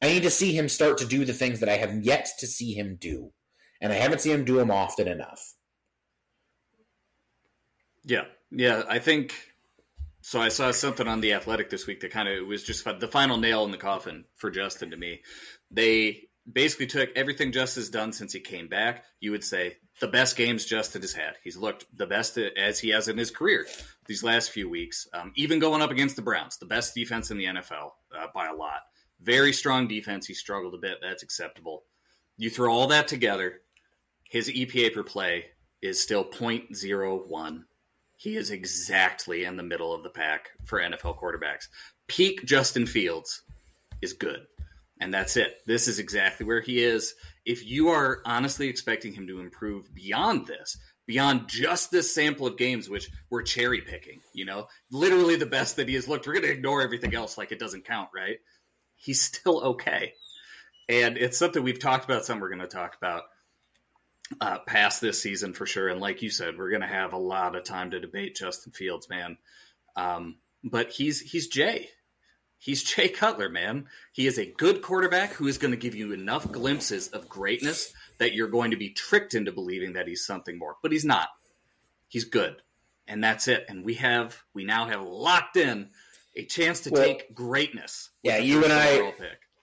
I 0.00 0.08
need 0.08 0.22
to 0.22 0.30
see 0.30 0.56
him 0.56 0.68
start 0.68 0.98
to 0.98 1.06
do 1.06 1.24
the 1.24 1.34
things 1.34 1.60
that 1.60 1.68
I 1.68 1.76
have 1.76 2.02
yet 2.02 2.30
to 2.38 2.46
see 2.46 2.72
him 2.72 2.96
do. 2.98 3.32
And 3.80 3.92
I 3.92 3.96
haven't 3.96 4.20
seen 4.20 4.32
him 4.32 4.44
do 4.44 4.56
them 4.56 4.70
often 4.70 5.06
enough. 5.06 5.54
Yeah. 8.04 8.24
Yeah. 8.50 8.82
I 8.88 8.98
think 8.98 9.34
so. 10.20 10.40
I 10.40 10.48
saw 10.48 10.70
something 10.70 11.08
on 11.08 11.20
the 11.20 11.34
athletic 11.34 11.70
this 11.70 11.86
week 11.86 12.00
that 12.00 12.10
kind 12.10 12.28
of 12.28 12.46
was 12.46 12.62
just 12.62 12.84
the 12.84 13.08
final 13.08 13.38
nail 13.38 13.64
in 13.64 13.70
the 13.70 13.78
coffin 13.78 14.24
for 14.36 14.50
Justin 14.50 14.90
to 14.90 14.96
me. 14.96 15.22
They 15.70 16.28
basically 16.50 16.86
took 16.86 17.10
everything 17.14 17.52
Justin's 17.52 17.90
done 17.90 18.12
since 18.12 18.32
he 18.32 18.40
came 18.40 18.68
back. 18.68 19.04
You 19.20 19.30
would 19.30 19.44
say 19.44 19.76
the 20.00 20.08
best 20.08 20.36
games 20.36 20.64
Justin 20.64 21.02
has 21.02 21.12
had. 21.12 21.34
He's 21.44 21.56
looked 21.56 21.86
the 21.96 22.06
best 22.06 22.38
as 22.38 22.78
he 22.78 22.90
has 22.90 23.08
in 23.08 23.16
his 23.18 23.30
career 23.30 23.66
these 24.06 24.24
last 24.24 24.50
few 24.50 24.68
weeks, 24.68 25.06
um, 25.12 25.32
even 25.36 25.58
going 25.58 25.82
up 25.82 25.90
against 25.90 26.16
the 26.16 26.22
Browns, 26.22 26.58
the 26.58 26.66
best 26.66 26.94
defense 26.94 27.30
in 27.30 27.38
the 27.38 27.44
NFL 27.44 27.92
uh, 28.16 28.26
by 28.34 28.48
a 28.48 28.54
lot. 28.54 28.80
Very 29.20 29.52
strong 29.52 29.86
defense. 29.86 30.26
He 30.26 30.34
struggled 30.34 30.74
a 30.74 30.78
bit. 30.78 30.98
That's 31.00 31.22
acceptable. 31.22 31.84
You 32.36 32.50
throw 32.50 32.72
all 32.72 32.88
that 32.88 33.06
together, 33.06 33.60
his 34.24 34.48
EPA 34.48 34.94
per 34.94 35.04
play 35.04 35.46
is 35.80 36.00
still 36.00 36.24
0.01. 36.24 37.64
He 38.22 38.36
is 38.36 38.52
exactly 38.52 39.42
in 39.42 39.56
the 39.56 39.64
middle 39.64 39.92
of 39.92 40.04
the 40.04 40.08
pack 40.08 40.50
for 40.62 40.78
NFL 40.78 41.18
quarterbacks. 41.18 41.66
Peak 42.06 42.44
Justin 42.44 42.86
Fields 42.86 43.42
is 44.00 44.12
good. 44.12 44.46
And 45.00 45.12
that's 45.12 45.36
it. 45.36 45.56
This 45.66 45.88
is 45.88 45.98
exactly 45.98 46.46
where 46.46 46.60
he 46.60 46.84
is. 46.84 47.16
If 47.44 47.66
you 47.66 47.88
are 47.88 48.22
honestly 48.24 48.68
expecting 48.68 49.12
him 49.12 49.26
to 49.26 49.40
improve 49.40 49.92
beyond 49.92 50.46
this, 50.46 50.78
beyond 51.04 51.48
just 51.48 51.90
this 51.90 52.14
sample 52.14 52.46
of 52.46 52.56
games, 52.56 52.88
which 52.88 53.10
we're 53.28 53.42
cherry 53.42 53.80
picking, 53.80 54.20
you 54.32 54.44
know, 54.44 54.68
literally 54.92 55.34
the 55.34 55.44
best 55.44 55.74
that 55.74 55.88
he 55.88 55.96
has 55.96 56.06
looked, 56.06 56.24
we're 56.24 56.34
going 56.34 56.44
to 56.44 56.52
ignore 56.52 56.80
everything 56.80 57.16
else 57.16 57.36
like 57.36 57.50
it 57.50 57.58
doesn't 57.58 57.86
count, 57.86 58.10
right? 58.14 58.36
He's 58.94 59.20
still 59.20 59.64
okay. 59.64 60.12
And 60.88 61.18
it's 61.18 61.38
something 61.38 61.60
we've 61.60 61.80
talked 61.80 62.04
about, 62.04 62.24
some 62.24 62.38
we're 62.38 62.50
going 62.50 62.60
to 62.60 62.68
talk 62.68 62.96
about 62.96 63.24
uh, 64.40 64.58
past 64.60 65.00
this 65.00 65.20
season 65.20 65.52
for 65.52 65.66
sure. 65.66 65.88
And 65.88 66.00
like 66.00 66.22
you 66.22 66.30
said, 66.30 66.56
we're 66.56 66.70
going 66.70 66.82
to 66.82 66.86
have 66.86 67.12
a 67.12 67.18
lot 67.18 67.56
of 67.56 67.64
time 67.64 67.90
to 67.90 68.00
debate 68.00 68.36
Justin 68.36 68.72
Fields, 68.72 69.08
man. 69.08 69.38
Um, 69.96 70.36
but 70.64 70.90
he's 70.90 71.20
he's 71.20 71.48
Jay. 71.48 71.88
He's 72.58 72.82
Jay 72.94 73.08
Cutler, 73.08 73.48
man. 73.48 73.86
He 74.12 74.26
is 74.26 74.38
a 74.38 74.46
good 74.46 74.82
quarterback 74.82 75.32
who 75.32 75.46
is 75.46 75.58
going 75.58 75.72
to 75.72 75.76
give 75.76 75.94
you 75.94 76.12
enough 76.12 76.50
glimpses 76.50 77.08
of 77.08 77.28
greatness 77.28 77.92
that 78.18 78.34
you're 78.34 78.48
going 78.48 78.70
to 78.70 78.76
be 78.76 78.90
tricked 78.90 79.34
into 79.34 79.52
believing 79.52 79.94
that 79.94 80.08
he's 80.08 80.24
something 80.24 80.58
more. 80.58 80.76
But 80.82 80.92
he's 80.92 81.04
not. 81.04 81.28
He's 82.08 82.24
good. 82.24 82.56
And 83.08 83.22
that's 83.22 83.48
it. 83.48 83.64
And 83.68 83.84
we 83.84 83.94
have 83.94 84.40
we 84.54 84.64
now 84.64 84.86
have 84.86 85.02
locked 85.02 85.56
in 85.56 85.90
a 86.36 86.44
chance 86.44 86.80
to 86.82 86.90
well, 86.90 87.04
take 87.04 87.34
greatness. 87.34 88.10
Yeah, 88.22 88.38
you 88.38 88.62
and 88.64 88.72
I 88.72 89.12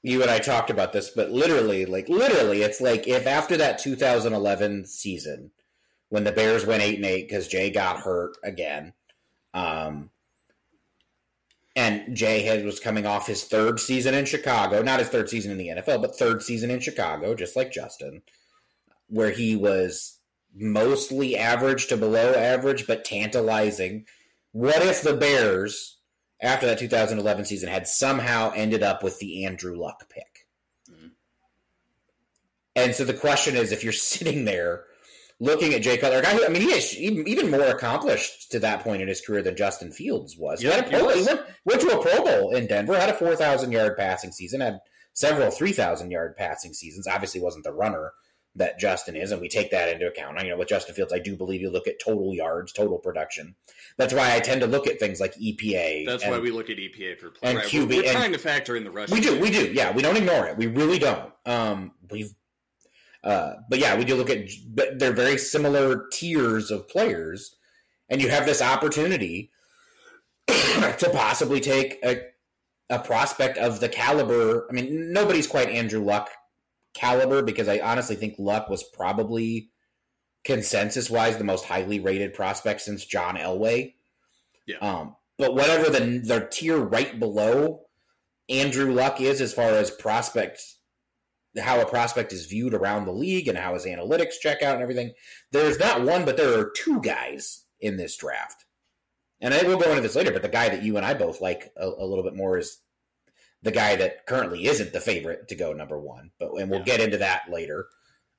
you 0.01 0.21
and 0.21 0.31
I 0.31 0.39
talked 0.39 0.69
about 0.69 0.93
this, 0.93 1.09
but 1.09 1.31
literally, 1.31 1.85
like 1.85 2.07
literally, 2.07 2.62
it's 2.62 2.79
like 2.79 3.07
if 3.07 3.27
after 3.27 3.57
that 3.57 3.79
2011 3.79 4.85
season 4.85 5.51
when 6.09 6.23
the 6.23 6.31
Bears 6.31 6.65
went 6.65 6.81
eight 6.81 6.95
and 6.95 7.05
eight 7.05 7.27
because 7.27 7.47
Jay 7.47 7.69
got 7.69 7.99
hurt 7.99 8.38
again, 8.43 8.93
um, 9.53 10.09
and 11.75 12.15
Jay 12.15 12.41
had, 12.41 12.65
was 12.65 12.79
coming 12.79 13.05
off 13.05 13.27
his 13.27 13.43
third 13.43 13.79
season 13.79 14.13
in 14.13 14.25
Chicago, 14.25 14.81
not 14.81 14.99
his 14.99 15.09
third 15.09 15.29
season 15.29 15.51
in 15.51 15.57
the 15.57 15.69
NFL, 15.69 16.01
but 16.01 16.17
third 16.17 16.43
season 16.43 16.71
in 16.71 16.79
Chicago, 16.79 17.35
just 17.35 17.55
like 17.55 17.71
Justin, 17.71 18.21
where 19.07 19.31
he 19.31 19.55
was 19.55 20.19
mostly 20.55 21.38
average 21.38 21.88
to 21.88 21.97
below 21.97 22.33
average, 22.33 22.88
but 22.88 23.05
tantalizing. 23.05 24.05
What 24.51 24.81
if 24.81 25.01
the 25.01 25.15
Bears, 25.15 25.98
after 26.41 26.65
that 26.67 26.80
2011 26.80 27.45
season, 27.45 27.69
had 27.69 27.88
somehow 27.88 28.52
ended 28.56 28.84
up 28.84 29.04
with 29.04 29.19
the 29.19 29.45
Andrew 29.45 29.78
Luck 29.78 30.10
pick? 30.10 30.47
Mhm. 30.89 31.12
And 32.75 32.95
so 32.95 33.04
the 33.04 33.13
question 33.13 33.56
is, 33.56 33.71
if 33.71 33.84
you're 33.84 33.93
sitting 33.93 34.45
there 34.45 34.86
looking 35.39 35.73
at 35.73 35.82
Jay 35.82 35.97
Cutler, 35.97 36.19
a 36.19 36.21
guy 36.21 36.34
who, 36.34 36.45
I 36.45 36.49
mean, 36.49 36.62
he 36.62 36.71
is 36.71 36.95
even 36.97 37.49
more 37.49 37.62
accomplished 37.67 38.52
to 38.52 38.60
that 38.60 38.82
point 38.84 39.02
in 39.02 39.08
his 39.08 39.21
career 39.21 39.41
than 39.41 39.56
Justin 39.56 39.91
Fields 39.91 40.38
was. 40.38 40.62
Yeah, 40.62 40.71
he, 40.71 40.75
had 40.75 40.86
a 40.86 40.89
he 40.89 41.04
pro, 41.04 41.10
he 41.15 41.23
went, 41.25 41.41
went 41.65 41.82
to 41.82 41.97
a 41.97 42.02
Pro 42.02 42.23
Bowl 42.23 42.56
in 42.56 42.67
Denver, 42.67 42.99
had 42.99 43.10
a 43.10 43.13
4,000 43.13 43.71
yard 43.71 43.97
passing 43.97 44.32
season, 44.32 44.62
had 44.62 44.80
several 45.13 45.49
3,000 45.52 46.12
yard 46.12 46.36
passing 46.38 46.73
seasons. 46.73 47.08
Obviously, 47.08 47.41
wasn't 47.41 47.63
the 47.63 47.73
runner 47.73 48.12
that 48.55 48.79
Justin 48.79 49.15
is, 49.15 49.31
and 49.31 49.39
we 49.39 49.47
take 49.47 49.71
that 49.71 49.89
into 49.89 50.07
account. 50.07 50.41
You 50.43 50.49
know, 50.49 50.57
with 50.57 50.67
Justin 50.67 50.95
Fields, 50.95 51.13
I 51.13 51.19
do 51.19 51.35
believe 51.35 51.62
you 51.62 51.69
look 51.69 51.88
at 51.88 51.99
total 51.99 52.33
yards, 52.33 52.73
total 52.73 52.97
production. 52.97 53.55
That's 53.97 54.13
why 54.13 54.35
I 54.35 54.39
tend 54.39 54.62
to 54.62 54.67
look 54.67 54.88
at 54.88 54.99
things 54.99 55.19
like 55.19 55.35
EPA. 55.35 56.05
That's 56.05 56.23
and- 56.23 56.31
why 56.31 56.39
we 56.39 56.51
look 56.51 56.69
at 56.69 56.77
EPA 56.77 57.19
per 57.19 57.29
play. 57.29 57.49
and 57.49 57.57
Right, 57.59 57.67
QB 57.67 57.88
We're, 57.89 57.95
we're 57.97 58.03
and- 58.03 58.12
trying 58.12 58.31
to 58.33 58.39
factor 58.39 58.75
in 58.75 58.83
the 58.83 58.91
rush. 58.91 59.09
we 59.12 59.21
do, 59.21 59.39
we 59.39 59.49
do. 59.51 59.71
Yeah, 59.71 59.91
we 59.93 60.01
don't 60.01 60.17
ignore 60.17 60.47
it. 60.47 60.57
We 60.57 60.67
really 60.67 60.99
don't. 60.99 61.31
Um, 61.45 61.91
we've, 62.09 62.33
uh, 63.23 63.53
but 63.69 63.79
yeah, 63.79 63.97
we 63.97 64.03
do 64.05 64.15
look 64.15 64.29
at. 64.29 64.49
But 64.67 64.97
they're 64.99 65.13
very 65.13 65.38
similar 65.38 66.07
tiers 66.12 66.71
of 66.71 66.88
players, 66.89 67.55
and 68.09 68.21
you 68.21 68.29
have 68.29 68.45
this 68.45 68.62
opportunity 68.62 69.51
to 70.47 71.09
possibly 71.13 71.59
take 71.59 71.99
a 72.03 72.21
a 72.91 72.97
prospect 72.97 73.57
of 73.59 73.79
the 73.79 73.88
caliber. 73.89 74.65
I 74.69 74.73
mean, 74.73 75.13
nobody's 75.13 75.45
quite 75.45 75.69
Andrew 75.69 76.03
Luck 76.03 76.29
caliber 76.99 77.41
because 77.41 77.67
I 77.67 77.79
honestly 77.79 78.15
think 78.15 78.35
Luck 78.38 78.69
was 78.69 78.83
probably 78.83 79.69
consensus 80.43 81.09
wise 81.09 81.38
the 81.38 81.43
most 81.43 81.65
highly 81.65 81.99
rated 81.99 82.33
prospect 82.33 82.81
since 82.81 83.05
John 83.05 83.35
Elway. 83.35 83.93
Yeah. 84.65 84.77
Um, 84.77 85.15
but 85.38 85.55
whatever 85.55 85.89
the 85.89 86.19
the 86.19 86.47
tier 86.51 86.77
right 86.77 87.19
below 87.19 87.81
Andrew 88.49 88.91
Luck 88.91 89.21
is 89.21 89.41
as 89.41 89.53
far 89.53 89.69
as 89.69 89.91
prospects, 89.91 90.79
how 91.57 91.79
a 91.79 91.85
prospect 91.85 92.33
is 92.33 92.47
viewed 92.47 92.73
around 92.73 93.05
the 93.05 93.12
league 93.12 93.47
and 93.47 93.57
how 93.57 93.75
his 93.75 93.85
analytics 93.85 94.39
check 94.41 94.63
out 94.63 94.73
and 94.73 94.81
everything. 94.81 95.13
There's 95.51 95.79
not 95.79 96.01
one, 96.01 96.25
but 96.25 96.35
there 96.35 96.59
are 96.59 96.71
two 96.75 96.99
guys 97.01 97.65
in 97.79 97.97
this 97.97 98.17
draft. 98.17 98.65
And 99.39 99.53
I 99.53 99.63
will 99.63 99.77
go 99.77 99.89
into 99.89 100.01
this 100.01 100.15
later, 100.15 100.31
but 100.31 100.41
the 100.41 100.49
guy 100.49 100.67
that 100.69 100.83
you 100.83 100.97
and 100.97 101.05
I 101.05 101.13
both 101.13 101.39
like 101.39 101.71
a, 101.77 101.88
a 101.88 102.05
little 102.05 102.23
bit 102.23 102.35
more 102.35 102.57
is 102.57 102.81
the 103.62 103.72
guy 103.72 103.95
that 103.98 104.26
currently 104.26 104.65
isn't 104.67 104.93
the 104.93 105.02
favorite 105.02 105.48
to 105.50 105.56
go 105.56 105.74
number 105.74 106.00
one. 106.00 106.32
But 106.39 106.52
and 106.54 106.69
we'll 106.69 106.80
Yeah. 106.80 106.86
get 106.86 107.02
into 107.02 107.17
that 107.17 107.43
later. 107.52 107.88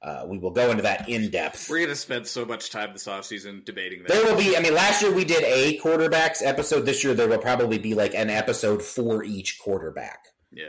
Uh, 0.03 0.25
we 0.27 0.39
will 0.39 0.51
go 0.51 0.71
into 0.71 0.83
that 0.83 1.07
in 1.11 1.31
depth. 1.31 1.69
We're 1.69 1.77
going 1.79 1.91
to 1.91 1.95
spend 1.97 2.27
so 2.27 2.47
much 2.47 2.71
time 2.71 2.95
this 2.95 3.07
offseason 3.07 3.67
debating 3.67 4.03
that. 4.03 4.09
There 4.09 4.25
will 4.25 4.35
be. 4.39 4.57
I 4.57 4.61
mean, 4.61 4.73
last 4.75 5.03
year 5.03 5.13
we 5.13 5.27
did 5.27 5.45
a 5.45 5.79
quarterbacks 5.79 6.43
episode. 6.43 6.87
This 6.87 7.05
year 7.05 7.13
there 7.13 7.29
will 7.29 7.37
probably 7.39 7.77
be 7.77 7.93
like 7.95 8.15
an 8.15 8.31
episode 8.31 8.83
for 8.83 9.23
each 9.23 9.59
quarterback. 9.59 10.25
yeah. 10.53 10.67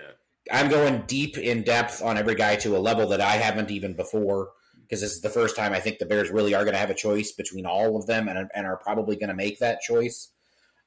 I'm 0.51 0.69
going 0.69 1.03
deep 1.05 1.37
in 1.37 1.61
depth 1.63 2.01
on 2.01 2.17
every 2.17 2.33
guy 2.33 2.55
to 2.57 2.75
a 2.75 2.79
level 2.79 3.07
that 3.09 3.21
I 3.21 3.33
haven't 3.33 3.69
even 3.69 3.93
before 3.95 4.49
because 4.81 4.99
this 4.99 5.11
is 5.13 5.21
the 5.21 5.29
first 5.29 5.55
time 5.55 5.71
I 5.71 5.79
think 5.79 5.99
the 5.99 6.05
Bears 6.07 6.31
really 6.31 6.55
are 6.55 6.63
going 6.63 6.73
to 6.73 6.79
have 6.79 6.89
a 6.89 6.95
choice 6.95 7.31
between 7.31 7.67
all 7.67 7.95
of 7.95 8.07
them 8.07 8.27
and, 8.27 8.49
and 8.53 8.65
are 8.65 8.75
probably 8.77 9.15
going 9.15 9.29
to 9.29 9.35
make 9.35 9.59
that 9.59 9.81
choice. 9.81 10.29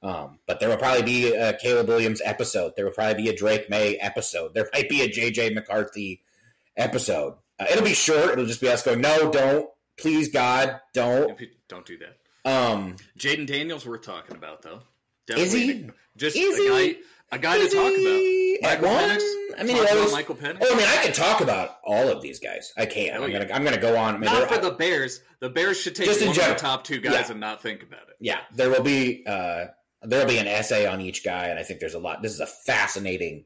Um, 0.04 0.38
but 0.46 0.60
there 0.60 0.68
will 0.68 0.76
probably 0.76 1.02
be 1.02 1.32
a 1.34 1.56
Caleb 1.58 1.88
Williams 1.88 2.20
episode. 2.24 2.74
There 2.76 2.84
will 2.84 2.92
probably 2.92 3.22
be 3.22 3.28
a 3.30 3.34
Drake 3.36 3.70
Maye 3.70 3.96
episode. 3.96 4.52
There 4.54 4.68
might 4.74 4.88
be 4.88 5.00
a 5.02 5.08
JJ 5.08 5.54
McCarthy 5.54 6.20
episode. 6.76 7.34
Uh, 7.58 7.66
it'll 7.70 7.84
be 7.84 7.94
short. 7.94 8.32
It'll 8.32 8.46
just 8.46 8.60
be 8.60 8.68
us 8.68 8.82
going, 8.82 9.00
no, 9.00 9.30
don't, 9.30 9.68
please, 9.98 10.28
God, 10.28 10.80
don't. 10.92 11.40
Don't 11.68 11.86
do 11.86 11.98
that. 11.98 12.18
Um, 12.50 12.96
Jayden 13.18 13.46
Daniels, 13.46 13.86
worth 13.86 14.02
talking 14.02 14.36
about 14.36 14.62
though. 14.62 14.80
Is 15.28 15.52
he? 15.52 15.88
Just 16.16 16.36
Is 16.36 16.58
a 16.58 16.62
he? 16.62 16.92
guy, 16.92 16.98
a 17.32 17.38
guy 17.38 17.56
to 17.58 17.64
is 17.64 17.72
talk 17.72 17.84
about. 17.86 17.96
he 17.96 18.58
Michael 18.60 18.88
one? 18.88 19.04
Penix? 19.10 19.20
I 19.56 19.62
mean, 19.62 19.68
Talk 19.68 19.68
he 19.68 19.72
about 19.80 19.96
always- 19.96 20.12
Michael 20.12 20.34
Penix. 20.34 20.58
Oh, 20.60 20.74
I 20.74 20.76
mean, 20.76 20.86
I 20.86 20.96
can 21.02 21.12
talk 21.14 21.40
about 21.40 21.78
all 21.84 22.08
of 22.08 22.20
these 22.20 22.40
guys. 22.40 22.72
I 22.76 22.84
can. 22.86 23.16
Oh, 23.16 23.24
I'm 23.24 23.30
yeah. 23.30 23.38
gonna. 23.44 23.54
I'm 23.54 23.64
gonna 23.64 23.80
go 23.80 23.96
on. 23.96 24.16
I 24.16 24.18
mean, 24.18 24.30
not 24.30 24.48
for 24.50 24.58
the 24.58 24.72
Bears. 24.72 25.20
The 25.40 25.48
Bears 25.48 25.80
should 25.80 25.94
take 25.94 26.06
Just 26.06 26.20
in 26.20 26.26
one 26.28 26.36
of 26.36 26.42
general. 26.42 26.54
the 26.56 26.60
top 26.60 26.84
two 26.84 27.00
guys 27.00 27.12
Yeah. 27.14 27.30
and 27.30 27.40
not 27.40 27.62
think 27.62 27.82
about 27.82 28.02
it. 28.10 28.16
yeah, 28.20 28.40
there 28.54 28.68
will 28.68 28.82
be. 28.82 29.24
Uh, 29.26 29.66
there 30.04 30.20
will 30.20 30.28
be 30.32 30.38
an 30.38 30.46
essay 30.46 30.86
on 30.86 31.00
each 31.00 31.24
guy, 31.24 31.46
and 31.48 31.58
I 31.58 31.62
think 31.62 31.80
there's 31.80 31.94
a 31.94 31.98
lot. 31.98 32.22
This 32.22 32.32
is 32.32 32.40
a 32.40 32.46
fascinating 32.46 33.44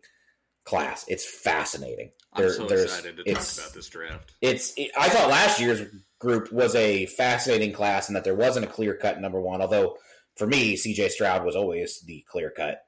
class. 0.64 1.04
It's 1.08 1.24
fascinating. 1.24 2.10
I'm 2.32 2.42
There- 2.42 2.52
so 2.52 2.66
there's- 2.66 2.84
excited 2.84 3.16
to 3.16 3.24
talk 3.24 3.42
about 3.58 3.74
this 3.74 3.88
draft. 3.88 4.32
It's. 4.40 4.72
It, 4.76 4.90
I 4.98 5.08
thought 5.08 5.28
last 5.30 5.60
year's 5.60 5.82
group 6.18 6.52
was 6.52 6.74
a 6.74 7.06
fascinating 7.06 7.72
class, 7.72 8.08
and 8.08 8.16
that 8.16 8.24
there 8.24 8.34
wasn't 8.34 8.66
a 8.66 8.68
clear 8.68 8.94
cut 8.94 9.20
number 9.20 9.40
one. 9.40 9.60
Although 9.62 9.96
for 10.36 10.46
me, 10.46 10.76
C.J. 10.76 11.08
Stroud 11.10 11.44
was 11.44 11.56
always 11.56 12.00
the 12.00 12.24
clear 12.30 12.50
cut 12.50 12.82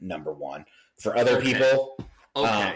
number 0.00 0.32
one. 0.32 0.64
For 1.00 1.16
other 1.16 1.36
Okay. 1.38 1.52
people, 1.52 1.96
Okay. 2.34 2.48
Uh, 2.48 2.72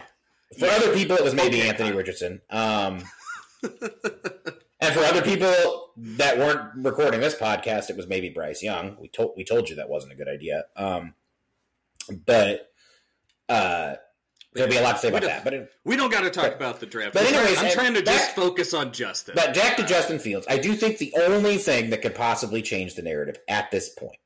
For 0.58 0.66
other 0.66 0.92
people, 0.94 1.16
it 1.16 1.22
was 1.24 1.34
maybe 1.34 1.58
Okay, 1.60 1.68
Anthony. 1.68 1.92
Richardson. 1.92 2.40
Um, 2.50 3.04
and 3.62 4.92
for 4.94 5.00
other 5.00 5.22
people 5.22 5.89
that 6.02 6.38
weren't 6.38 6.84
recording 6.84 7.20
this 7.20 7.34
podcast, 7.34 7.90
it 7.90 7.96
was 7.96 8.06
maybe 8.06 8.28
Bryce 8.30 8.62
Young. 8.62 8.96
We 9.00 9.08
told 9.08 9.32
we 9.36 9.44
told 9.44 9.68
you 9.68 9.76
that 9.76 9.88
wasn't 9.88 10.12
a 10.12 10.16
good 10.16 10.28
idea. 10.28 10.64
Um, 10.76 11.14
but 12.26 12.70
uh, 13.48 13.94
there'll 14.54 14.70
be 14.70 14.76
a 14.76 14.82
lot 14.82 14.92
to 14.92 14.98
say 14.98 15.08
about 15.08 15.22
that. 15.22 15.44
But 15.44 15.54
it, 15.54 15.70
we 15.84 15.96
don't 15.96 16.10
got 16.10 16.22
to 16.22 16.30
talk 16.30 16.44
But- 16.44 16.56
about 16.56 16.80
the 16.80 16.86
draft. 16.86 17.14
but 17.14 17.24
anyways, 17.24 17.58
I'm 17.58 17.72
trying 17.72 17.94
to 17.94 18.02
back- 18.02 18.18
just 18.18 18.34
focus 18.36 18.74
on 18.74 18.92
Justin. 18.92 19.34
but 19.36 19.54
back 19.54 19.76
to 19.76 19.84
Justin 19.84 20.18
Fields, 20.18 20.46
I 20.48 20.58
do 20.58 20.74
think 20.74 20.98
the 20.98 21.12
only 21.16 21.56
thing 21.58 21.90
that 21.90 22.02
could 22.02 22.14
possibly 22.14 22.62
change 22.62 22.94
the 22.94 23.02
narrative 23.02 23.36
at 23.48 23.70
this 23.70 23.88
point 23.90 24.18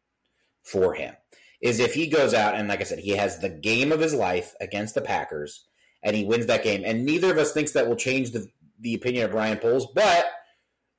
for 0.63 0.95
him 0.95 1.15
is 1.61 1.81
if 1.81 1.95
he 1.95 2.07
goes 2.07 2.35
out 2.35 2.55
and, 2.55 2.69
like 2.69 2.81
I 2.81 2.85
said, 2.85 2.99
he 2.99 3.11
has 3.11 3.39
the 3.39 3.49
game 3.49 3.91
of 3.93 4.01
his 4.01 4.15
life 4.15 4.55
against 4.61 4.95
the 4.95 5.01
Packers 5.01 5.65
and 6.03 6.15
he 6.15 6.25
wins 6.25 6.47
that 6.47 6.63
game. 6.63 6.83
And 6.85 7.05
neither 7.07 7.31
of 7.33 7.39
us 7.39 7.53
thinks 7.53 7.73
that 7.73 7.89
will 7.89 7.97
change 7.97 8.31
the 8.33 8.47
the 8.81 8.95
opinion 8.95 9.25
of 9.25 9.31
Brian 9.31 9.57
Poles, 9.59 9.87
but 9.95 10.27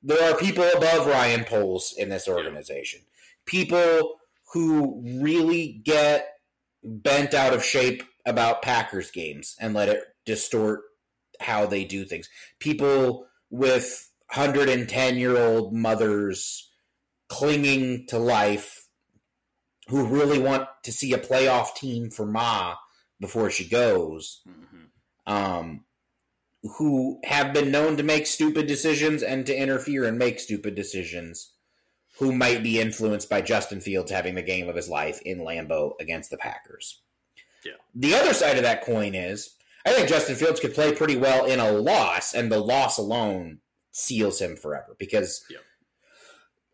there 0.02 0.30
are 0.32 0.36
people 0.36 0.64
above 0.76 1.06
Ryan 1.06 1.44
Poles 1.44 1.94
in 1.96 2.08
this 2.08 2.28
organization. 2.28 3.00
People 3.44 4.18
who 4.52 5.02
really 5.20 5.80
get 5.84 6.28
bent 6.82 7.34
out 7.34 7.52
of 7.52 7.64
shape 7.64 8.02
about 8.24 8.62
Packers 8.62 9.10
games 9.10 9.56
and 9.60 9.74
let 9.74 9.88
it 9.88 10.04
distort 10.24 10.80
how 11.40 11.66
they 11.66 11.84
do 11.84 12.04
things. 12.04 12.28
People 12.58 13.26
with 13.50 14.10
110 14.34 15.16
year 15.16 15.36
old 15.36 15.72
mothers 15.72 16.70
clinging 17.28 18.06
to 18.08 18.18
life 18.18 18.86
who 19.88 20.06
really 20.06 20.38
want 20.38 20.68
to 20.84 20.92
see 20.92 21.12
a 21.12 21.18
playoff 21.18 21.74
team 21.74 22.10
for 22.10 22.26
Ma 22.26 22.74
before 23.20 23.50
she 23.50 23.68
goes 23.68 24.42
Mhm. 24.46 24.90
um, 25.26 25.84
who 26.78 27.20
have 27.24 27.52
been 27.52 27.70
known 27.70 27.96
to 27.96 28.02
make 28.02 28.26
stupid 28.26 28.66
decisions 28.66 29.22
and 29.22 29.46
to 29.46 29.56
interfere 29.56 30.04
and 30.04 30.18
make 30.18 30.40
stupid 30.40 30.74
decisions, 30.74 31.52
who 32.18 32.32
might 32.32 32.62
be 32.62 32.80
influenced 32.80 33.28
by 33.28 33.42
Justin 33.42 33.80
Fields 33.80 34.10
having 34.10 34.34
the 34.34 34.42
game 34.42 34.68
of 34.68 34.76
his 34.76 34.88
life 34.88 35.20
in 35.22 35.38
Lambeau 35.38 35.92
against 36.00 36.30
the 36.30 36.38
Packers. 36.38 37.02
Yeah. 37.64 37.72
The 37.94 38.14
other 38.14 38.32
side 38.32 38.56
of 38.56 38.62
that 38.62 38.84
coin 38.84 39.14
is 39.14 39.56
I 39.86 39.92
think 39.92 40.08
Justin 40.08 40.34
Fields 40.34 40.60
could 40.60 40.74
play 40.74 40.92
pretty 40.92 41.16
well 41.16 41.46
in 41.46 41.60
a 41.60 41.70
loss, 41.70 42.34
and 42.34 42.50
the 42.50 42.58
loss 42.58 42.98
alone 42.98 43.60
seals 43.92 44.40
him 44.40 44.56
forever 44.56 44.96
because. 44.98 45.44
Yeah. 45.50 45.58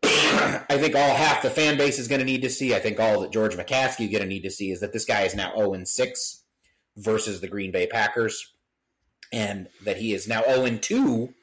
I 0.69 0.77
think 0.77 0.95
all 0.95 1.15
half 1.15 1.41
the 1.43 1.49
fan 1.49 1.77
base 1.77 1.97
is 1.97 2.07
going 2.09 2.19
to 2.19 2.25
need 2.25 2.41
to 2.41 2.49
see. 2.49 2.75
I 2.75 2.79
think 2.79 2.99
all 2.99 3.21
that 3.21 3.31
George 3.31 3.55
McCaskey 3.55 4.05
is 4.05 4.11
going 4.11 4.23
to 4.23 4.25
need 4.25 4.43
to 4.43 4.49
see 4.49 4.71
is 4.71 4.81
that 4.81 4.91
this 4.91 5.05
guy 5.05 5.21
is 5.21 5.33
now 5.33 5.53
0 5.55 5.75
and 5.75 5.87
6 5.87 6.43
versus 6.97 7.39
the 7.39 7.47
Green 7.47 7.71
Bay 7.71 7.87
Packers 7.87 8.52
and 9.31 9.67
that 9.83 9.97
he 9.97 10.13
is 10.13 10.27
now 10.27 10.43
0 10.43 10.77
2 10.77 11.33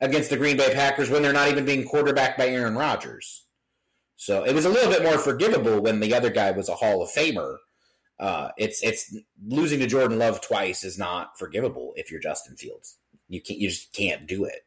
against 0.00 0.30
the 0.30 0.36
Green 0.36 0.56
Bay 0.56 0.72
Packers 0.74 1.10
when 1.10 1.22
they're 1.22 1.32
not 1.32 1.48
even 1.48 1.64
being 1.64 1.84
quarterbacked 1.84 2.38
by 2.38 2.48
Aaron 2.48 2.76
Rodgers. 2.76 3.44
So 4.16 4.44
it 4.44 4.54
was 4.54 4.64
a 4.64 4.68
little 4.68 4.90
bit 4.90 5.02
more 5.02 5.18
forgivable 5.18 5.80
when 5.80 6.00
the 6.00 6.14
other 6.14 6.30
guy 6.30 6.50
was 6.50 6.68
a 6.68 6.74
Hall 6.74 7.02
of 7.02 7.10
Famer. 7.10 7.58
Uh, 8.18 8.48
it's 8.58 8.82
it's 8.82 9.16
losing 9.46 9.78
to 9.78 9.86
Jordan 9.86 10.18
Love 10.18 10.40
twice 10.40 10.82
is 10.82 10.98
not 10.98 11.38
forgivable 11.38 11.92
if 11.96 12.10
you're 12.10 12.20
Justin 12.20 12.56
Fields. 12.56 12.98
You 13.28 13.40
can't 13.40 13.60
you 13.60 13.68
just 13.68 13.92
can't 13.92 14.26
do 14.26 14.44
it. 14.44 14.64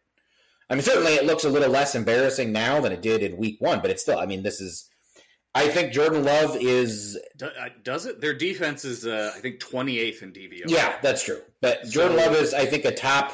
I 0.70 0.76
mean, 0.76 0.84
certainly 0.84 1.16
it 1.16 1.26
looks 1.26 1.44
a 1.44 1.50
little 1.50 1.70
less 1.70 1.96
embarrassing 1.96 2.54
now 2.54 2.80
than 2.80 2.94
it 2.94 3.02
did 3.02 3.22
in 3.22 3.36
Week 3.36 3.58
One, 3.60 3.82
but 3.82 3.92
it's 3.92 4.02
still. 4.02 4.18
I 4.18 4.26
mean, 4.26 4.44
this 4.44 4.62
is. 4.62 4.90
I 5.54 5.68
think 5.68 5.92
Jordan 5.92 6.24
Love 6.24 6.56
is 6.56 7.20
uh, 7.44 7.48
does 7.84 8.06
it? 8.06 8.22
Their 8.22 8.34
defense 8.34 8.86
is, 8.86 9.06
uh, 9.06 9.34
I 9.36 9.40
think, 9.40 9.60
28th 9.60 10.22
in 10.22 10.32
DVOA. 10.32 10.64
Yeah, 10.68 10.96
that's 11.02 11.24
true. 11.24 11.42
But 11.60 11.90
Jordan 11.90 12.18
Love 12.18 12.34
is, 12.36 12.54
I 12.54 12.66
think, 12.66 12.86
a 12.86 12.94
top. 12.94 13.34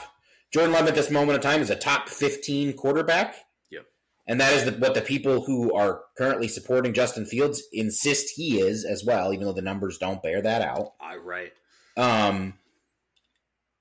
Jordan 0.52 0.74
Love 0.74 0.88
at 0.88 0.96
this 0.96 1.12
moment 1.12 1.36
in 1.36 1.42
time 1.42 1.62
is 1.62 1.70
a 1.70 1.76
top 1.76 2.10
fifteen 2.10 2.74
quarterback. 2.74 3.36
Yep. 3.70 3.86
And 4.28 4.42
that 4.42 4.54
is 4.54 4.66
the, 4.66 4.72
what 4.72 4.96
the 4.96 5.02
people 5.02 5.46
who 5.46 5.76
are 5.76 6.02
currently 6.18 6.48
supporting 6.48 6.94
Justin 6.94 7.26
Fields 7.26 7.62
insist 7.72 8.34
he 8.36 8.62
is 8.62 8.84
as 8.84 9.04
well, 9.06 9.32
even 9.32 9.46
though 9.46 9.54
the 9.54 9.62
numbers 9.62 10.00
don't 10.00 10.24
bear 10.24 10.42
that 10.42 10.62
out. 10.64 10.94
I 11.00 11.18
right. 11.18 11.52
Um, 11.98 12.56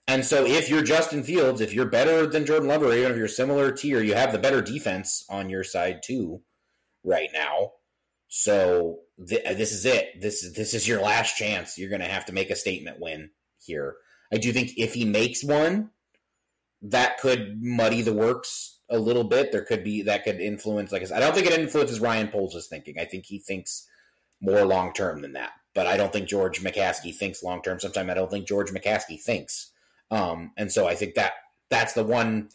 and 0.09 0.25
so 0.25 0.45
if 0.45 0.69
you're 0.69 0.83
Justin 0.83 1.23
Fields, 1.23 1.61
if 1.61 1.73
you're 1.73 1.87
better 1.87 2.27
than 2.27 2.45
Jordan 2.45 2.69
Love, 2.69 2.83
or 2.83 2.93
even 2.93 3.13
if 3.13 3.17
you're 3.17 3.29
similar 3.29 3.73
tier, 3.73 4.03
you 4.03 4.15
have 4.15 4.33
the 4.33 4.39
better 4.39 4.61
defense 4.61 5.25
on 5.31 5.49
your 5.49 5.65
side 5.65 6.01
too, 6.05 6.43
right 7.03 7.31
now. 7.33 7.73
So 8.39 8.99
th- 9.27 9.57
this 9.57 9.73
is 9.73 9.87
it. 9.87 10.21
This 10.21 10.45
is 10.45 10.53
this 10.53 10.75
is 10.75 10.87
your 10.87 11.01
last 11.01 11.39
chance. 11.39 11.79
You're 11.79 11.89
going 11.89 12.03
to 12.03 12.07
have 12.07 12.27
to 12.27 12.35
make 12.35 12.51
a 12.51 12.55
statement 12.55 13.01
win 13.01 13.31
here. 13.59 13.97
I 14.31 14.37
do 14.37 14.53
think 14.53 14.73
if 14.77 14.93
he 14.93 15.07
makes 15.07 15.43
one, 15.43 15.89
that 16.83 17.19
could 17.19 17.57
muddy 17.63 18.03
the 18.03 18.13
works 18.13 18.79
a 18.91 18.99
little 18.99 19.25
bit. 19.25 19.53
There 19.53 19.65
could 19.65 19.83
be 19.83 20.03
that 20.03 20.25
could 20.25 20.39
influence. 20.39 20.93
Like 20.93 21.01
I 21.01 21.07
said, 21.07 21.17
I 21.17 21.21
don't 21.21 21.35
think 21.35 21.47
it 21.47 21.59
influences 21.59 21.99
Ryan 21.99 22.29
Poles' 22.29 22.67
thinking. 22.69 22.99
I 23.01 23.07
think 23.07 23.25
he 23.25 23.39
thinks 23.39 23.89
more 24.43 24.67
long 24.67 24.93
term 24.93 25.23
than 25.23 25.33
that. 25.33 25.53
But 25.75 25.87
I 25.87 25.97
don't 25.97 26.13
think 26.13 26.29
George 26.29 26.61
McCaskey 26.63 27.15
thinks 27.15 27.43
long 27.43 27.63
term. 27.63 27.81
Sometimes 27.81 28.11
I 28.11 28.15
don't 28.15 28.31
think 28.31 28.47
George 28.47 28.71
McCaskey 28.71 29.19
thinks. 29.19 29.73
Um, 30.11 30.53
and 30.59 30.71
so 30.71 30.87
I 30.87 30.95
think 30.95 31.15
that 31.15 31.33
that's 31.71 31.95
the 31.95 32.05
one 32.05 32.51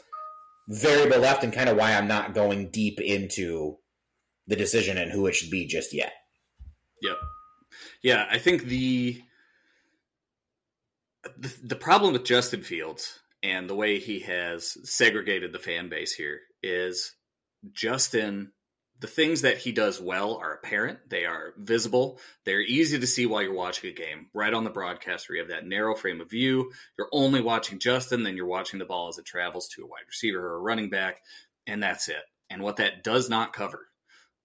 variable 0.67 1.17
left, 1.17 1.44
and 1.44 1.52
kind 1.52 1.70
of 1.70 1.78
why 1.78 1.96
I'm 1.96 2.08
not 2.08 2.36
going 2.36 2.70
deep 2.70 3.02
into 3.02 3.80
the 4.52 4.58
decision 4.58 4.98
and 4.98 5.10
who 5.10 5.28
it 5.28 5.34
should 5.34 5.50
be 5.50 5.66
just 5.66 5.94
yet. 5.94 6.12
Yep. 7.02 7.16
Yeah, 8.04 8.26
I 8.30 8.38
think 8.38 8.66
the 8.66 9.22
the, 11.38 11.56
the 11.64 11.76
problem 11.78 12.12
with 12.12 12.26
Justin 12.26 12.62
Fields 12.62 13.18
and 13.42 13.70
the 13.70 13.76
way 13.76 14.00
he 14.00 14.20
has 14.20 14.78
segregated 14.84 15.54
the 15.54 15.60
fan 15.60 15.88
base 15.88 16.12
here 16.12 16.42
is 16.62 17.14
Justin 17.72 18.52
the 19.00 19.08
things 19.08 19.42
that 19.42 19.58
he 19.58 19.72
does 19.72 20.02
well 20.02 20.36
are 20.36 20.54
apparent. 20.54 21.00
They 21.10 21.26
are 21.26 21.54
visible. 21.58 22.20
They're 22.46 22.62
easy 22.62 23.00
to 23.00 23.08
see 23.08 23.26
while 23.26 23.42
you're 23.42 23.54
watching 23.54 23.90
a 23.90 23.94
game. 23.94 24.28
Right 24.34 24.54
on 24.54 24.66
the 24.66 24.70
broadcast, 24.70 25.30
where 25.30 25.38
you 25.38 25.42
have 25.44 25.52
that 25.52 25.66
narrow 25.66 25.96
frame 25.96 26.20
of 26.20 26.30
view. 26.30 26.74
You're 27.00 27.10
only 27.14 27.42
watching 27.42 27.80
Justin, 27.80 28.24
then 28.24 28.36
you're 28.36 28.46
watching 28.46 28.80
the 28.80 28.86
ball 28.86 29.08
as 29.08 29.18
it 29.18 29.26
travels 29.26 29.70
to 29.70 29.84
a 29.84 29.88
wide 29.88 30.08
receiver 30.10 30.46
or 30.46 30.58
a 30.58 30.62
running 30.62 30.90
back, 30.90 31.22
and 31.66 31.82
that's 31.82 32.10
it. 32.10 32.22
And 32.50 32.62
what 32.62 32.76
that 32.76 33.02
does 33.02 33.30
not 33.30 33.54
cover 33.54 33.88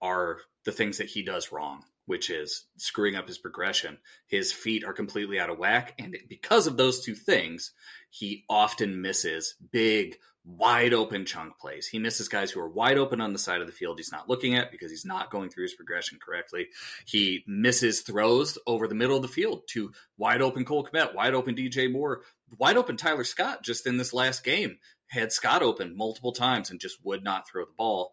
are 0.01 0.39
the 0.65 0.73
things 0.73 0.99
that 0.99 1.09
he 1.09 1.23
does 1.23 1.53
wrong, 1.53 1.83
which 2.07 2.31
is 2.31 2.67
screwing 2.77 3.17
up 3.17 3.27
his 3.27 3.39
progression. 3.39 3.99
His 4.27 4.53
feet 4.53 4.85
are 4.85 4.93
completely 4.93 5.41
out 5.41 5.51
of 5.51 5.59
whack. 5.59 5.95
And 5.99 6.17
because 6.29 6.67
of 6.67 6.77
those 6.77 7.05
two 7.05 7.15
things, 7.15 7.73
he 8.11 8.45
often 8.49 9.01
misses 9.01 9.55
big, 9.73 10.17
wide 10.47 10.95
open 10.95 11.25
chunk 11.25 11.59
plays. 11.59 11.89
He 11.89 11.99
misses 11.99 12.29
guys 12.29 12.51
who 12.51 12.61
are 12.61 12.69
wide 12.69 12.99
open 12.99 13.21
on 13.21 13.33
the 13.33 13.39
side 13.39 13.61
of 13.61 13.67
the 13.67 13.73
field 13.73 13.99
he's 13.99 14.13
not 14.13 14.29
looking 14.29 14.55
at 14.55 14.71
because 14.71 14.91
he's 14.91 15.05
not 15.05 15.31
going 15.31 15.51
through 15.51 15.65
his 15.65 15.75
progression 15.75 16.19
correctly. 16.25 16.69
He 17.05 17.43
misses 17.49 18.03
throws 18.03 18.57
over 18.67 18.87
the 18.87 18.95
middle 18.95 19.17
of 19.17 19.23
the 19.23 19.29
field 19.29 19.63
to 19.71 19.93
wide 20.17 20.43
open 20.43 20.65
Cole 20.65 20.87
Kmet, 20.87 21.15
wide 21.15 21.35
open 21.35 21.57
DJ 21.57 21.91
Moore, 21.91 22.23
wide 22.59 22.77
open 22.77 22.97
Tyler 22.97 23.25
Scott 23.25 23.65
just 23.65 23.87
in 23.87 23.97
this 23.97 24.13
last 24.13 24.45
game. 24.45 24.79
Had 25.09 25.33
Scott 25.33 25.63
open 25.63 25.97
multiple 25.97 26.33
times 26.33 26.71
and 26.71 26.81
just 26.81 27.05
would 27.05 27.25
not 27.25 27.49
throw 27.49 27.65
the 27.65 27.73
ball. 27.77 28.13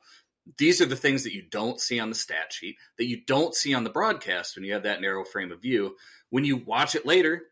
These 0.58 0.82
are 0.82 0.86
the 0.86 0.96
things 0.96 1.24
that 1.24 1.34
you 1.34 1.44
don't 1.50 1.80
see 1.80 2.00
on 2.00 2.10
the 2.10 2.16
stat 2.16 2.52
sheet, 2.52 2.76
that 2.98 3.08
you 3.08 3.22
don't 3.26 3.56
see 3.56 3.74
on 3.74 3.84
the 3.84 3.90
broadcast 3.90 4.56
when 4.56 4.66
you 4.66 4.74
have 4.74 4.84
that 4.84 5.02
narrow 5.02 5.24
frame 5.24 5.52
of 5.52 5.62
view. 5.62 5.96
When 6.30 6.44
you 6.44 6.58
watch 6.58 6.96
it 6.96 7.06
later, 7.06 7.44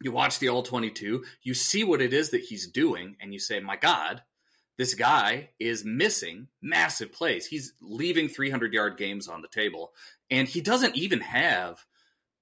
you 0.00 0.12
watch 0.12 0.38
the 0.38 0.48
all 0.48 0.62
22, 0.62 1.24
you 1.42 1.54
see 1.54 1.84
what 1.84 2.02
it 2.02 2.12
is 2.12 2.30
that 2.30 2.42
he's 2.42 2.66
doing, 2.66 3.16
and 3.20 3.32
you 3.32 3.38
say, 3.38 3.60
my 3.60 3.76
God, 3.76 4.22
this 4.78 4.94
guy 4.94 5.50
is 5.58 5.84
missing 5.84 6.48
massive 6.60 7.12
plays. 7.12 7.46
He's 7.46 7.74
leaving 7.80 8.28
300 8.28 8.72
yard 8.72 8.96
games 8.96 9.28
on 9.28 9.42
the 9.42 9.48
table, 9.48 9.92
and 10.30 10.48
he 10.48 10.60
doesn't 10.60 10.96
even 10.96 11.20
have, 11.20 11.84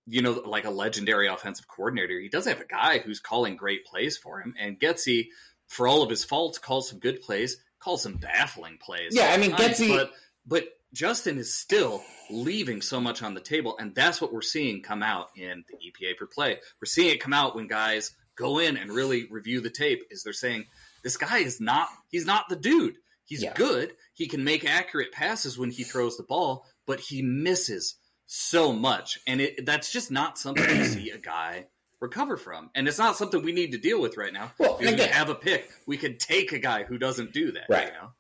you 0.07 0.23
know, 0.23 0.33
like 0.33 0.65
a 0.65 0.71
legendary 0.71 1.27
offensive 1.27 1.69
coordinator. 1.69 2.19
He 2.19 2.29
doesn't 2.29 2.53
have 2.53 2.63
a 2.63 2.69
guy 2.69 2.99
who's 2.99 3.21
calling 3.21 3.57
great 3.57 3.85
plays 3.85 4.17
for 4.17 4.41
him. 4.41 4.55
And 4.59 4.79
Getsy, 4.79 5.29
for 5.67 5.89
all 5.89 6.03
of 6.03 6.11
his 6.11 6.25
faults, 6.25 6.59
calls 6.59 6.89
some 6.89 6.99
good 6.99 7.21
plays, 7.21 7.59
calls 7.81 8.03
some 8.03 8.15
baffling 8.17 8.79
plays. 8.79 9.15
Yeah, 9.15 9.31
I 9.33 9.37
mean, 9.37 9.53
Getsy. 9.53 9.89
But, 9.89 10.13
but 10.47 10.65
Justin 10.93 11.39
is 11.39 11.55
still 11.55 12.03
leaving 12.31 12.83
so 12.83 13.01
much 13.01 13.23
on 13.23 13.35
the 13.35 13.41
table, 13.41 13.77
and 13.79 13.95
that's 13.95 14.21
what 14.21 14.33
we're 14.33 14.43
seeing 14.43 14.83
come 14.83 15.03
out 15.03 15.29
in 15.37 15.65
the 15.69 15.77
EPA 15.77 16.17
per 16.17 16.27
play. 16.27 16.59
We're 16.81 16.87
seeing 16.87 17.11
it 17.15 17.21
come 17.21 17.33
out 17.33 17.55
when 17.57 17.67
guys 17.67 18.13
go 18.37 18.59
in 18.59 18.77
and 18.77 18.91
really 18.91 19.27
review 19.31 19.61
the 19.61 19.71
tape. 19.71 20.03
Is 20.11 20.23
they're 20.25 20.33
saying 20.33 20.67
this 21.03 21.17
guy 21.17 21.39
is 21.39 21.61
not 21.61 21.89
he's 22.11 22.27
not 22.27 22.49
the 22.49 22.57
dude. 22.57 22.97
He's 23.25 23.43
Yeah. 23.43 23.55
good. 23.55 23.95
He 24.15 24.27
can 24.27 24.43
make 24.45 24.65
accurate 24.69 25.13
passes 25.13 25.57
when 25.57 25.71
he 25.71 25.85
throws 25.85 26.17
the 26.17 26.25
ball, 26.25 26.67
but 26.87 26.99
he 27.01 27.23
misses 27.23 27.95
so 28.27 28.73
much, 28.73 29.19
and 29.27 29.41
it, 29.41 29.65
that's 29.67 29.93
just 29.93 30.11
not 30.11 30.39
something 30.39 30.69
you 30.77 30.85
see 30.85 31.11
a 31.11 31.19
guy 31.19 31.67
recover 32.01 32.37
from, 32.37 32.71
and 32.75 32.89
it's 32.89 32.99
not 32.99 33.17
something 33.17 33.43
we 33.43 33.53
need 33.53 33.73
to 33.73 33.79
deal 33.79 34.01
with 34.01 34.17
right 34.17 34.33
now. 34.33 34.53
Well, 34.59 34.77
because 34.79 34.95
we 34.97 35.03
again- 35.03 35.13
have 35.13 35.29
a 35.29 35.35
pick. 35.35 35.71
We 35.87 35.97
could 35.97 36.19
take 36.19 36.53
a 36.53 36.59
guy 36.59 36.85
who 36.85 36.99
doesn't 36.99 37.33
do 37.33 37.53
that. 37.53 37.67
Right. 37.69 37.87
You 37.89 37.93
know? 37.93 38.11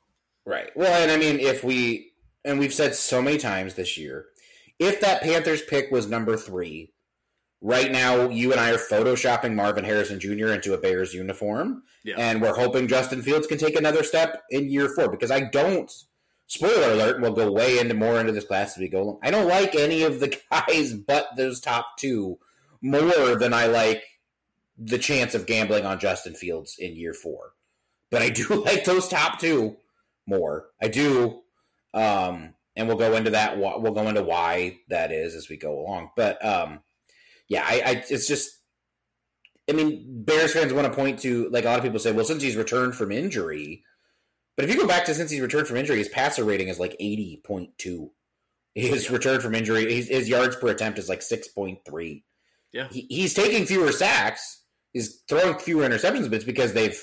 Right. 0.46 0.70
Well, 0.76 0.92
and 1.02 1.10
I 1.10 1.16
mean, 1.16 1.40
if 1.40 1.62
we 1.64 2.12
and 2.44 2.58
we've 2.58 2.72
said 2.74 2.94
so 2.94 3.20
many 3.22 3.38
times 3.38 3.74
this 3.74 3.96
year, 3.98 4.26
if 4.78 5.00
that 5.00 5.22
Panthers 5.22 5.62
pick 5.62 5.90
was 5.90 6.08
number 6.08 6.36
three, 6.36 6.92
right 7.60 7.90
now 7.92 8.28
you 8.28 8.50
and 8.52 8.60
I 8.60 8.70
are 8.70 8.78
photoshopping 8.78 9.54
Marvin 9.54 9.84
Harrison 9.84 10.18
Jr. 10.18 10.48
into 10.48 10.72
a 10.74 10.78
Bears 10.78 11.12
uniform, 11.14 11.82
Yeah. 12.04 12.14
and 12.18 12.40
we're 12.40 12.54
hoping 12.54 12.88
Justin 12.88 13.22
Fields 13.22 13.46
can 13.46 13.58
take 13.58 13.76
another 13.76 14.02
step 14.02 14.42
in 14.50 14.70
year 14.70 14.88
four. 14.88 15.08
Because 15.10 15.30
I 15.30 15.40
don't. 15.40 15.90
Spoiler 16.46 16.92
alert: 16.94 17.20
We'll 17.20 17.32
go 17.32 17.52
way 17.52 17.78
into 17.78 17.94
more 17.94 18.18
into 18.18 18.32
this 18.32 18.44
class 18.44 18.72
as 18.76 18.78
we 18.80 18.88
go 18.88 19.02
along. 19.02 19.18
I 19.22 19.30
don't 19.30 19.46
like 19.46 19.74
any 19.76 20.02
of 20.02 20.18
the 20.20 20.36
guys 20.50 20.94
but 20.94 21.28
those 21.36 21.60
top 21.60 21.96
two 21.98 22.38
more 22.82 23.36
than 23.36 23.52
I 23.52 23.66
like 23.66 24.02
the 24.78 24.98
chance 24.98 25.34
of 25.34 25.46
gambling 25.46 25.84
on 25.84 26.00
Justin 26.00 26.34
Fields 26.34 26.76
in 26.78 26.96
year 26.96 27.12
four. 27.12 27.52
But 28.10 28.22
I 28.22 28.30
do 28.30 28.46
like 28.64 28.84
those 28.84 29.08
top 29.08 29.38
two 29.38 29.76
more. 30.26 30.66
I 30.82 30.88
do, 30.88 31.42
um, 31.94 32.54
and 32.76 32.88
we'll 32.88 32.96
go 32.96 33.14
into 33.14 33.30
that. 33.30 33.58
We'll 33.58 33.92
go 33.92 34.08
into 34.08 34.22
why 34.22 34.78
that 34.88 35.12
is 35.12 35.34
as 35.34 35.48
we 35.48 35.56
go 35.56 35.78
along. 35.80 36.10
But 36.16 36.44
um, 36.44 36.80
yeah, 37.48 37.64
I, 37.66 37.82
I 37.84 38.04
it's 38.08 38.26
just. 38.26 38.56
I 39.68 39.72
mean, 39.72 40.24
Bears 40.24 40.52
fans 40.52 40.72
want 40.72 40.88
to 40.88 40.92
point 40.92 41.20
to 41.20 41.48
like 41.50 41.64
a 41.64 41.68
lot 41.68 41.78
of 41.78 41.84
people 41.84 42.00
say, 42.00 42.10
well, 42.10 42.24
since 42.24 42.42
he's 42.42 42.56
returned 42.56 42.96
from 42.96 43.12
injury, 43.12 43.84
but 44.56 44.64
if 44.64 44.74
you 44.74 44.80
go 44.80 44.88
back 44.88 45.04
to 45.04 45.14
since 45.14 45.30
he's 45.30 45.40
returned 45.40 45.68
from 45.68 45.76
injury, 45.76 45.98
his 45.98 46.08
passer 46.08 46.44
rating 46.44 46.68
is 46.68 46.80
like 46.80 46.96
eighty 46.98 47.40
point 47.44 47.70
two. 47.78 48.10
His 48.74 49.10
return 49.10 49.40
from 49.40 49.54
injury, 49.54 49.92
his, 49.92 50.08
his 50.08 50.28
yards 50.28 50.56
per 50.56 50.68
attempt 50.68 50.98
is 50.98 51.08
like 51.08 51.22
six 51.22 51.48
point 51.48 51.80
three. 51.86 52.24
Yeah. 52.72 52.88
he, 52.90 53.06
he's 53.09 53.35
taking 53.35 53.66
fewer 53.66 53.92
sacks. 53.92 54.62
He's 54.92 55.22
throwing 55.28 55.59
fewer 55.59 55.88
interceptions, 55.88 56.24
but 56.24 56.35
it's 56.35 56.44
because 56.44 56.72
they've 56.72 57.00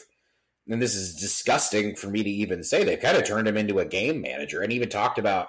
and 0.69 0.81
this 0.81 0.95
is 0.95 1.15
disgusting 1.15 1.95
for 1.95 2.07
me 2.07 2.23
to 2.23 2.29
even 2.29 2.63
say 2.63 2.83
they've 2.83 2.99
kind 2.99 3.17
of 3.17 3.25
turned 3.25 3.47
him 3.47 3.57
into 3.57 3.79
a 3.79 3.85
game 3.85 4.21
manager 4.21 4.61
and 4.61 4.73
even 4.73 4.89
talked 4.89 5.17
about 5.17 5.47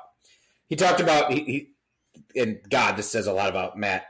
he 0.68 0.76
talked 0.76 1.00
about 1.00 1.32
he, 1.32 1.44
he 1.44 2.40
and 2.40 2.58
god 2.70 2.96
this 2.96 3.10
says 3.10 3.26
a 3.26 3.32
lot 3.32 3.48
about 3.48 3.76
matt 3.76 4.06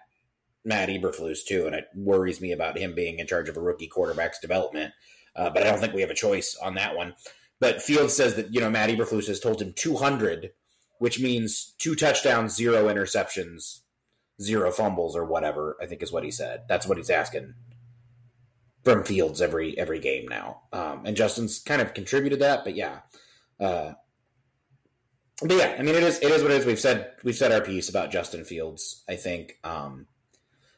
matt 0.65 0.89
eberflus 0.89 1.45
too 1.47 1.67
and 1.67 1.75
it 1.75 1.87
worries 1.95 2.41
me 2.41 2.53
about 2.53 2.79
him 2.79 2.95
being 2.95 3.19
in 3.19 3.27
charge 3.27 3.49
of 3.49 3.57
a 3.57 3.61
rookie 3.61 3.89
quarterback's 3.89 4.39
development 4.39 4.93
uh, 5.37 5.51
but 5.51 5.63
i 5.63 5.71
don't 5.71 5.81
think 5.81 5.95
we 5.95 6.01
have 6.01 6.11
a 6.11 6.15
choice 6.15 6.57
on 6.63 6.75
that 6.75 6.97
one 6.97 7.15
but 7.61 7.83
field 7.83 8.11
says 8.11 8.35
that 8.35 8.53
you 8.53 8.61
know 8.61 8.71
matt 8.71 8.91
eberflus 8.91 9.27
has 9.29 9.41
told 9.41 9.61
him 9.61 9.73
200 9.75 10.51
which 10.99 11.21
means 11.21 11.75
two 11.79 11.95
touchdowns 11.95 12.55
zero 12.55 12.89
interceptions 12.89 13.81
zero 14.41 14.71
fumbles 14.71 15.17
or 15.17 15.25
whatever 15.25 15.77
i 15.81 15.87
think 15.87 16.03
is 16.03 16.13
what 16.13 16.25
he 16.25 16.31
said 16.31 16.63
that's 16.69 16.87
what 16.87 16.97
he's 16.97 17.11
asking 17.11 17.55
from 18.89 19.05
Fields 19.05 19.43
every 19.43 19.79
every 19.79 19.99
game 19.99 20.27
now. 20.29 20.63
Um, 20.73 21.03
and 21.05 21.17
Justin's 21.17 21.59
kind 21.59 21.83
of 21.83 21.95
contributed 21.95 22.41
that, 22.41 22.65
but 22.65 22.75
yeah. 22.75 23.01
Uh, 23.61 23.93
but 25.43 25.57
yeah, 25.57 25.77
I 25.79 25.83
mean 25.83 25.95
it 25.95 26.03
is 26.03 26.19
it 26.21 26.31
is 26.31 26.43
what 26.43 26.53
it 26.53 26.59
is. 26.59 26.67
We've 26.67 26.79
said 26.79 27.13
we've 27.23 27.37
said 27.37 27.53
our 27.53 27.61
piece 27.61 27.89
about 27.89 28.11
Justin 28.11 28.45
Fields. 28.45 29.05
I 29.09 29.17
think 29.17 29.59
um, 29.63 30.07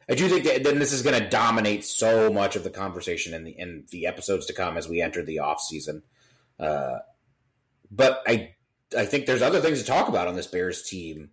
I 0.09 0.15
do 0.15 0.29
think 0.29 0.45
that 0.45 0.65
then 0.65 0.79
this 0.79 0.93
is 0.93 1.03
going 1.03 1.21
to 1.21 1.29
dominate 1.29 1.85
so 1.85 2.33
much 2.33 2.57
of 2.57 2.65
the 2.65 2.71
conversation 2.71 3.33
in 3.33 3.45
the 3.45 3.53
in 3.53 3.85
the 3.91 4.07
episodes 4.07 4.47
to 4.47 4.53
come 4.53 4.77
as 4.77 4.89
we 4.89 5.01
enter 5.01 5.23
the 5.23 5.39
off 5.39 5.61
season. 5.61 6.03
Uh, 6.59 6.99
but 7.91 8.23
I 8.27 8.55
I 8.97 9.07
think 9.07 9.27
there's 9.27 9.43
other 9.43 9.61
things 9.61 9.81
to 9.81 9.87
talk 9.87 10.09
about 10.09 10.29
on 10.29 10.35
this 10.35 10.47
Bears 10.47 10.83
team 10.83 11.31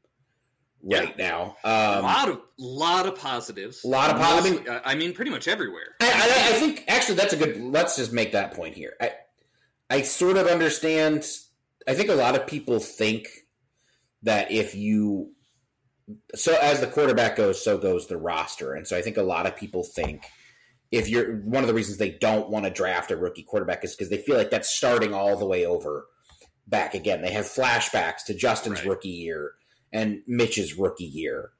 right 0.83 1.17
now. 1.17 1.57
a 1.63 1.67
Um, 1.69 2.03
lot 2.03 2.29
of 2.29 2.41
lot 2.57 3.05
of 3.05 3.15
positives. 3.17 3.83
A 3.83 3.87
lot 3.87 4.09
of 4.09 4.17
positives. 4.17 4.67
I 4.69 4.71
mean- 4.73 4.81
I 4.85 4.95
mean, 4.95 5.13
pretty 5.13 5.31
much 5.31 5.47
everywhere. 5.47 5.95
I, 6.01 6.05
I, 6.05 6.55
I 6.55 6.59
think 6.59 6.83
actually 6.87 7.15
that's 7.15 7.33
a 7.33 7.37
good. 7.37 7.59
Let's 7.61 7.95
just 7.95 8.13
make 8.13 8.31
that 8.33 8.53
point 8.53 8.75
here. 8.75 8.93
I 9.01 9.11
I 9.89 10.01
sort 10.01 10.37
of 10.37 10.47
understand. 10.47 11.25
I 11.87 11.93
think 11.93 12.09
a 12.09 12.15
lot 12.15 12.35
of 12.35 12.45
people 12.47 12.79
think 12.79 13.27
that 14.23 14.51
if 14.51 14.75
you 14.75 15.31
so 16.35 16.57
as 16.61 16.79
the 16.79 16.87
quarterback 16.87 17.35
goes, 17.35 17.63
so 17.63 17.77
goes 17.77 18.07
the 18.07 18.17
roster, 18.17 18.73
and 18.73 18.87
so 18.87 18.97
I 18.97 19.01
think 19.01 19.17
a 19.17 19.23
lot 19.23 19.45
of 19.45 19.55
people 19.55 19.83
think 19.83 20.23
if 20.91 21.09
you're 21.09 21.37
one 21.39 21.63
of 21.63 21.67
the 21.67 21.73
reasons 21.73 21.97
they 21.97 22.11
don't 22.11 22.49
want 22.49 22.63
to 22.65 22.71
draft 22.71 23.11
a 23.11 23.17
rookie 23.17 23.43
quarterback 23.43 23.83
is 23.83 23.93
because 23.95 24.09
they 24.09 24.17
feel 24.17 24.37
like 24.37 24.49
that's 24.49 24.69
starting 24.69 25.13
all 25.13 25.37
the 25.37 25.45
way 25.45 25.65
over 25.65 26.07
back 26.65 26.93
again. 26.93 27.21
They 27.21 27.31
have 27.31 27.45
flashbacks 27.45 28.23
to 28.27 28.33
Justin's 28.33 28.79
Right. 28.79 28.87
rookie 28.89 29.09
year 29.09 29.51
and 29.91 30.21
Mitch's 30.27 30.75
rookie 30.77 31.05
year. 31.05 31.51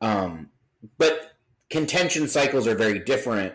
Um, 0.00 0.50
but 0.98 1.32
contention 1.70 2.28
cycles 2.28 2.66
are 2.66 2.74
very 2.74 2.98
different 2.98 3.54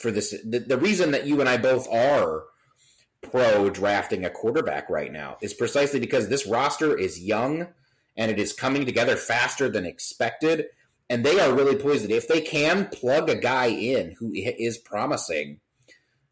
for 0.00 0.10
this. 0.10 0.34
The, 0.44 0.60
the 0.60 0.78
reason 0.78 1.10
that 1.10 1.26
you 1.26 1.40
and 1.40 1.48
I 1.48 1.56
both 1.56 1.88
are 1.92 2.44
pro 3.22 3.70
drafting 3.70 4.24
a 4.24 4.30
quarterback 4.30 4.88
right 4.88 5.12
now 5.12 5.36
is 5.40 5.52
precisely 5.54 5.98
because 5.98 6.28
this 6.28 6.46
roster 6.46 6.96
is 6.96 7.20
young 7.20 7.68
and 8.16 8.30
it 8.30 8.38
is 8.38 8.52
coming 8.52 8.86
together 8.86 9.16
faster 9.16 9.68
than 9.68 9.84
expected. 9.84 10.66
and 11.08 11.24
they 11.24 11.38
are 11.38 11.54
really 11.54 11.76
poised. 11.76 12.10
If 12.10 12.28
they 12.28 12.40
can 12.40 12.86
plug 12.86 13.28
a 13.28 13.36
guy 13.36 13.66
in 13.66 14.16
who 14.18 14.32
is 14.34 14.78
promising, 14.78 15.60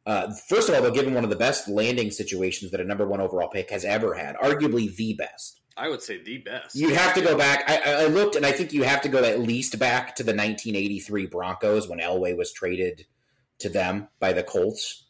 uh, 0.07 0.33
first 0.49 0.69
of 0.69 0.75
all, 0.75 0.83
they'll 0.83 0.91
give 0.91 1.07
him 1.07 1.15
one 1.15 1.25
of 1.25 1.31
the 1.31 1.37
best 1.37 1.69
landing 1.69 2.11
situations 2.11 2.71
that 2.73 2.81
a 2.81 2.85
number 2.85 3.07
one 3.07 3.21
overall 3.21 3.49
pick 3.49 3.71
has 3.71 3.85
ever 3.85 4.15
had, 4.15 4.37
arguably 4.37 4.95
the 4.95 5.15
best. 5.15 5.61
I 5.77 5.89
would 5.89 6.03
say 6.03 6.22
the 6.22 6.39
best. 6.39 6.77
You 6.77 6.95
have 6.95 7.14
to 7.14 7.20
go 7.20 7.37
back. 7.37 7.68
I, 7.68 8.05
I, 8.05 8.07
looked, 8.07 8.37
and 8.37 8.47
I 8.47 8.53
think 8.53 8.72
you 8.72 8.85
have 8.85 9.03
to 9.03 9.09
go 9.09 9.25
at 9.25 9.41
least 9.41 9.79
back 9.79 10.14
to 10.16 10.22
the 10.22 10.31
1983 10.31 11.27
Broncos 11.27 11.89
when 11.89 11.99
Elway 11.99 12.37
was 12.37 12.53
traded 12.53 13.07
to 13.59 13.68
them 13.68 14.09
by 14.20 14.33
the 14.33 14.43
Colts, 14.43 15.05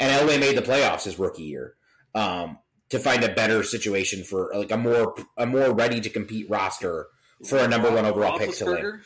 and 0.00 0.10
Elway 0.10 0.40
made 0.40 0.56
the 0.56 0.62
playoffs 0.62 1.04
his 1.04 1.18
rookie 1.18 1.42
year 1.42 1.74
um, 2.14 2.58
to 2.88 2.98
find 2.98 3.24
a 3.24 3.34
better 3.34 3.62
situation 3.62 4.24
for 4.24 4.50
like 4.54 4.70
a 4.70 4.76
more 4.76 5.14
a 5.36 5.46
more 5.46 5.74
ready 5.74 6.00
to 6.00 6.08
compete 6.08 6.48
roster 6.48 7.08
for 7.44 7.58
a 7.58 7.68
number 7.68 7.90
one 7.90 8.06
overall 8.06 8.38
pick 8.38 8.54
to 8.56 8.64
win. 8.64 9.00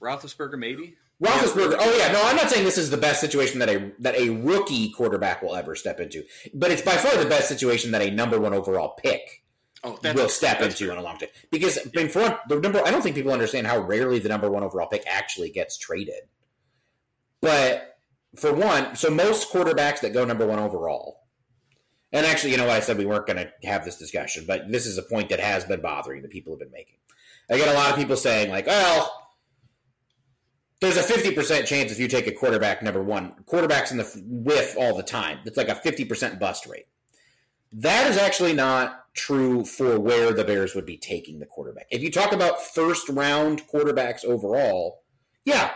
Roethlisberger, 0.00 0.58
maybe. 0.58 0.94
Roethlisberger. 1.22 1.76
Oh 1.78 1.96
yeah, 1.98 2.12
no, 2.12 2.22
I'm 2.24 2.36
not 2.36 2.50
saying 2.50 2.64
this 2.64 2.78
is 2.78 2.90
the 2.90 2.96
best 2.96 3.20
situation 3.20 3.58
that 3.58 3.68
a 3.68 3.92
that 4.00 4.14
a 4.16 4.30
rookie 4.30 4.90
quarterback 4.90 5.42
will 5.42 5.54
ever 5.54 5.74
step 5.74 6.00
into, 6.00 6.24
but 6.54 6.70
it's 6.70 6.82
by 6.82 6.96
far 6.96 7.22
the 7.22 7.28
best 7.28 7.48
situation 7.48 7.90
that 7.90 8.02
a 8.02 8.10
number 8.10 8.40
one 8.40 8.54
overall 8.54 8.94
pick 9.02 9.42
oh, 9.86 10.12
will 10.14 10.28
step 10.28 10.60
into 10.60 10.76
true. 10.76 10.92
in 10.92 10.98
a 10.98 11.02
long 11.02 11.18
time. 11.18 11.28
Because 11.50 11.78
yeah. 11.78 12.02
before 12.02 12.40
the 12.48 12.60
number, 12.60 12.82
I 12.84 12.90
don't 12.90 13.02
think 13.02 13.16
people 13.16 13.32
understand 13.32 13.66
how 13.66 13.78
rarely 13.78 14.18
the 14.18 14.28
number 14.28 14.50
one 14.50 14.62
overall 14.62 14.88
pick 14.88 15.04
actually 15.06 15.50
gets 15.50 15.78
traded. 15.78 16.22
But 17.40 17.98
for 18.36 18.52
one, 18.52 18.96
so 18.96 19.10
most 19.10 19.52
quarterbacks 19.52 20.00
that 20.00 20.12
go 20.12 20.24
number 20.24 20.46
one 20.46 20.58
overall, 20.58 21.20
and 22.12 22.26
actually, 22.26 22.52
you 22.52 22.56
know 22.56 22.66
what 22.66 22.76
I 22.76 22.80
said 22.80 22.98
we 22.98 23.06
weren't 23.06 23.26
going 23.26 23.38
to 23.38 23.68
have 23.68 23.84
this 23.84 23.98
discussion, 23.98 24.44
but 24.46 24.70
this 24.70 24.86
is 24.86 24.98
a 24.98 25.02
point 25.02 25.28
that 25.30 25.40
has 25.40 25.64
been 25.64 25.80
bothering 25.80 26.22
the 26.22 26.28
people 26.28 26.52
have 26.52 26.60
been 26.60 26.70
making. 26.70 26.96
I 27.50 27.56
get 27.56 27.68
a 27.68 27.74
lot 27.74 27.90
of 27.90 27.96
people 27.96 28.16
saying 28.16 28.50
like, 28.50 28.66
well 28.66 29.26
there's 30.80 30.96
a 30.96 31.02
50% 31.02 31.66
chance 31.66 31.90
if 31.90 31.98
you 31.98 32.08
take 32.08 32.26
a 32.26 32.32
quarterback 32.32 32.82
number 32.82 33.02
one, 33.02 33.32
quarterbacks 33.46 33.90
in 33.90 33.96
the 33.96 34.22
whiff 34.26 34.76
all 34.78 34.94
the 34.94 35.02
time. 35.02 35.38
It's 35.44 35.56
like 35.56 35.68
a 35.68 35.74
50% 35.74 36.38
bust 36.38 36.66
rate. 36.66 36.86
That 37.72 38.10
is 38.10 38.18
actually 38.18 38.52
not 38.52 39.05
true 39.16 39.64
for 39.64 39.98
where 39.98 40.32
the 40.32 40.44
Bears 40.44 40.74
would 40.74 40.86
be 40.86 40.96
taking 40.96 41.38
the 41.38 41.46
quarterback. 41.46 41.86
If 41.90 42.02
you 42.02 42.10
talk 42.10 42.32
about 42.32 42.62
first 42.62 43.08
round 43.08 43.66
quarterbacks 43.66 44.24
overall, 44.24 45.02
yeah, 45.44 45.72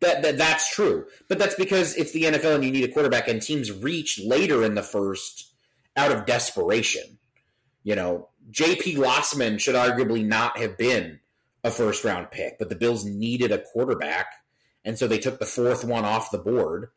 that, 0.00 0.22
that 0.22 0.38
that's 0.38 0.74
true. 0.74 1.06
But 1.28 1.38
that's 1.38 1.54
because 1.54 1.94
it's 1.96 2.12
the 2.12 2.24
NFL 2.24 2.56
and 2.56 2.64
you 2.64 2.70
need 2.70 2.88
a 2.88 2.92
quarterback, 2.92 3.28
and 3.28 3.42
teams 3.42 3.72
reach 3.72 4.20
later 4.24 4.64
in 4.64 4.74
the 4.74 4.82
first 4.82 5.52
out 5.96 6.12
of 6.12 6.26
desperation. 6.26 7.18
You 7.82 7.96
know, 7.96 8.28
J.P. 8.50 8.96
Losman 8.96 9.58
should 9.58 9.74
arguably 9.74 10.24
not 10.24 10.58
have 10.58 10.78
been 10.78 11.20
a 11.64 11.70
first 11.70 12.04
round 12.04 12.30
pick, 12.30 12.58
but 12.58 12.68
the 12.68 12.76
Bills 12.76 13.04
needed 13.04 13.52
a 13.52 13.58
quarterback, 13.58 14.26
and 14.84 14.98
so 14.98 15.06
they 15.06 15.18
took 15.18 15.38
the 15.38 15.46
fourth 15.46 15.84
one 15.84 16.04
off 16.04 16.30
the 16.30 16.38
board 16.38 16.88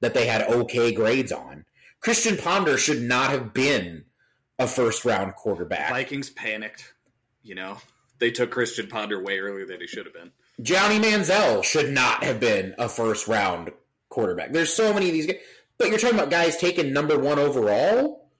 that 0.00 0.14
they 0.14 0.26
had 0.26 0.42
okay 0.42 0.92
grades 0.92 1.32
on. 1.32 1.64
Christian 2.00 2.36
Ponder 2.36 2.78
should 2.78 3.02
not 3.02 3.30
have 3.30 3.52
been 3.52 4.04
a 4.58 4.66
first 4.66 5.04
round 5.04 5.34
quarterback. 5.34 5.90
Vikings 5.90 6.30
panicked. 6.30 6.92
You 7.42 7.54
know, 7.54 7.78
they 8.18 8.30
took 8.30 8.50
Christian 8.50 8.88
Ponder 8.88 9.22
way 9.22 9.38
earlier 9.38 9.66
than 9.66 9.80
he 9.80 9.86
should 9.86 10.06
have 10.06 10.14
been. 10.14 10.32
Johnny 10.60 10.98
Manziel 10.98 11.62
should 11.62 11.92
not 11.92 12.24
have 12.24 12.40
been 12.40 12.74
a 12.78 12.88
first 12.88 13.28
round 13.28 13.70
quarterback. 14.08 14.52
There's 14.52 14.72
so 14.72 14.92
many 14.92 15.06
of 15.06 15.12
these 15.12 15.26
guys, 15.26 15.36
but 15.78 15.88
you're 15.88 15.98
talking 15.98 16.18
about 16.18 16.30
guys 16.30 16.56
taken 16.56 16.92
number 16.92 17.18
one 17.18 17.38
overall. 17.38 18.30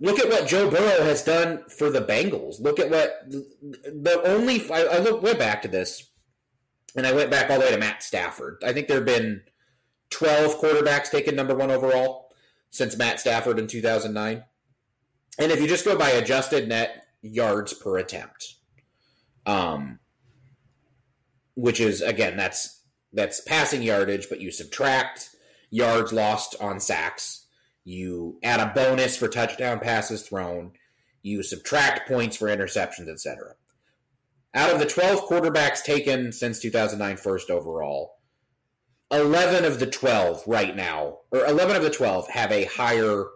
Look 0.00 0.18
at 0.18 0.28
what 0.28 0.46
Joe 0.46 0.70
Burrow 0.70 1.04
has 1.04 1.22
done 1.22 1.64
for 1.68 1.88
the 1.88 2.02
Bengals. 2.02 2.60
Look 2.60 2.78
at 2.78 2.90
what 2.90 3.24
the 3.30 4.20
only 4.24 4.70
I, 4.70 4.84
I 4.84 4.98
look 4.98 5.22
went 5.22 5.38
back 5.38 5.62
to 5.62 5.68
this, 5.68 6.10
and 6.94 7.06
I 7.06 7.12
went 7.12 7.30
back 7.30 7.48
all 7.48 7.58
the 7.58 7.64
way 7.64 7.70
to 7.70 7.78
Matt 7.78 8.02
Stafford. 8.02 8.62
I 8.64 8.74
think 8.74 8.88
there 8.88 8.98
have 8.98 9.06
been 9.06 9.42
twelve 10.10 10.60
quarterbacks 10.60 11.10
taken 11.10 11.34
number 11.34 11.54
one 11.54 11.70
overall 11.70 12.23
since 12.74 12.96
Matt 12.96 13.20
Stafford 13.20 13.60
in 13.60 13.68
two 13.68 13.80
thousand 13.80 14.14
nine, 14.14 14.44
and 15.38 15.52
if 15.52 15.60
you 15.60 15.68
just 15.68 15.84
go 15.84 15.96
by 15.96 16.10
adjusted 16.10 16.68
net 16.68 17.06
yards 17.22 17.72
per 17.72 17.98
attempt, 17.98 18.56
um, 19.46 20.00
which 21.54 21.80
is 21.80 22.02
again 22.02 22.36
that's 22.36 22.82
that's 23.12 23.40
passing 23.40 23.80
yardage, 23.80 24.28
but 24.28 24.40
you 24.40 24.50
subtract 24.50 25.30
yards 25.70 26.12
lost 26.12 26.56
on 26.60 26.80
sacks. 26.80 27.46
You 27.84 28.40
add 28.42 28.58
a 28.58 28.72
bonus 28.74 29.16
for 29.16 29.28
touchdown 29.28 29.78
passes 29.78 30.26
thrown, 30.26 30.72
you 31.22 31.44
subtract 31.44 32.08
points 32.08 32.36
for 32.36 32.48
interceptions, 32.48 33.08
etc. 33.08 33.54
Out 34.52 34.72
of 34.72 34.80
the 34.80 34.86
12 34.86 35.28
quarterbacks 35.28 35.82
taken 35.82 36.32
since 36.32 36.58
2009 36.58 37.18
first 37.18 37.50
overall, 37.50 38.16
11 39.20 39.64
of 39.64 39.80
the 39.80 39.86
12 39.86 40.44
right 40.46 40.74
now, 40.74 41.18
or 41.30 41.46
11 41.46 41.76
of 41.76 41.82
the 41.82 41.90
12 41.90 42.28
have 42.30 42.52
a 42.52 42.64
higher 42.64 43.26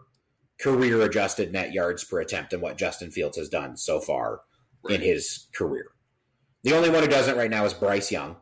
career 0.60 1.00
adjusted 1.02 1.52
net 1.52 1.72
yards 1.72 2.04
per 2.04 2.20
attempt 2.20 2.50
than 2.50 2.60
what 2.60 2.78
Justin 2.78 3.10
Fields 3.10 3.36
has 3.36 3.48
done 3.48 3.76
so 3.76 4.00
far 4.00 4.40
right. 4.82 4.94
in 4.94 5.00
his 5.00 5.46
career. 5.54 5.86
The 6.64 6.74
only 6.74 6.90
one 6.90 7.02
who 7.02 7.08
doesn't 7.08 7.36
right 7.36 7.50
now 7.50 7.64
is 7.64 7.74
Bryce 7.74 8.10
Young. 8.10 8.36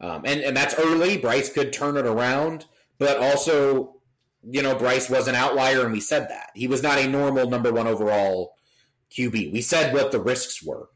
Um, 0.00 0.22
and, 0.24 0.40
and 0.40 0.56
that's 0.56 0.74
early. 0.78 1.18
Bryce 1.18 1.52
could 1.52 1.72
turn 1.72 1.98
it 1.98 2.06
around, 2.06 2.64
but 2.98 3.18
also 3.18 4.00
you 4.42 4.62
know, 4.62 4.74
Bryce 4.74 5.10
was 5.10 5.28
an 5.28 5.34
outlier, 5.34 5.84
and 5.84 5.92
we 5.92 6.00
said 6.00 6.28
that. 6.28 6.50
He 6.54 6.66
was 6.66 6.82
not 6.82 6.98
a 6.98 7.08
normal 7.08 7.48
number 7.48 7.72
one 7.72 7.86
overall 7.86 8.54
QB. 9.16 9.52
We 9.52 9.60
said 9.60 9.92
what 9.92 10.12
the 10.12 10.20
risks 10.20 10.62
were. 10.62 10.88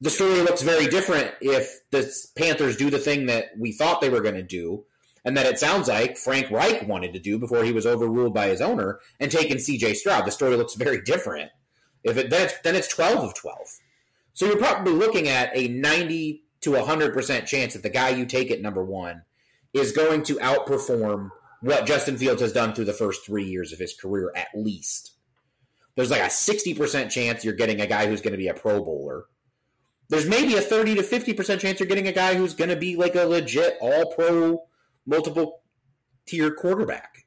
The 0.00 0.10
story 0.10 0.40
looks 0.40 0.62
very 0.62 0.86
different 0.86 1.32
if 1.40 1.80
the 1.90 2.10
Panthers 2.36 2.76
do 2.76 2.90
the 2.90 2.98
thing 2.98 3.26
that 3.26 3.50
we 3.58 3.72
thought 3.72 4.00
they 4.00 4.10
were 4.10 4.20
going 4.20 4.34
to 4.34 4.42
do, 4.42 4.84
and 5.24 5.36
that 5.36 5.46
it 5.46 5.58
sounds 5.58 5.88
like 5.88 6.16
Frank 6.16 6.50
Reich 6.50 6.86
wanted 6.86 7.12
to 7.12 7.18
do 7.18 7.38
before 7.38 7.64
he 7.64 7.72
was 7.72 7.86
overruled 7.86 8.34
by 8.34 8.48
his 8.48 8.60
owner 8.60 9.00
and 9.20 9.30
taken 9.30 9.58
CJ 9.58 9.96
Stroud. 9.96 10.26
The 10.26 10.30
story 10.30 10.56
looks 10.56 10.74
very 10.74 11.00
different. 11.02 11.50
If 12.02 12.16
it 12.16 12.30
then 12.30 12.42
it's, 12.42 12.58
then 12.60 12.74
it's 12.74 12.88
12 12.88 13.18
of 13.24 13.34
12. 13.34 13.58
So 14.32 14.46
you're 14.46 14.58
probably 14.58 14.92
looking 14.92 15.28
at 15.28 15.50
a 15.54 15.68
90 15.68 16.42
to 16.62 16.70
100% 16.70 17.46
chance 17.46 17.74
that 17.74 17.82
the 17.82 17.90
guy 17.90 18.10
you 18.10 18.26
take 18.26 18.50
at 18.50 18.62
number 18.62 18.84
one 18.84 19.22
is 19.72 19.92
going 19.92 20.22
to 20.24 20.36
outperform– 20.36 21.30
what 21.62 21.86
Justin 21.86 22.18
Fields 22.18 22.42
has 22.42 22.52
done 22.52 22.74
through 22.74 22.86
the 22.86 22.92
first 22.92 23.24
three 23.24 23.44
years 23.44 23.72
of 23.72 23.78
his 23.78 23.94
career, 23.94 24.32
at 24.34 24.48
least. 24.54 25.12
There's 25.94 26.10
like 26.10 26.20
a 26.20 26.24
60% 26.24 27.10
chance 27.10 27.44
you're 27.44 27.54
getting 27.54 27.80
a 27.80 27.86
guy 27.86 28.06
who's 28.06 28.20
going 28.20 28.32
to 28.32 28.38
be 28.38 28.48
a 28.48 28.54
Pro 28.54 28.82
Bowler. 28.82 29.26
There's 30.08 30.26
maybe 30.26 30.56
a 30.56 30.60
30 30.60 30.96
to 30.96 31.02
50% 31.02 31.60
chance 31.60 31.78
you're 31.78 31.86
getting 31.86 32.08
a 32.08 32.12
guy 32.12 32.34
who's 32.34 32.54
going 32.54 32.70
to 32.70 32.76
be 32.76 32.96
like 32.96 33.14
a 33.14 33.24
legit 33.24 33.78
all 33.80 34.12
pro, 34.12 34.64
multiple 35.06 35.62
tier 36.26 36.50
quarterback. 36.50 37.26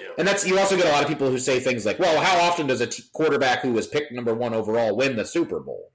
Yeah. 0.00 0.08
And 0.18 0.28
that's 0.28 0.46
you 0.46 0.58
also 0.58 0.76
get 0.76 0.86
a 0.86 0.90
lot 0.90 1.02
of 1.02 1.08
people 1.08 1.30
who 1.30 1.38
say 1.38 1.60
things 1.60 1.86
like, 1.86 1.98
"Well, 1.98 2.20
how 2.22 2.38
often 2.40 2.66
does 2.66 2.80
a 2.80 2.86
t- 2.86 3.04
quarterback 3.12 3.60
who 3.60 3.72
was 3.72 3.86
picked 3.86 4.12
number 4.12 4.34
1 4.34 4.52
overall 4.52 4.96
win 4.96 5.16
the 5.16 5.24
Super 5.24 5.60
Bowl?" 5.60 5.90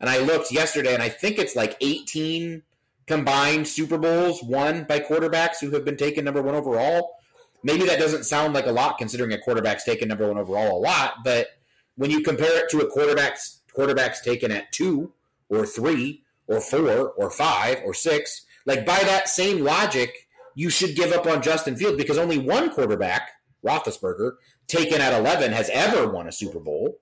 And 0.00 0.08
I 0.08 0.18
looked 0.18 0.52
yesterday 0.52 0.94
and 0.94 1.02
I 1.02 1.08
think 1.08 1.38
it's 1.38 1.56
like 1.56 1.76
18 1.80 2.62
combined 3.06 3.66
Super 3.66 3.98
Bowls 3.98 4.42
won 4.42 4.84
by 4.84 5.00
quarterbacks 5.00 5.60
who 5.60 5.70
have 5.70 5.84
been 5.84 5.96
taken 5.96 6.24
number 6.24 6.42
one 6.42 6.54
overall. 6.54 7.16
Maybe 7.64 7.84
that 7.86 7.98
doesn't 7.98 8.24
sound 8.24 8.54
like 8.54 8.66
a 8.66 8.72
lot 8.72 8.98
considering 8.98 9.32
a 9.32 9.38
quarterback's 9.38 9.82
taken 9.82 10.08
number 10.08 10.28
one 10.28 10.38
overall 10.38 10.78
a 10.78 10.80
lot, 10.80 11.14
but 11.24 11.48
when 11.96 12.10
you 12.10 12.20
compare 12.20 12.62
it 12.62 12.70
to 12.70 12.80
a 12.80 12.86
quarterback's 12.86 13.62
quarterbacks 13.76 14.22
taken 14.22 14.52
at 14.52 14.70
two 14.70 15.12
or 15.48 15.66
three 15.66 16.22
or 16.46 16.60
four 16.60 17.10
or 17.10 17.30
five 17.30 17.80
or 17.84 17.92
six, 17.92 18.44
like 18.66 18.86
by 18.86 18.98
that 19.00 19.28
same 19.28 19.64
logic, 19.64 20.27
you 20.58 20.70
should 20.70 20.96
give 20.96 21.12
up 21.12 21.24
on 21.24 21.40
Justin 21.40 21.76
Fields 21.76 21.96
because 21.96 22.18
only 22.18 22.36
one 22.36 22.70
quarterback, 22.70 23.30
Roethlisberger, 23.64 24.32
taken 24.66 25.00
at 25.00 25.16
11 25.16 25.52
has 25.52 25.70
ever 25.72 26.08
won 26.08 26.26
a 26.26 26.32
Super 26.32 26.58
Bowl. 26.58 26.98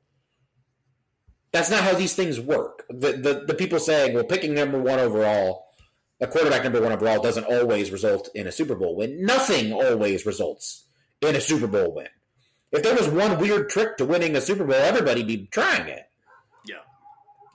That's 1.53 1.71
not 1.71 1.83
how 1.83 1.95
these 1.95 2.15
things 2.15 2.39
work. 2.39 2.85
The, 2.91 3.13
the, 3.13 3.45
the 3.47 3.55
people 3.55 3.79
saying, 3.79 4.15
well, 4.15 4.25
picking 4.25 4.53
number 4.53 4.79
one 4.79 4.99
overall 4.99 5.65
a 6.21 6.27
quarterback 6.27 6.65
number 6.65 6.83
one 6.83 6.93
overall 6.93 7.23
doesn't 7.23 7.45
always 7.45 7.91
result 7.91 8.29
in 8.35 8.47
a 8.47 8.53
Super 8.53 8.75
Bowl 8.75 8.95
win. 8.95 9.25
Nothing 9.25 9.73
always 9.73 10.27
results 10.27 10.85
in 11.23 11.35
a 11.35 11.41
Super 11.41 11.67
Bowl 11.67 11.95
win. 11.95 12.09
If 12.73 12.83
there 12.83 12.95
was 12.95 13.09
one 13.09 13.39
weird 13.39 13.71
trick 13.71 13.97
to 13.97 14.05
winning 14.05 14.37
a 14.37 14.43
Super 14.43 14.65
Bowl, 14.65 14.75
everybody'd 14.75 15.27
be 15.27 15.47
trying 15.47 15.89
it. 15.89 16.05
Yeah. 16.67 16.77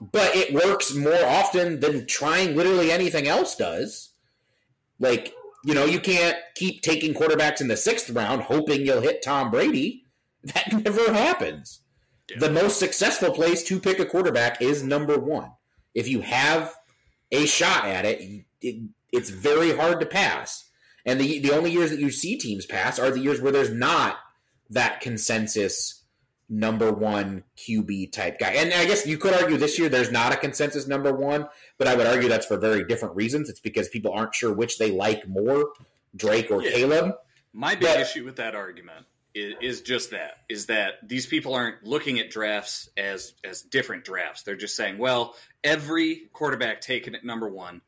But 0.00 0.34
it 0.34 0.52
works 0.52 0.94
more 0.94 1.24
often 1.24 1.78
than 1.78 2.06
trying 2.08 2.56
literally 2.56 2.90
anything 2.90 3.28
else 3.28 3.54
does. 3.54 4.10
Like, 4.98 5.32
you 5.64 5.74
know, 5.74 5.84
you 5.84 6.00
can't 6.00 6.36
keep 6.54 6.82
taking 6.82 7.14
quarterbacks 7.14 7.60
in 7.60 7.68
the 7.68 7.76
sixth 7.76 8.10
round 8.10 8.42
hoping 8.42 8.84
you'll 8.84 9.00
hit 9.00 9.22
Tom 9.22 9.50
Brady. 9.50 10.00
That 10.44 10.72
never 10.72 11.12
happens. 11.12 11.82
Yeah. 12.28 12.40
The 12.40 12.50
most 12.50 12.80
successful 12.80 13.30
place 13.30 13.62
to 13.62 13.78
pick 13.78 14.00
a 14.00 14.04
quarterback 14.04 14.60
is 14.60 14.82
number 14.82 15.16
one. 15.16 15.52
If 15.94 16.08
you 16.08 16.20
have 16.22 16.74
a 17.30 17.46
shot 17.46 17.84
at 17.84 18.04
it, 18.04 18.44
it, 18.60 18.90
it's 19.12 19.30
very 19.30 19.76
hard 19.76 20.00
to 20.00 20.06
pass. 20.06 20.68
And 21.06 21.20
the 21.20 21.38
the 21.38 21.52
only 21.52 21.70
years 21.70 21.90
that 21.90 22.00
you 22.00 22.10
see 22.10 22.36
teams 22.36 22.66
pass 22.66 22.98
are 22.98 23.12
the 23.12 23.20
years 23.20 23.40
where 23.40 23.52
there's 23.52 23.72
not 23.72 24.16
that 24.70 25.00
consensus 25.00 26.01
number 26.48 26.92
one 26.92 27.44
QB 27.56 28.12
type 28.12 28.38
guy. 28.38 28.50
And 28.52 28.72
I 28.74 28.84
guess 28.84 29.06
you 29.06 29.16
could 29.18 29.32
argue 29.34 29.56
this 29.56 29.78
year 29.78 29.88
there's 29.88 30.10
not 30.12 30.32
a 30.32 30.36
consensus 30.36 30.86
number 30.86 31.12
one, 31.12 31.48
but 31.78 31.88
I 31.88 31.94
would 31.94 32.06
argue 32.06 32.28
that's 32.28 32.46
for 32.46 32.56
very 32.58 32.84
different 32.84 33.16
reasons. 33.16 33.48
It's 33.48 33.60
because 33.60 33.88
people 33.88 34.12
aren't 34.12 34.34
sure 34.34 34.52
which 34.52 34.78
they 34.78 34.90
like 34.90 35.26
more, 35.26 35.72
Drake 36.14 36.50
or 36.50 36.62
Yeah. 36.62 36.72
Caleb. 36.72 37.14
My 37.52 37.74
big 37.74 37.88
But- 37.88 38.00
issue 38.00 38.24
with 38.24 38.36
that 38.36 38.54
argument 38.54 39.06
is, 39.34 39.54
is 39.62 39.80
just 39.80 40.10
that 40.10 40.38
is 40.50 40.66
that 40.66 40.96
these 41.08 41.24
people 41.26 41.54
aren't 41.54 41.84
looking 41.84 42.18
at 42.18 42.28
drafts 42.30 42.90
as 42.98 43.32
as 43.44 43.62
different 43.62 44.04
drafts. 44.04 44.42
They're 44.42 44.56
just 44.56 44.76
saying, 44.76 44.98
well, 44.98 45.34
every 45.64 46.28
quarterback 46.34 46.82
taken 46.82 47.14
at 47.14 47.24
number 47.24 47.48
one 47.48 47.80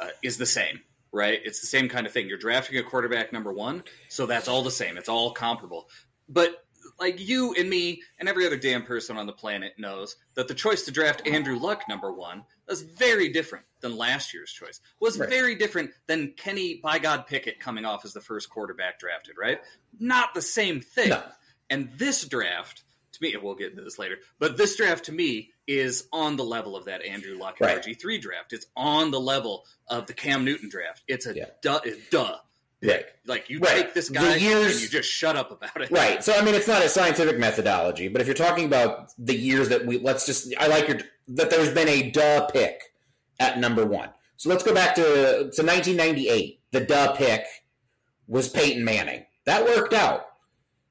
uh, 0.00 0.08
is 0.24 0.38
the 0.38 0.46
same, 0.46 0.80
right? 1.12 1.40
It's 1.44 1.60
the 1.60 1.68
same 1.68 1.88
kind 1.88 2.04
of 2.06 2.12
thing. 2.12 2.28
You're 2.28 2.38
drafting 2.38 2.78
a 2.78 2.82
quarterback 2.82 3.32
number 3.32 3.52
one, 3.52 3.84
so 4.08 4.26
that's 4.26 4.48
all 4.48 4.62
the 4.62 4.72
same. 4.72 4.96
It's 4.98 5.08
all 5.08 5.30
comparable. 5.32 5.88
But 6.28 6.64
like 6.98 7.20
you 7.20 7.54
and 7.54 7.68
me 7.70 8.02
and 8.18 8.28
every 8.28 8.46
other 8.46 8.56
damn 8.56 8.82
person 8.84 9.16
on 9.16 9.26
the 9.26 9.32
planet 9.32 9.74
knows 9.78 10.16
that 10.34 10.48
the 10.48 10.54
choice 10.54 10.82
to 10.84 10.90
draft 10.92 11.26
Andrew 11.26 11.58
Luck 11.58 11.82
number 11.88 12.12
one 12.12 12.44
was 12.66 12.82
very 12.82 13.30
different 13.30 13.64
than 13.80 13.96
last 13.96 14.34
year's 14.34 14.52
choice. 14.52 14.80
Was 15.00 15.18
Right. 15.18 15.28
very 15.28 15.54
different 15.54 15.92
than 16.06 16.32
Kenny 16.36 16.74
by 16.82 16.98
God 16.98 17.26
Pickett 17.26 17.60
coming 17.60 17.84
off 17.84 18.04
as 18.04 18.12
the 18.12 18.20
first 18.20 18.50
quarterback 18.50 18.98
drafted, 18.98 19.36
right? 19.38 19.60
Not 19.98 20.34
the 20.34 20.42
same 20.42 20.80
thing. 20.80 21.10
No. 21.10 21.22
And 21.70 21.90
this 21.96 22.24
draft, 22.26 22.82
to 23.12 23.18
me, 23.22 23.36
we'll 23.36 23.54
get 23.54 23.70
into 23.70 23.82
this 23.84 23.98
later, 23.98 24.18
but 24.38 24.56
this 24.56 24.76
draft 24.76 25.04
to 25.04 25.12
me 25.12 25.52
is 25.66 26.08
on 26.12 26.36
the 26.36 26.44
level 26.44 26.74
of 26.76 26.86
that 26.86 27.02
Andrew 27.02 27.36
Luck 27.38 27.58
Right. 27.60 27.76
RG3 27.78 28.18
draft. 28.20 28.52
It's 28.52 28.66
on 28.76 29.10
the 29.10 29.20
level 29.20 29.66
of 29.86 30.06
the 30.06 30.14
Cam 30.14 30.44
Newton 30.44 30.68
draft. 30.68 31.02
It's 31.06 31.26
a 31.26 31.34
Yeah. 31.34 31.50
duh, 31.62 31.80
it's 31.84 32.08
duh. 32.08 32.38
Right. 32.82 33.04
Like 33.26 33.50
you 33.50 33.58
Right. 33.58 33.82
take 33.86 33.94
this 33.94 34.08
The 34.08 34.14
guy 34.14 34.36
years- 34.36 34.72
and 34.74 34.80
you 34.82 34.88
just 34.88 35.10
shut 35.10 35.34
up 35.36 35.50
about 35.50 35.80
it. 35.82 35.90
Right. 35.90 36.22
So 36.22 36.32
I 36.32 36.42
mean, 36.42 36.54
it's 36.54 36.68
not 36.68 36.82
a 36.82 36.88
scientific 36.98 37.38
methodology, 37.38 38.08
but 38.08 38.20
if 38.20 38.26
you're 38.28 38.34
talking 38.34 38.66
about 38.66 39.10
the 39.18 39.34
years 39.34 39.68
that 39.70 39.84
we 39.86 39.98
let's 39.98 40.24
just 40.26 40.52
I 40.58 40.68
like 40.68 40.88
your 40.88 40.98
that 41.28 41.50
there's 41.50 41.72
been 41.74 41.88
a 41.88 42.10
duh 42.10 42.46
pick 42.46 42.80
at 43.40 43.58
number 43.58 43.84
one. 43.84 44.10
So 44.36 44.48
let's 44.48 44.62
go 44.62 44.72
back 44.72 44.94
to 44.96 45.02
to 45.02 45.62
1998. 45.62 46.60
The 46.70 46.80
duh 46.80 47.12
pick 47.16 47.44
was 48.28 48.48
Peyton 48.48 48.84
Manning. 48.84 49.24
That 49.46 49.64
worked 49.64 49.94
out. 49.94 50.26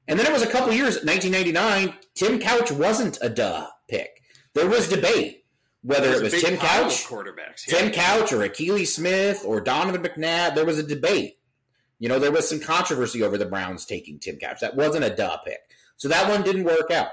And 0.08 0.18
then 0.18 0.26
it 0.26 0.32
was 0.32 0.42
a 0.42 0.46
couple 0.46 0.72
years, 0.72 1.04
1999. 1.04 1.94
Tim 2.14 2.38
Couch 2.40 2.70
wasn't 2.72 3.18
a 3.22 3.28
duh 3.28 3.66
pick. 3.88 4.22
There 4.54 4.66
was 4.66 4.88
debate 4.88 5.44
whether 5.82 6.08
There's 6.18 6.20
it 6.20 6.32
was 6.34 6.42
Tim 6.42 6.56
Couch, 6.58 7.04
quarterbacks. 7.06 7.64
Tim 7.66 7.86
yeah. 7.86 7.92
Couch, 7.92 8.32
or 8.32 8.38
Akili 8.38 8.86
Smith, 8.86 9.42
or 9.44 9.60
Donovan 9.60 10.02
McNabb. 10.02 10.54
There 10.54 10.64
was 10.66 10.78
a 10.78 10.82
debate. 10.82 11.37
You 11.98 12.08
know, 12.08 12.18
there 12.18 12.32
was 12.32 12.48
some 12.48 12.60
controversy 12.60 13.22
over 13.22 13.36
the 13.36 13.46
Browns 13.46 13.84
taking 13.84 14.18
Tim 14.18 14.36
Couch. 14.36 14.60
That 14.60 14.76
wasn't 14.76 15.04
a 15.04 15.14
duh 15.14 15.38
pick. 15.38 15.58
So 15.96 16.08
that 16.08 16.28
one 16.28 16.42
didn't 16.42 16.64
work 16.64 16.90
out. 16.90 17.08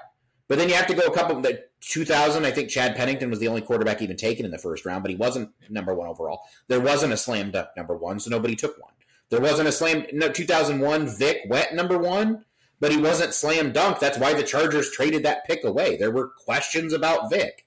But 0.47 0.59
then 0.59 0.69
you 0.69 0.75
have 0.75 0.87
to 0.87 0.93
go 0.93 1.07
a 1.07 1.13
couple. 1.13 1.41
The 1.41 1.63
2000, 1.81 2.45
I 2.45 2.51
think 2.51 2.69
Chad 2.69 2.95
Pennington 2.95 3.29
was 3.29 3.39
the 3.39 3.47
only 3.47 3.61
quarterback 3.61 4.01
even 4.01 4.15
taken 4.15 4.45
in 4.45 4.51
the 4.51 4.59
first 4.59 4.85
round, 4.85 5.03
but 5.03 5.09
he 5.09 5.17
wasn't 5.17 5.49
number 5.69 5.93
one 5.95 6.07
overall. 6.07 6.41
There 6.67 6.79
wasn't 6.79 7.13
a 7.13 7.17
slam 7.17 7.51
dunk 7.51 7.69
number 7.75 7.95
one, 7.95 8.19
so 8.19 8.29
nobody 8.29 8.55
took 8.55 8.79
one. 8.79 8.91
There 9.29 9.41
wasn't 9.41 9.67
a 9.67 9.71
slam. 9.71 10.05
No, 10.13 10.29
2001 10.29 11.07
Vic 11.17 11.45
went 11.49 11.73
number 11.73 11.97
one, 11.97 12.45
but 12.79 12.91
he 12.91 12.97
wasn't 12.97 13.33
slam 13.33 13.71
dunk. 13.71 13.99
That's 13.99 14.19
why 14.19 14.33
the 14.33 14.43
Chargers 14.43 14.91
traded 14.91 15.23
that 15.23 15.45
pick 15.45 15.63
away. 15.63 15.97
There 15.97 16.11
were 16.11 16.27
questions 16.27 16.93
about 16.93 17.31
Vic. 17.31 17.65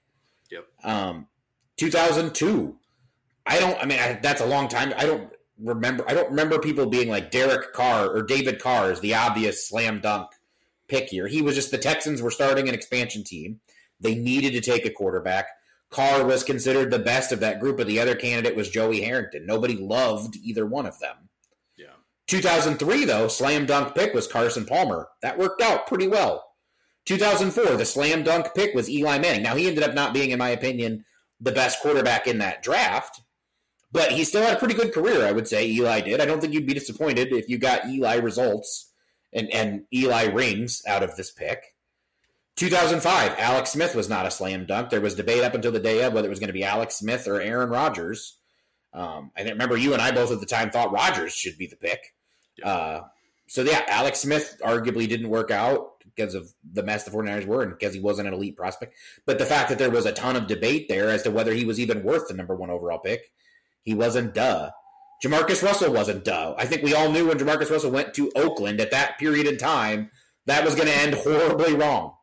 Yep. 0.49 0.65
Um, 0.83 1.27
2002. 1.75 2.77
I 3.45 3.59
don't. 3.59 3.77
I 3.81 3.85
mean, 3.85 3.99
I, 3.99 4.19
that's 4.21 4.41
a 4.41 4.45
long 4.45 4.69
time. 4.69 4.93
I 4.95 5.05
don't 5.05 5.33
remember. 5.61 6.03
I 6.07 6.13
don't 6.13 6.29
remember 6.29 6.59
people 6.59 6.85
being 6.85 7.09
like 7.09 7.31
Derek 7.31 7.73
Carr 7.73 8.09
or 8.09 8.23
David 8.23 8.61
Carr 8.61 8.91
is 8.91 8.99
the 8.99 9.15
obvious 9.15 9.67
slam 9.67 9.99
dunk 9.99 10.29
pick 10.87 11.09
here. 11.09 11.27
He 11.27 11.41
was 11.41 11.55
just 11.55 11.71
the 11.71 11.77
Texans 11.77 12.21
were 12.21 12.31
starting 12.31 12.67
an 12.67 12.75
expansion 12.75 13.23
team. 13.23 13.59
They 13.99 14.15
needed 14.15 14.53
to 14.53 14.61
take 14.61 14.85
a 14.85 14.91
quarterback. 14.91 15.47
Carr 15.89 16.23
was 16.25 16.43
considered 16.43 16.91
the 16.91 16.99
best 16.99 17.31
of 17.31 17.39
that 17.39 17.59
group, 17.59 17.77
but 17.77 17.87
the 17.87 17.99
other 17.99 18.15
candidate 18.15 18.55
was 18.55 18.69
Joey 18.69 19.01
Harrington. 19.01 19.45
Nobody 19.45 19.75
loved 19.75 20.37
either 20.37 20.65
one 20.65 20.85
of 20.85 20.99
them. 20.99 21.29
Yeah. 21.77 21.87
2003, 22.27 23.05
though, 23.05 23.27
slam 23.27 23.65
dunk 23.65 23.95
pick 23.95 24.13
was 24.13 24.27
Carson 24.27 24.65
Palmer. 24.65 25.07
That 25.21 25.37
worked 25.37 25.61
out 25.61 25.87
pretty 25.87 26.07
well. 26.07 26.45
2004, 27.05 27.75
the 27.75 27.85
slam 27.85 28.23
dunk 28.23 28.47
pick 28.55 28.75
was 28.75 28.89
Eli 28.89 29.17
Manning. 29.17 29.41
Now, 29.41 29.55
he 29.55 29.67
ended 29.67 29.83
up 29.83 29.95
not 29.95 30.13
being, 30.13 30.29
in 30.29 30.37
my 30.37 30.49
opinion, 30.49 31.05
the 31.41 31.51
best 31.51 31.81
quarterback 31.81 32.27
in 32.27 32.37
that 32.37 32.61
draft, 32.61 33.21
but 33.91 34.11
he 34.11 34.23
still 34.23 34.43
had 34.43 34.55
a 34.55 34.59
pretty 34.59 34.75
good 34.75 34.93
career, 34.93 35.25
I 35.25 35.31
would 35.31 35.47
say. 35.47 35.67
Eli 35.67 36.01
did. 36.01 36.21
I 36.21 36.25
don't 36.25 36.39
think 36.39 36.53
you'd 36.53 36.67
be 36.67 36.73
disappointed 36.73 37.31
if 37.31 37.49
you 37.49 37.57
got 37.57 37.87
Eli 37.87 38.15
results 38.15 38.91
and, 39.33 39.49
and 39.51 39.83
Eli 39.93 40.25
rings 40.25 40.81
out 40.87 41.03
of 41.03 41.15
this 41.15 41.31
pick. 41.31 41.75
2005, 42.55 43.35
Alex 43.37 43.71
Smith 43.71 43.95
was 43.95 44.09
not 44.09 44.25
a 44.25 44.31
slam 44.31 44.65
dunk. 44.65 44.89
There 44.89 44.99
was 44.99 45.15
debate 45.15 45.43
up 45.43 45.53
until 45.53 45.71
the 45.71 45.79
day 45.79 46.03
of 46.03 46.13
whether 46.13 46.27
it 46.27 46.29
was 46.29 46.39
going 46.39 46.47
to 46.49 46.53
be 46.53 46.63
Alex 46.63 46.95
Smith 46.95 47.27
or 47.27 47.39
Aaron 47.39 47.69
Rodgers. 47.69 48.37
Um, 48.93 49.31
I 49.37 49.43
remember 49.43 49.77
you 49.77 49.93
and 49.93 50.01
I 50.01 50.11
both 50.11 50.31
at 50.31 50.39
the 50.39 50.45
time 50.45 50.69
thought 50.69 50.91
Rodgers 50.91 51.33
should 51.33 51.57
be 51.57 51.67
the 51.67 51.77
pick. 51.77 52.13
Uh, 52.61 53.01
so 53.47 53.61
yeah, 53.61 53.83
Alex 53.87 54.19
Smith 54.19 54.59
arguably 54.63 55.07
didn't 55.07 55.29
work 55.29 55.51
out 55.51 56.03
because 56.03 56.35
of 56.35 56.53
the 56.73 56.83
mess 56.83 57.03
the 57.03 57.11
49ers 57.11 57.45
were 57.45 57.63
and 57.63 57.71
because 57.71 57.93
he 57.93 57.99
wasn't 58.01 58.27
an 58.27 58.33
elite 58.33 58.57
prospect. 58.57 58.93
But 59.25 59.39
the 59.39 59.45
fact 59.45 59.69
that 59.69 59.77
there 59.77 59.89
was 59.89 60.05
a 60.05 60.11
ton 60.11 60.35
of 60.35 60.47
debate 60.47 60.89
there 60.89 61.09
as 61.09 61.23
to 61.23 61.31
whether 61.31 61.53
he 61.53 61.65
was 61.65 61.79
even 61.79 62.03
worth 62.03 62.27
the 62.27 62.33
number 62.33 62.55
one 62.55 62.69
overall 62.69 62.99
pick, 62.99 63.31
he 63.83 63.93
wasn't 63.93 64.33
duh. 64.33 64.71
Jamarcus 65.23 65.63
Russell 65.63 65.91
wasn't 65.91 66.23
duh. 66.23 66.55
I 66.57 66.65
think 66.65 66.83
we 66.83 66.93
all 66.93 67.11
knew 67.11 67.27
when 67.27 67.37
Jamarcus 67.37 67.69
Russell 67.69 67.91
went 67.91 68.13
to 68.13 68.31
Oakland 68.35 68.79
at 68.79 68.91
that 68.91 69.17
period 69.19 69.47
in 69.47 69.57
time 69.57 70.11
that 70.45 70.63
was 70.63 70.75
going 70.75 70.87
to 70.87 70.95
end 70.95 71.13
horribly 71.13 71.75
wrong. 71.75 72.13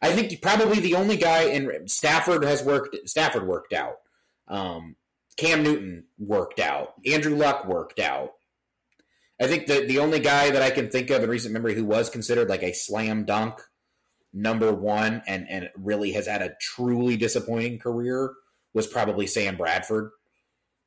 I 0.00 0.12
think 0.12 0.40
probably 0.40 0.80
the 0.80 0.94
only 0.94 1.16
guy 1.16 1.44
in 1.44 1.88
Stafford 1.88 2.44
has 2.44 2.62
worked. 2.62 2.96
Stafford 3.08 3.46
worked 3.46 3.72
out. 3.72 3.96
Um, 4.46 4.96
Cam 5.36 5.62
Newton 5.62 6.04
worked 6.18 6.60
out. 6.60 6.94
Andrew 7.04 7.34
Luck 7.34 7.66
worked 7.66 7.98
out. 7.98 8.32
I 9.40 9.46
think 9.46 9.66
the 9.66 9.86
the 9.86 9.98
only 9.98 10.20
guy 10.20 10.50
that 10.50 10.62
I 10.62 10.70
can 10.70 10.88
think 10.88 11.10
of 11.10 11.22
in 11.22 11.30
recent 11.30 11.52
memory 11.52 11.74
who 11.74 11.84
was 11.84 12.10
considered 12.10 12.48
like 12.48 12.62
a 12.62 12.72
slam 12.72 13.24
dunk 13.24 13.60
number 14.32 14.72
one 14.72 15.22
and 15.26 15.48
and 15.48 15.70
really 15.76 16.12
has 16.12 16.26
had 16.26 16.42
a 16.42 16.54
truly 16.60 17.16
disappointing 17.16 17.78
career 17.78 18.34
was 18.74 18.86
probably 18.86 19.26
Sam 19.26 19.56
Bradford. 19.56 20.10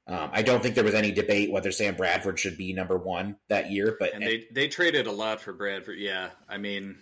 Um, 0.07 0.29
I 0.33 0.41
don't 0.41 0.61
think 0.63 0.75
there 0.75 0.83
was 0.83 0.95
any 0.95 1.11
debate 1.11 1.51
whether 1.51 1.71
Sam 1.71 1.95
Bradford 1.95 2.39
should 2.39 2.57
be 2.57 2.73
number 2.73 2.97
one 2.97 3.37
that 3.49 3.71
year, 3.71 3.95
but 3.99 4.13
And 4.13 4.23
they 4.23 4.47
they 4.51 4.67
traded 4.67 5.07
a 5.07 5.11
lot 5.11 5.41
for 5.41 5.53
Bradford. 5.53 5.99
Yeah, 5.99 6.31
I 6.49 6.57
mean, 6.57 6.97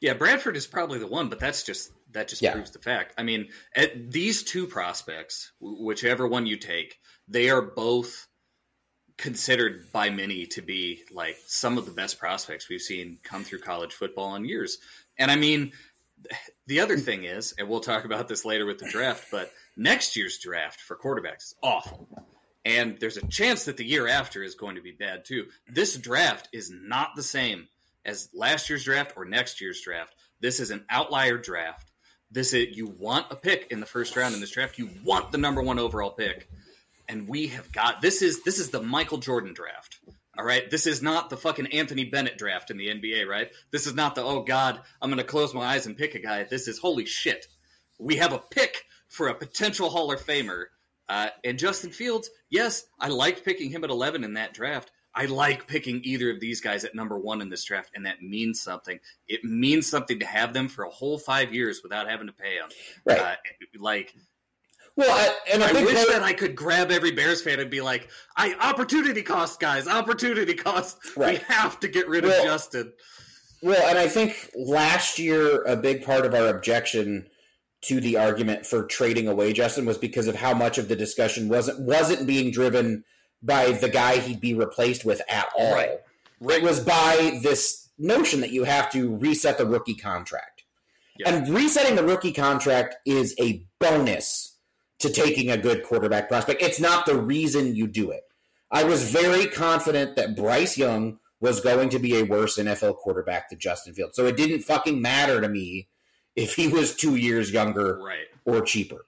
yeah, 0.00 0.14
Bradford 0.14 0.56
is 0.56 0.66
probably 0.66 0.98
the 0.98 1.06
one, 1.06 1.28
but 1.28 1.38
that's 1.38 1.62
just 1.62 1.92
that 2.12 2.28
just 2.28 2.42
Yeah. 2.42 2.52
proves 2.52 2.70
the 2.70 2.78
fact. 2.78 3.14
I 3.18 3.22
mean, 3.24 3.48
these 3.94 4.42
two 4.42 4.66
prospects, 4.66 5.52
whichever 5.60 6.26
one 6.26 6.46
you 6.46 6.56
take, 6.56 6.98
they 7.28 7.50
are 7.50 7.62
both 7.62 8.26
considered 9.16 9.92
by 9.92 10.10
many 10.10 10.46
to 10.46 10.62
be 10.62 11.02
like 11.12 11.36
some 11.46 11.78
of 11.78 11.86
the 11.86 11.92
best 11.92 12.18
prospects 12.18 12.68
we've 12.68 12.80
seen 12.82 13.18
come 13.22 13.44
through 13.44 13.60
college 13.60 13.92
football 13.92 14.34
in 14.34 14.44
years. 14.44 14.78
And 15.18 15.30
I 15.30 15.36
mean, 15.36 15.72
the 16.66 16.80
other 16.80 16.96
thing 16.96 17.24
is, 17.24 17.54
and 17.58 17.68
we'll 17.68 17.80
talk 17.80 18.04
about 18.04 18.28
this 18.28 18.44
later 18.44 18.66
with 18.66 18.78
the 18.78 18.88
draft, 18.88 19.28
but 19.30 19.52
next 19.76 20.16
year's 20.16 20.38
draft 20.38 20.80
for 20.80 20.96
quarterbacks 20.96 21.44
is 21.44 21.54
awful. 21.62 22.08
And 22.64 22.98
there's 22.98 23.18
a 23.18 23.26
chance 23.26 23.64
that 23.64 23.76
the 23.76 23.84
year 23.84 24.08
after 24.08 24.42
is 24.42 24.54
going 24.54 24.76
to 24.76 24.82
be 24.82 24.92
bad 24.92 25.24
too. 25.24 25.46
This 25.68 25.96
draft 25.96 26.48
is 26.52 26.70
not 26.70 27.10
the 27.14 27.22
same 27.22 27.68
as 28.04 28.30
last 28.34 28.70
year's 28.70 28.84
draft 28.84 29.12
or 29.16 29.24
next 29.24 29.60
year's 29.60 29.80
draft. 29.82 30.14
This 30.40 30.60
is 30.60 30.70
an 30.70 30.84
outlier 30.88 31.36
draft. 31.36 31.90
This 32.30 32.52
is 32.52 32.76
you 32.76 32.86
want 32.86 33.26
a 33.30 33.36
pick 33.36 33.68
in 33.70 33.80
the 33.80 33.86
first 33.86 34.16
round 34.16 34.34
in 34.34 34.40
this 34.40 34.50
draft. 34.50 34.78
You 34.78 34.90
want 35.04 35.30
the 35.30 35.38
number 35.38 35.62
one 35.62 35.78
overall 35.78 36.10
pick, 36.10 36.48
and 37.08 37.28
we 37.28 37.48
have 37.48 37.70
got 37.70 38.00
this 38.00 38.22
is 38.22 38.42
this 38.42 38.58
is 38.58 38.70
the 38.70 38.82
Michael 38.82 39.18
Jordan 39.18 39.54
draft. 39.54 40.00
All 40.38 40.44
right, 40.44 40.68
this 40.70 40.86
is 40.86 41.02
not 41.02 41.30
the 41.30 41.36
fucking 41.36 41.68
Anthony 41.68 42.04
Bennett 42.04 42.38
draft 42.38 42.70
in 42.70 42.76
the 42.76 42.88
NBA. 42.88 43.26
Right, 43.26 43.50
this 43.70 43.86
is 43.86 43.94
not 43.94 44.14
the 44.14 44.22
oh 44.22 44.42
god 44.42 44.80
I'm 45.00 45.10
going 45.10 45.18
to 45.18 45.24
close 45.24 45.54
my 45.54 45.64
eyes 45.64 45.86
and 45.86 45.96
pick 45.96 46.14
a 46.14 46.20
guy. 46.20 46.44
This 46.44 46.68
is 46.68 46.78
holy 46.78 47.06
shit. 47.06 47.46
We 47.98 48.16
have 48.16 48.32
a 48.32 48.38
pick 48.38 48.84
for 49.08 49.28
a 49.28 49.34
potential 49.34 49.90
Hall 49.90 50.12
of 50.12 50.20
Famer, 50.24 50.64
uh, 51.08 51.28
and 51.44 51.58
Justin 51.58 51.90
Fields. 51.90 52.30
Yes, 52.50 52.84
I 52.98 53.08
liked 53.08 53.44
picking 53.44 53.70
him 53.70 53.84
at 53.84 53.90
11 53.90 54.24
in 54.24 54.34
that 54.34 54.54
draft. 54.54 54.90
I 55.14 55.26
like 55.26 55.68
picking 55.68 56.00
either 56.02 56.30
of 56.30 56.40
these 56.40 56.60
guys 56.60 56.84
at 56.84 56.94
number 56.94 57.16
one 57.16 57.40
in 57.40 57.48
this 57.48 57.62
draft, 57.62 57.90
and 57.94 58.04
that 58.06 58.20
means 58.20 58.60
something. 58.60 58.98
It 59.28 59.44
means 59.44 59.88
something 59.88 60.18
to 60.18 60.26
have 60.26 60.52
them 60.52 60.66
for 60.66 60.84
a 60.84 60.90
whole 60.90 61.18
five 61.18 61.54
years 61.54 61.80
without 61.84 62.08
having 62.10 62.26
to 62.26 62.32
pay 62.32 62.58
them. 62.58 62.68
right. 63.04 63.20
Uh, 63.20 63.36
like, 63.78 64.12
well, 64.96 65.10
I, 65.10 65.52
and 65.52 65.62
I, 65.62 65.72
big 65.72 65.86
wish 65.86 66.06
that 66.08 66.22
I 66.22 66.32
could 66.32 66.54
grab 66.54 66.90
every 66.90 67.10
Bears 67.10 67.42
fan 67.42 67.60
and 67.60 67.70
be 67.70 67.80
like, 67.80 68.08
"I 68.36 68.54
opportunity 68.54 69.22
cost, 69.22 69.60
guys, 69.60 69.88
opportunity 69.88 70.54
cost. 70.54 70.98
Right. 71.16 71.38
We 71.38 71.44
have 71.54 71.80
to 71.80 71.88
get 71.88 72.08
rid 72.08 72.24
Well- 72.24 72.38
of 72.38 72.44
Justin." 72.44 72.92
Well, 73.62 73.88
and 73.88 73.96
I 73.96 74.08
think 74.08 74.50
last 74.54 75.18
year 75.18 75.62
a 75.62 75.74
big 75.74 76.04
part 76.04 76.26
of 76.26 76.34
our 76.34 76.48
objection 76.48 77.26
to 77.84 77.98
the 77.98 78.18
argument 78.18 78.66
for 78.66 78.84
trading 78.84 79.26
away 79.26 79.52
Justin 79.54 79.86
was 79.86 79.96
because 79.96 80.26
of 80.26 80.34
how 80.34 80.52
much 80.54 80.76
of 80.76 80.88
the 80.88 80.96
discussion 80.96 81.48
wasn't 81.48 81.80
wasn't 81.80 82.26
being 82.26 82.50
driven 82.50 83.04
by 83.42 83.72
the 83.72 83.88
guy 83.88 84.18
he'd 84.18 84.40
be 84.40 84.54
replaced 84.54 85.04
with 85.04 85.22
at 85.28 85.48
all. 85.56 85.74
Right. 85.74 85.98
It 86.40 86.62
was 86.62 86.80
by 86.80 87.40
this 87.42 87.88
notion 87.98 88.40
that 88.40 88.50
you 88.50 88.64
have 88.64 88.90
to 88.92 89.16
reset 89.16 89.58
the 89.58 89.66
rookie 89.66 89.94
contract. 89.94 90.64
Yeah. 91.18 91.30
And 91.30 91.48
resetting 91.48 91.96
the 91.96 92.04
rookie 92.04 92.32
contract 92.32 92.96
is 93.06 93.34
a 93.40 93.66
bonus 93.78 94.53
to 95.04 95.12
taking 95.12 95.50
a 95.50 95.56
good 95.56 95.84
quarterback 95.84 96.28
prospect. 96.28 96.62
It's 96.62 96.80
not 96.80 97.06
the 97.06 97.16
reason 97.16 97.76
you 97.76 97.86
do 97.86 98.10
it. 98.10 98.22
I 98.70 98.84
was 98.84 99.10
very 99.10 99.46
confident 99.46 100.16
that 100.16 100.36
Bryce 100.36 100.76
Young 100.76 101.18
was 101.40 101.60
going 101.60 101.90
to 101.90 101.98
be 101.98 102.18
a 102.18 102.24
worse 102.24 102.58
NFL 102.58 102.96
quarterback 102.96 103.50
than 103.50 103.58
Justin 103.58 103.94
Fields. 103.94 104.16
So 104.16 104.26
it 104.26 104.36
didn't 104.36 104.60
fucking 104.60 105.00
matter 105.00 105.40
to 105.40 105.48
me 105.48 105.88
if 106.34 106.54
he 106.54 106.68
was 106.68 106.96
two 106.96 107.16
years 107.16 107.52
younger 107.52 107.98
right. 107.98 108.26
or 108.44 108.62
cheaper. 108.62 109.06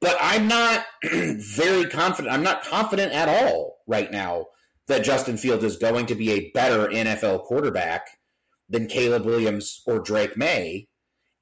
But 0.00 0.16
I'm 0.20 0.48
not 0.48 0.86
very 1.04 1.86
confident. 1.86 2.32
I'm 2.32 2.42
not 2.42 2.64
confident 2.64 3.12
at 3.12 3.28
all 3.28 3.78
right 3.86 4.10
now 4.10 4.46
that 4.86 5.04
Justin 5.04 5.36
Fields 5.36 5.64
is 5.64 5.76
going 5.76 6.06
to 6.06 6.14
be 6.14 6.30
a 6.32 6.50
better 6.52 6.88
NFL 6.88 7.44
quarterback 7.44 8.08
than 8.68 8.86
Caleb 8.86 9.24
Williams 9.24 9.82
or 9.86 9.98
Drake 9.98 10.36
Maye. 10.36 10.88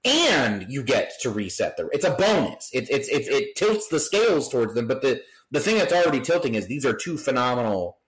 And 0.07 0.67
you 0.69 0.83
get 0.83 1.13
to 1.21 1.31
reset 1.31 1.77
the. 1.77 1.89
It's 1.93 2.05
a 2.05 2.15
bonus. 2.15 2.71
It, 2.73 2.89
it's 2.91 3.09
it, 3.09 3.27
it 3.29 3.57
tilts 3.57 3.89
the 3.89 3.99
scales 3.99 4.49
towards 4.49 4.75
them. 4.75 4.87
But 4.87 5.03
the 5.03 5.23
the 5.51 5.61
thing 5.61 5.79
that's 5.79 5.93
already 5.93 6.21
tilting 6.21 6.55
is 6.55 6.67
these 6.67 6.87
are 6.87 6.95
two 6.95 7.19
phenomenal 7.19 7.99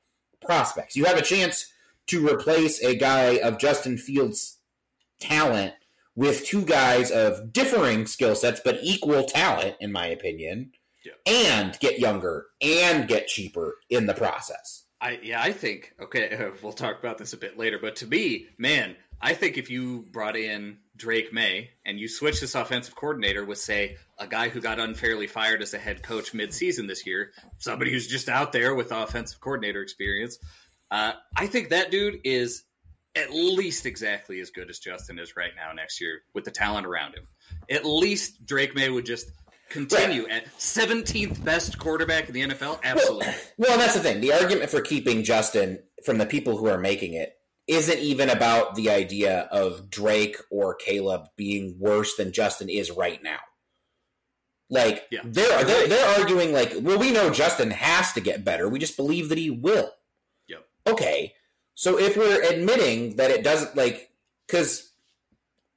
prospects. 0.41 0.97
You 0.97 1.05
have 1.07 1.19
a 1.19 1.23
chance 1.23 1.73
to 2.07 2.27
replace 2.27 2.83
a 2.83 2.97
guy 2.97 3.39
of 3.39 3.59
Justin 3.59 3.99
Fields' 3.99 4.59
talent 5.21 5.75
with 6.15 6.45
two 6.45 6.65
guys 6.65 7.11
of 7.11 7.53
differing 7.53 8.07
skill 8.07 8.35
sets 8.35 8.61
but 8.65 8.79
equal 8.83 9.25
talent, 9.25 9.77
in 9.81 9.93
my 9.93 10.07
opinion, 10.07 10.73
yeah. 11.05 11.13
and 11.27 11.79
get 11.81 11.99
younger 11.99 12.47
and 12.61 13.07
get 13.07 13.29
cheaper 13.29 13.77
in 13.91 14.07
the 14.07 14.15
process. 14.15 14.85
I 15.01 15.21
yeah, 15.23 15.41
I 15.41 15.53
think 15.53 15.95
okay, 16.01 16.35
uh, 16.35 16.51
we'll 16.63 16.73
talk 16.73 16.99
about 16.99 17.19
this 17.19 17.33
a 17.33 17.39
bit 17.39 17.59
later, 17.59 17.79
but 17.81 17.97
to 17.97 18.07
me, 18.07 18.49
man, 18.59 18.97
I 19.21 19.35
think 19.35 19.59
if 19.59 19.71
you 19.71 20.07
brought 20.13 20.37
in 20.37 20.79
Drake 20.97 21.33
Maye 21.33 21.71
and 21.85 21.99
you 21.99 22.09
switch 22.09 22.41
this 22.41 22.55
offensive 22.55 22.95
coordinator 22.95 23.45
with 23.45 23.59
say 23.59 23.97
a 24.19 24.27
guy 24.27 24.49
who 24.49 24.61
got 24.61 24.79
unfairly 24.79 25.27
fired 25.27 25.63
as 25.63 25.75
a 25.75 25.79
head 25.79 26.03
coach 26.03 26.35
mid-season 26.35 26.87
this 26.87 27.07
year, 27.07 27.33
somebody 27.59 27.91
who's 27.91 28.07
just 28.07 28.29
out 28.29 28.53
there 28.53 28.75
with 28.75 28.93
offensive 28.93 29.41
coordinator 29.41 29.83
experience, 29.83 30.39
uh, 30.91 31.13
I 31.37 31.47
think 31.47 31.71
that 31.71 31.91
dude 31.91 32.21
is 32.25 32.65
at 33.17 33.33
least 33.33 33.87
exactly 33.87 34.41
as 34.41 34.51
good 34.51 34.71
as 34.71 34.79
Justin 34.79 35.19
is 35.19 35.37
right 35.37 35.51
now 35.57 35.73
next 35.73 36.01
year 36.01 36.21
with 36.35 36.45
the 36.45 36.51
talent 36.51 36.87
around 36.87 37.15
him. 37.15 37.27
At 37.69 37.85
least 37.85 38.47
Drake 38.47 38.75
Maye 38.75 38.89
would 38.89 39.07
just 39.07 39.31
continue 39.69 40.27
at 40.29 40.47
17th 40.59 41.45
best 41.45 41.79
quarterback 41.79 42.29
in 42.29 42.35
the 42.35 42.43
NFL. 42.43 42.81
Absolutely. 42.83 43.27
Well, 43.57 43.71
well, 43.71 43.79
that's 43.79 43.95
the 43.95 44.01
thing. 44.01 44.21
The 44.21 44.33
argument 44.33 44.71
for 44.71 44.81
keeping 44.81 45.25
Justin 45.25 45.81
from 46.05 46.19
the 46.19 46.27
people 46.27 46.57
who 46.57 46.69
are 46.69 46.79
making 46.79 47.15
it 47.15 47.38
isn't 47.69 47.99
even 47.99 48.31
about 48.31 48.75
the 48.75 48.91
idea 48.91 49.49
of 49.53 49.91
Drake 49.91 50.39
or 50.51 50.75
Caleb 50.75 51.29
being 51.37 51.77
worse 51.79 52.17
than 52.17 52.33
Justin 52.33 52.69
is 52.69 52.91
right 52.91 53.23
now. 53.23 53.39
Like 54.71 55.05
yeah. 55.11 55.21
they're, 55.25 55.65
they're 55.65 55.89
they're 55.89 56.19
arguing 56.21 56.53
like, 56.53 56.75
well, 56.81 56.99
we 56.99 57.13
know 57.13 57.31
Justin 57.31 57.71
has 57.71 58.13
to 58.15 58.21
get 58.21 58.45
better. 58.45 58.69
We 58.69 58.79
just 58.79 58.97
believe 58.97 59.29
that 59.29 59.39
he 59.39 59.51
will. 59.51 59.93
Yep. 60.49 60.67
Okay. 60.87 61.35
So 61.75 61.99
if 61.99 62.17
we're 62.17 62.43
admitting 62.43 63.17
that 63.17 63.31
it 63.31 63.45
doesn't 63.45 63.77
like, 63.77 64.11
because 64.47 64.93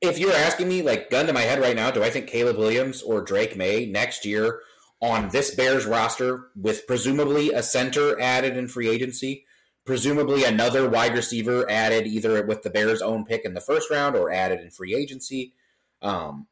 if 0.01 0.17
you're 0.17 0.33
asking 0.33 0.67
me, 0.67 0.81
like, 0.81 1.11
gun 1.11 1.27
to 1.27 1.33
my 1.33 1.41
head 1.41 1.61
right 1.61 1.75
now, 1.75 1.91
do 1.91 2.03
I 2.03 2.09
think 2.09 2.27
Caleb 2.27 2.57
Williams 2.57 3.03
or 3.03 3.21
Drake 3.21 3.55
Maye 3.55 3.85
next 3.85 4.25
year 4.25 4.61
on 4.99 5.29
this 5.29 5.53
Bears 5.53 5.85
roster 5.85 6.47
with 6.55 6.87
presumably 6.87 7.51
a 7.51 7.61
center 7.61 8.19
added 8.19 8.57
in 8.57 8.67
free 8.67 8.89
agency, 8.89 9.45
presumably 9.91 10.45
another 10.45 10.89
wide 10.89 11.13
receiver 11.13 11.69
added 11.69 12.07
either 12.07 12.45
with 12.45 12.61
the 12.61 12.69
Bears' 12.69 13.01
own 13.01 13.25
pick 13.25 13.43
in 13.43 13.53
the 13.53 13.59
first 13.59 13.91
round 13.91 14.15
or 14.15 14.31
added 14.31 14.61
in 14.61 14.69
free 14.69 14.95
agency? 14.95 15.53
Um, 16.01 16.47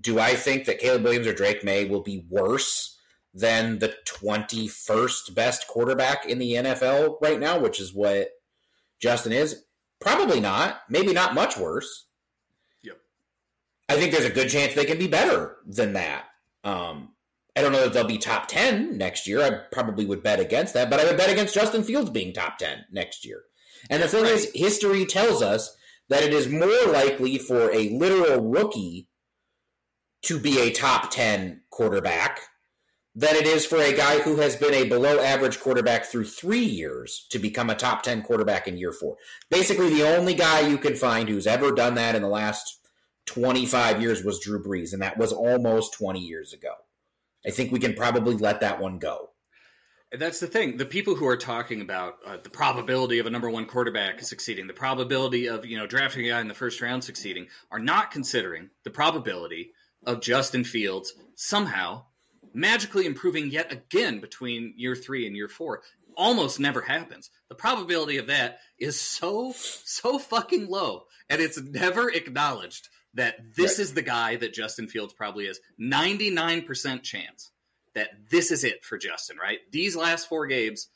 do 0.00 0.18
I 0.18 0.34
think 0.34 0.64
that 0.64 0.80
Caleb 0.80 1.04
Williams 1.04 1.28
or 1.28 1.32
Drake 1.32 1.62
Maye 1.62 1.84
will 1.84 2.00
be 2.02 2.26
worse 2.28 2.98
than 3.32 3.78
the 3.78 3.94
21st 4.04 5.32
best 5.32 5.68
quarterback 5.68 6.26
in 6.26 6.40
the 6.40 6.54
NFL 6.54 7.18
right 7.22 7.38
now, 7.38 7.56
which 7.56 7.78
is 7.78 7.94
what 7.94 8.30
Justin 8.98 9.30
is? 9.32 9.62
Probably 10.00 10.40
not. 10.40 10.80
Maybe 10.88 11.12
not 11.12 11.36
much 11.36 11.56
worse. 11.56 12.08
Yep. 12.82 12.96
I 13.88 13.94
think 13.94 14.10
there's 14.10 14.24
a 14.24 14.30
good 14.30 14.48
chance 14.48 14.74
they 14.74 14.86
can 14.86 14.98
be 14.98 15.06
better 15.06 15.58
than 15.68 15.92
that. 15.92 16.24
Um, 16.64 17.11
I 17.54 17.60
don't 17.60 17.72
know 17.72 17.84
if 17.84 17.92
they'll 17.92 18.06
be 18.06 18.18
top 18.18 18.48
10 18.48 18.96
next 18.96 19.26
year. 19.26 19.42
I 19.42 19.50
probably 19.70 20.06
would 20.06 20.22
bet 20.22 20.40
against 20.40 20.74
that, 20.74 20.88
but 20.88 21.00
I 21.00 21.04
would 21.04 21.18
bet 21.18 21.30
against 21.30 21.54
Justin 21.54 21.82
Fields 21.82 22.10
being 22.10 22.32
top 22.32 22.58
10 22.58 22.86
next 22.90 23.24
year. 23.26 23.42
And 23.90 24.02
the 24.02 24.08
thing 24.08 24.22
right. 24.22 24.32
is, 24.32 24.50
history 24.54 25.04
tells 25.04 25.42
us 25.42 25.76
that 26.08 26.22
it 26.22 26.32
is 26.32 26.48
more 26.48 26.92
likely 26.92 27.38
for 27.38 27.70
a 27.72 27.90
literal 27.90 28.40
rookie 28.40 29.08
to 30.22 30.38
be 30.38 30.60
a 30.60 30.72
top 30.72 31.10
10 31.10 31.62
quarterback 31.70 32.40
than 33.14 33.36
it 33.36 33.46
is 33.46 33.66
for 33.66 33.76
a 33.78 33.94
guy 33.94 34.20
who 34.20 34.36
has 34.36 34.56
been 34.56 34.72
a 34.72 34.88
below 34.88 35.20
average 35.20 35.60
quarterback 35.60 36.06
through 36.06 36.24
three 36.24 36.64
years 36.64 37.26
to 37.30 37.38
become 37.38 37.68
a 37.68 37.74
top 37.74 38.02
10 38.02 38.22
quarterback 38.22 38.66
in 38.66 38.78
year 38.78 38.92
four. 38.92 39.16
Basically, 39.50 39.90
the 39.90 40.16
only 40.16 40.34
guy 40.34 40.60
you 40.60 40.78
can 40.78 40.94
find 40.94 41.28
who's 41.28 41.46
ever 41.46 41.72
done 41.72 41.94
that 41.96 42.14
in 42.14 42.22
the 42.22 42.28
last 42.28 42.78
25 43.26 44.00
years 44.00 44.24
was 44.24 44.40
Drew 44.40 44.62
Brees, 44.62 44.92
and 44.92 45.02
that 45.02 45.18
was 45.18 45.32
almost 45.32 45.92
20 45.94 46.20
years 46.20 46.52
ago. 46.52 46.72
I 47.46 47.50
think 47.50 47.72
we 47.72 47.78
can 47.80 47.94
probably 47.94 48.36
let 48.36 48.60
that 48.60 48.80
one 48.80 48.98
go. 48.98 49.30
And 50.12 50.20
that's 50.20 50.40
the 50.40 50.46
thing. 50.46 50.76
The 50.76 50.84
people 50.84 51.14
who 51.14 51.26
are 51.26 51.38
talking 51.38 51.80
about 51.80 52.16
uh, 52.26 52.36
the 52.42 52.50
probability 52.50 53.18
of 53.18 53.26
a 53.26 53.30
number 53.30 53.48
one 53.48 53.64
quarterback 53.64 54.20
succeeding, 54.20 54.66
the 54.66 54.74
probability 54.74 55.48
of 55.48 55.64
you 55.64 55.78
know 55.78 55.86
drafting 55.86 56.26
a 56.26 56.28
guy 56.28 56.40
in 56.40 56.48
the 56.48 56.54
first 56.54 56.82
round 56.82 57.02
succeeding, 57.02 57.46
are 57.70 57.78
not 57.78 58.10
considering 58.10 58.68
the 58.84 58.90
probability 58.90 59.72
of 60.04 60.20
Justin 60.20 60.64
Fields 60.64 61.14
somehow 61.34 62.04
magically 62.52 63.06
improving 63.06 63.50
yet 63.50 63.72
again 63.72 64.20
between 64.20 64.74
year 64.76 64.94
three 64.94 65.26
and 65.26 65.34
year 65.34 65.48
four 65.48 65.80
almost 66.14 66.60
never 66.60 66.82
happens. 66.82 67.30
The 67.48 67.54
probability 67.54 68.18
of 68.18 68.26
that 68.26 68.58
is 68.78 69.00
so 69.00 69.54
so 69.56 70.18
fucking 70.18 70.68
low, 70.68 71.04
and 71.30 71.40
it's 71.40 71.60
never 71.60 72.10
acknowledged 72.10 72.90
that 73.14 73.54
this 73.54 73.78
right. 73.78 73.84
is 73.84 73.94
the 73.94 74.02
guy 74.02 74.36
that 74.36 74.52
Justin 74.52 74.88
Fields 74.88 75.12
probably 75.12 75.46
is. 75.46 75.60
Ninety 75.78 76.30
nine 76.30 76.62
percent 76.62 77.02
chance 77.02 77.50
that 77.94 78.08
this 78.30 78.50
is 78.50 78.64
it 78.64 78.84
for 78.84 78.98
Justin. 78.98 79.36
Right? 79.36 79.58
These 79.70 79.96
last 79.96 80.28
four 80.28 80.46
games. 80.46 80.88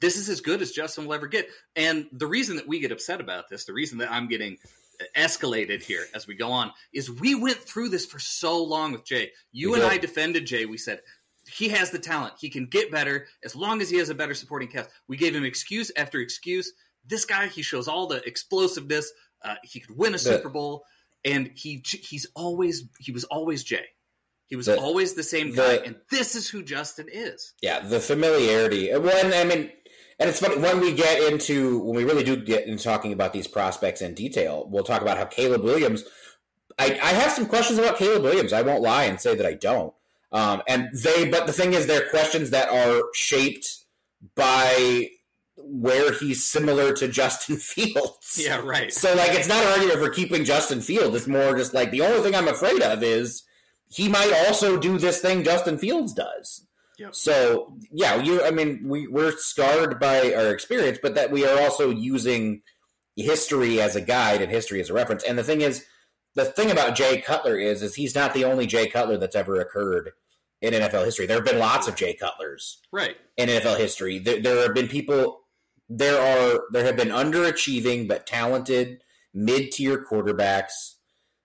This 0.00 0.16
is 0.16 0.28
as 0.28 0.42
good 0.42 0.62
as 0.62 0.70
Justin 0.70 1.06
will 1.06 1.14
ever 1.14 1.26
get. 1.26 1.48
And 1.74 2.06
the 2.12 2.26
reason 2.26 2.56
that 2.56 2.68
we 2.68 2.78
get 2.78 2.92
upset 2.92 3.20
about 3.20 3.48
this, 3.48 3.64
the 3.64 3.72
reason 3.72 3.98
that 3.98 4.12
I'm 4.12 4.28
getting 4.28 4.58
escalated 5.16 5.82
here 5.82 6.04
as 6.14 6.26
we 6.26 6.34
go 6.34 6.50
on 6.50 6.72
is 6.92 7.10
we 7.10 7.34
went 7.34 7.58
through 7.58 7.88
this 7.88 8.06
for 8.06 8.18
so 8.18 8.62
long 8.62 8.92
with 8.92 9.04
Jay. 9.04 9.30
You 9.52 9.74
and. 9.74 9.82
I 9.82 9.98
defended 9.98 10.46
Jay. 10.46 10.66
We 10.66 10.76
said 10.76 11.00
he 11.48 11.68
has 11.70 11.90
the 11.90 11.98
talent. 11.98 12.34
He 12.38 12.50
can 12.50 12.66
get 12.66 12.90
better 12.90 13.26
as 13.44 13.56
long 13.56 13.80
as 13.80 13.88
he 13.90 13.96
has 13.98 14.10
a 14.10 14.14
better 14.14 14.34
supporting 14.34 14.68
cast. 14.68 14.90
We 15.06 15.16
gave 15.16 15.34
him 15.34 15.44
excuse 15.44 15.90
after 15.96 16.20
excuse. 16.20 16.72
This 17.06 17.24
guy, 17.24 17.46
he 17.46 17.62
shows 17.62 17.88
all 17.88 18.06
the 18.06 18.22
explosiveness. 18.26 19.10
Uh, 19.42 19.54
he 19.62 19.80
could 19.80 19.96
win 19.96 20.14
a 20.14 20.18
Super 20.18 20.48
Bowl, 20.48 20.84
and 21.24 21.50
he 21.54 21.82
he's 21.84 22.26
always 22.34 22.84
he 22.98 23.12
was 23.12 23.24
always 23.24 23.64
Jay. 23.64 23.84
He 24.46 24.56
was 24.56 24.66
the, 24.66 24.78
always 24.78 25.14
the 25.14 25.22
same 25.22 25.54
guy, 25.54 25.76
the, 25.76 25.84
and 25.84 25.96
this 26.10 26.34
is 26.34 26.48
who 26.48 26.62
Justin 26.62 27.08
is. 27.12 27.52
Yeah, 27.60 27.80
the 27.80 28.00
familiarity. 28.00 28.90
When 28.96 29.32
I 29.32 29.44
mean, 29.44 29.70
and 30.18 30.30
it's 30.30 30.40
funny 30.40 30.58
when 30.58 30.80
we 30.80 30.94
get 30.94 31.30
into 31.30 31.80
when 31.80 31.96
we 31.96 32.04
really 32.04 32.24
do 32.24 32.36
get 32.36 32.66
into 32.66 32.82
talking 32.82 33.12
about 33.12 33.32
these 33.32 33.46
prospects 33.46 34.00
in 34.00 34.14
detail. 34.14 34.66
We'll 34.70 34.84
talk 34.84 35.02
about 35.02 35.18
how 35.18 35.26
Caleb 35.26 35.62
Williams. 35.62 36.04
I, 36.78 36.98
I 37.02 37.12
have 37.12 37.32
some 37.32 37.46
questions 37.46 37.78
about 37.78 37.98
Caleb 37.98 38.22
Williams. 38.22 38.52
I 38.52 38.62
won't 38.62 38.82
lie 38.82 39.04
and 39.04 39.20
say 39.20 39.34
that 39.34 39.44
I 39.44 39.54
don't. 39.54 39.92
Um, 40.30 40.62
and 40.68 40.90
they, 40.92 41.28
but 41.28 41.46
the 41.46 41.52
thing 41.52 41.74
is, 41.74 41.86
they're 41.86 42.08
questions 42.08 42.50
that 42.50 42.68
are 42.68 43.02
shaped 43.14 43.84
by 44.34 45.10
where 45.60 46.12
he's 46.12 46.44
similar 46.44 46.92
to 46.94 47.08
Justin 47.08 47.56
Fields. 47.58 48.40
Yeah, 48.42 48.60
right. 48.60 48.92
So 48.92 49.14
like, 49.14 49.32
it's 49.32 49.48
not 49.48 49.62
an 49.62 49.72
argument 49.72 49.98
for 50.00 50.10
keeping 50.10 50.44
Justin 50.44 50.80
Fields. 50.80 51.14
It's 51.14 51.26
more 51.26 51.56
just 51.56 51.74
like 51.74 51.90
the 51.90 52.02
only 52.02 52.20
thing 52.20 52.34
I'm 52.34 52.48
afraid 52.48 52.82
of 52.82 53.02
is 53.02 53.42
he 53.88 54.08
might 54.08 54.32
also 54.46 54.78
do 54.78 54.98
this 54.98 55.20
thing 55.20 55.44
Justin 55.44 55.78
Fields 55.78 56.12
does. 56.12 56.66
Yep. 56.98 57.14
So 57.14 57.76
yeah, 57.92 58.16
you. 58.20 58.42
I 58.42 58.50
mean, 58.50 58.82
we 58.84 59.06
we're 59.06 59.32
scarred 59.36 60.00
by 60.00 60.34
our 60.34 60.52
experience, 60.52 60.98
but 61.00 61.14
that 61.14 61.30
we 61.30 61.46
are 61.46 61.60
also 61.60 61.90
using 61.90 62.62
history 63.14 63.80
as 63.80 63.94
a 63.94 64.00
guide 64.00 64.42
and 64.42 64.50
history 64.50 64.80
as 64.80 64.90
a 64.90 64.94
reference. 64.94 65.22
And 65.22 65.38
the 65.38 65.44
thing 65.44 65.60
is, 65.60 65.84
the 66.34 66.44
thing 66.44 66.70
about 66.70 66.96
Jay 66.96 67.20
Cutler 67.20 67.56
is, 67.56 67.82
is 67.82 67.94
he's 67.94 68.14
not 68.16 68.34
the 68.34 68.44
only 68.44 68.66
Jay 68.66 68.88
Cutler 68.88 69.16
that's 69.16 69.36
ever 69.36 69.60
occurred 69.60 70.10
in 70.60 70.74
NFL 70.74 71.04
history. 71.04 71.26
There 71.26 71.36
have 71.36 71.44
been 71.44 71.58
lots 71.58 71.86
of 71.86 71.94
Jay 71.94 72.14
Cutlers, 72.14 72.80
right, 72.92 73.16
in 73.36 73.48
NFL 73.48 73.78
history. 73.78 74.18
There, 74.18 74.40
there 74.40 74.62
have 74.62 74.74
been 74.74 74.88
people. 74.88 75.40
There 75.88 76.20
are 76.20 76.64
there 76.72 76.84
have 76.84 76.96
been 76.96 77.08
underachieving 77.08 78.08
but 78.08 78.26
talented 78.26 79.02
mid 79.32 79.72
tier 79.72 80.04
quarterbacks 80.04 80.94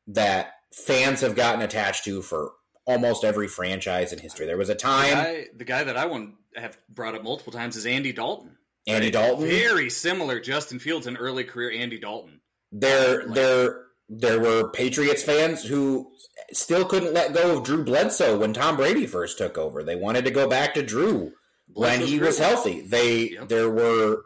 that 0.08 0.54
fans 0.74 1.22
have 1.22 1.36
gotten 1.36 1.62
attached 1.62 2.04
to 2.06 2.22
for 2.22 2.52
almost 2.86 3.24
every 3.24 3.48
franchise 3.48 4.12
in 4.12 4.20
history. 4.20 4.46
There 4.46 4.58
was 4.58 4.70
a 4.70 4.76
time. 4.76 5.10
The 5.10 5.16
guy, 5.16 5.46
the 5.58 5.66
guy 5.66 5.84
that 5.86 5.98
I 5.98 6.06
want 6.06 6.36
have 6.56 6.78
brought 6.90 7.16
up 7.16 7.24
multiple 7.24 7.54
times 7.54 7.76
is 7.76 7.86
Andy 7.86 8.12
Dalton. 8.14 8.58
Andy 8.86 9.12
Dalton, 9.12 9.48
very 9.48 9.90
similar 9.90 10.42
Justin 10.42 10.78
Fields 10.80 11.08
in 11.08 11.16
early 11.16 11.46
career. 11.46 11.72
Andy 11.72 12.00
Dalton, 12.00 12.42
There, 12.72 13.26
there, 13.30 13.86
there 14.10 14.42
were 14.42 14.70
Patriots 14.72 15.24
fans 15.24 15.64
who 15.64 16.12
still 16.52 16.84
couldn't 16.84 17.14
let 17.14 17.34
go 17.34 17.58
of 17.58 17.64
Drew 17.64 17.84
Bledsoe 17.86 18.38
when 18.38 18.52
Tom 18.52 18.76
Brady 18.76 19.08
first 19.08 19.38
took 19.38 19.58
over. 19.58 19.84
They 19.84 19.96
wanted 19.96 20.26
to 20.26 20.32
go 20.32 20.50
back 20.50 20.74
to 20.74 20.84
Drew 20.84 21.32
when 21.72 22.02
he 22.02 22.20
was 22.20 22.40
healthy. 22.40 22.82
They, 22.82 23.30
yep. 23.30 23.48
there 23.48 23.70
were. 23.70 24.24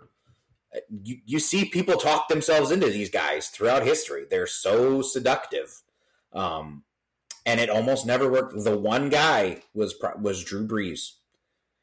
You, 1.04 1.18
you 1.26 1.40
see 1.40 1.66
people 1.66 1.96
talk 1.96 2.28
themselves 2.28 2.72
into 2.72 2.88
these 2.88 3.10
guys 3.10 3.48
throughout 3.48 3.84
history. 3.84 4.26
They're 4.30 4.48
so 4.48 5.02
seductive. 5.02 5.82
Um, 6.34 6.84
and 7.46 7.60
it 7.60 7.70
almost 7.70 8.06
never 8.06 8.30
worked. 8.30 8.54
The 8.64 8.78
one 8.78 9.10
guy 9.10 9.64
was 9.74 9.96
was 10.20 10.44
Drew 10.44 10.68
Brees. 10.68 11.14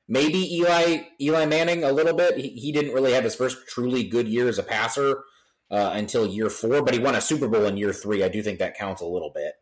Maybe 0.06 0.56
Eli 0.56 1.04
Eli 1.20 1.46
Manning 1.46 1.82
a 1.82 1.92
little 1.92 2.12
bit. 2.14 2.36
He, 2.36 2.50
he 2.50 2.72
didn't 2.72 2.92
really 2.92 3.12
have 3.12 3.24
his 3.24 3.34
first 3.34 3.66
truly 3.66 4.04
good 4.04 4.28
year 4.28 4.48
as 4.48 4.58
a 4.58 4.62
passer 4.62 5.24
uh, 5.70 5.92
until 5.94 6.26
year 6.26 6.50
four, 6.50 6.82
but 6.82 6.92
he 6.92 7.00
won 7.00 7.14
a 7.14 7.20
Super 7.20 7.48
Bowl 7.48 7.64
in 7.64 7.78
year 7.78 7.92
three. 7.92 8.22
I 8.22 8.28
do 8.28 8.42
think 8.42 8.58
that 8.58 8.76
counts 8.76 9.00
a 9.00 9.06
little 9.06 9.30
bit. 9.34 9.54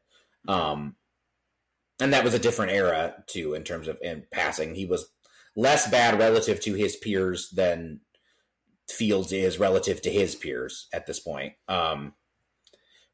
Um, 0.48 0.96
and 2.00 2.12
that 2.12 2.24
was 2.24 2.34
a 2.34 2.38
different 2.38 2.72
era 2.72 3.22
too 3.28 3.54
in 3.54 3.62
terms 3.62 3.86
of 3.86 3.98
in 4.02 4.24
passing. 4.32 4.74
He 4.74 4.86
was 4.86 5.08
less 5.54 5.88
bad 5.88 6.18
relative 6.18 6.60
to 6.62 6.74
his 6.74 6.96
peers 6.96 7.50
than 7.50 8.00
Fields 8.92 9.32
is 9.32 9.58
relative 9.58 10.02
to 10.02 10.10
his 10.10 10.34
peers 10.34 10.88
at 10.92 11.06
this 11.06 11.20
point. 11.20 11.54
Um, 11.68 12.14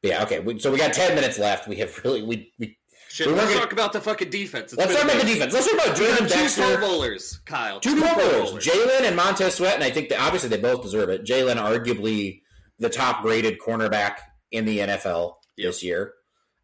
yeah, 0.02 0.22
okay. 0.24 0.40
We, 0.40 0.58
so 0.58 0.70
we 0.70 0.78
got 0.78 0.92
ten 0.92 1.14
minutes 1.14 1.38
left. 1.38 1.66
We 1.68 1.76
have 1.76 1.98
really 2.04 2.22
we 2.22 2.52
we 2.58 2.78
Shit, 3.10 3.26
we 3.26 3.32
let's 3.32 3.48
gonna, 3.48 3.60
talk 3.60 3.72
about 3.72 3.94
the 3.94 4.02
fucking 4.02 4.28
defense. 4.28 4.72
It's 4.72 4.78
let's 4.78 4.94
talk 4.94 5.04
about 5.04 5.22
the 5.22 5.26
defense. 5.26 5.52
Let's 5.54 5.66
talk 5.66 5.86
about 5.86 5.96
Jaylon 5.96 6.28
Dexter. 6.28 6.62
Two 6.62 6.76
Pro 6.76 6.88
Bowlers, 6.88 7.40
Kyle. 7.46 7.80
Two, 7.80 7.94
two 7.94 8.02
Pro 8.02 8.14
Bowlers. 8.14 8.66
Jaylon 8.66 9.02
and 9.04 9.16
Montez 9.16 9.54
Sweat, 9.54 9.74
and 9.74 9.82
I 9.82 9.90
think 9.90 10.10
that 10.10 10.20
obviously 10.20 10.50
they 10.50 10.58
both 10.58 10.82
deserve 10.82 11.08
it. 11.08 11.24
Jaylon, 11.24 11.56
arguably 11.56 12.42
the 12.78 12.90
top 12.90 13.22
graded 13.22 13.58
cornerback 13.58 14.18
in 14.52 14.66
the 14.66 14.80
NFL 14.80 15.36
yep. 15.56 15.70
this 15.70 15.82
year. 15.82 16.12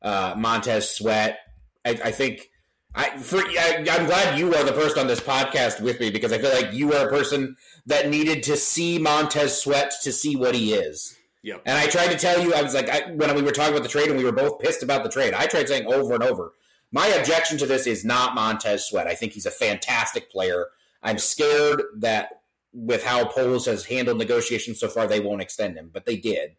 Uh, 0.03 0.35
Montez 0.37 0.91
Sweat, 0.91 1.39
I, 1.85 1.91
I 1.91 2.11
think. 2.11 2.49
I, 2.95 3.17
for, 3.19 3.39
I, 3.39 3.85
I'm 3.91 4.07
glad 4.07 4.39
you 4.39 4.55
are 4.55 4.65
the 4.65 4.73
person 4.73 5.01
on 5.01 5.07
this 5.07 5.21
podcast 5.21 5.81
with 5.81 5.99
me 5.99 6.11
because 6.11 6.33
I 6.33 6.39
feel 6.39 6.53
like 6.53 6.73
you 6.73 6.93
are 6.93 7.07
a 7.07 7.11
person 7.11 7.57
that 7.87 8.09
needed 8.09 8.45
to 8.45 8.57
see 8.57 8.99
Montez 8.99 9.61
Sweat 9.61 9.93
to 10.03 10.13
see 10.13 10.37
what 10.37 10.55
he 10.55 10.75
is. 10.75 11.17
Yep. 11.43 11.63
And 11.67 11.77
I 11.77 11.89
tried 11.89 12.09
to 12.09 12.17
tell 12.17 12.41
you, 12.41 12.55
I 12.55 12.63
was 12.63 12.73
like, 12.73 12.89
I, 12.89 13.11
when 13.13 13.35
we 13.35 13.43
were 13.43 13.51
talking 13.51 13.75
about 13.75 13.83
the 13.83 13.89
trade 13.89 14.09
and 14.09 14.17
we 14.17 14.25
were 14.25 14.33
both 14.33 14.61
pissed 14.61 14.83
about 14.83 15.03
the 15.03 15.11
trade, 15.11 15.35
I 15.35 15.47
tried 15.47 15.69
saying 15.69 15.93
over 15.93 16.15
and 16.15 16.23
over, 16.23 16.53
my 16.93 17.09
objection 17.09 17.59
to 17.59 17.67
this 17.67 17.87
is 17.87 18.05
not 18.05 18.35
Montez 18.35 18.87
Sweat. 18.87 19.09
I 19.09 19.15
think 19.15 19.33
he's 19.33 19.47
a 19.47 19.51
fantastic 19.51 20.31
player. 20.31 20.69
I'm 21.03 21.19
scared 21.19 21.83
that 21.97 22.43
with 22.73 23.05
how 23.05 23.25
Poles 23.27 23.67
has 23.67 23.85
handled 23.85 24.19
negotiations 24.19 24.79
so 24.79 24.89
far, 24.89 25.07
they 25.07 25.21
won't 25.21 25.43
extend 25.43 25.77
him, 25.77 25.91
but 25.93 26.07
they 26.07 26.17
did. 26.17 26.57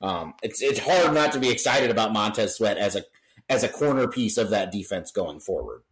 Um, 0.00 0.34
it's 0.42 0.62
it's 0.62 0.78
hard 0.78 1.14
not 1.14 1.32
to 1.32 1.38
be 1.38 1.50
excited 1.50 1.90
about 1.90 2.12
Montez 2.12 2.56
Sweat 2.56 2.76
as 2.78 2.96
a 2.96 3.04
as 3.48 3.62
a 3.62 3.68
corner 3.68 4.08
piece 4.08 4.36
of 4.38 4.50
that 4.50 4.72
defense 4.72 5.10
going 5.10 5.40
forward. 5.40 5.82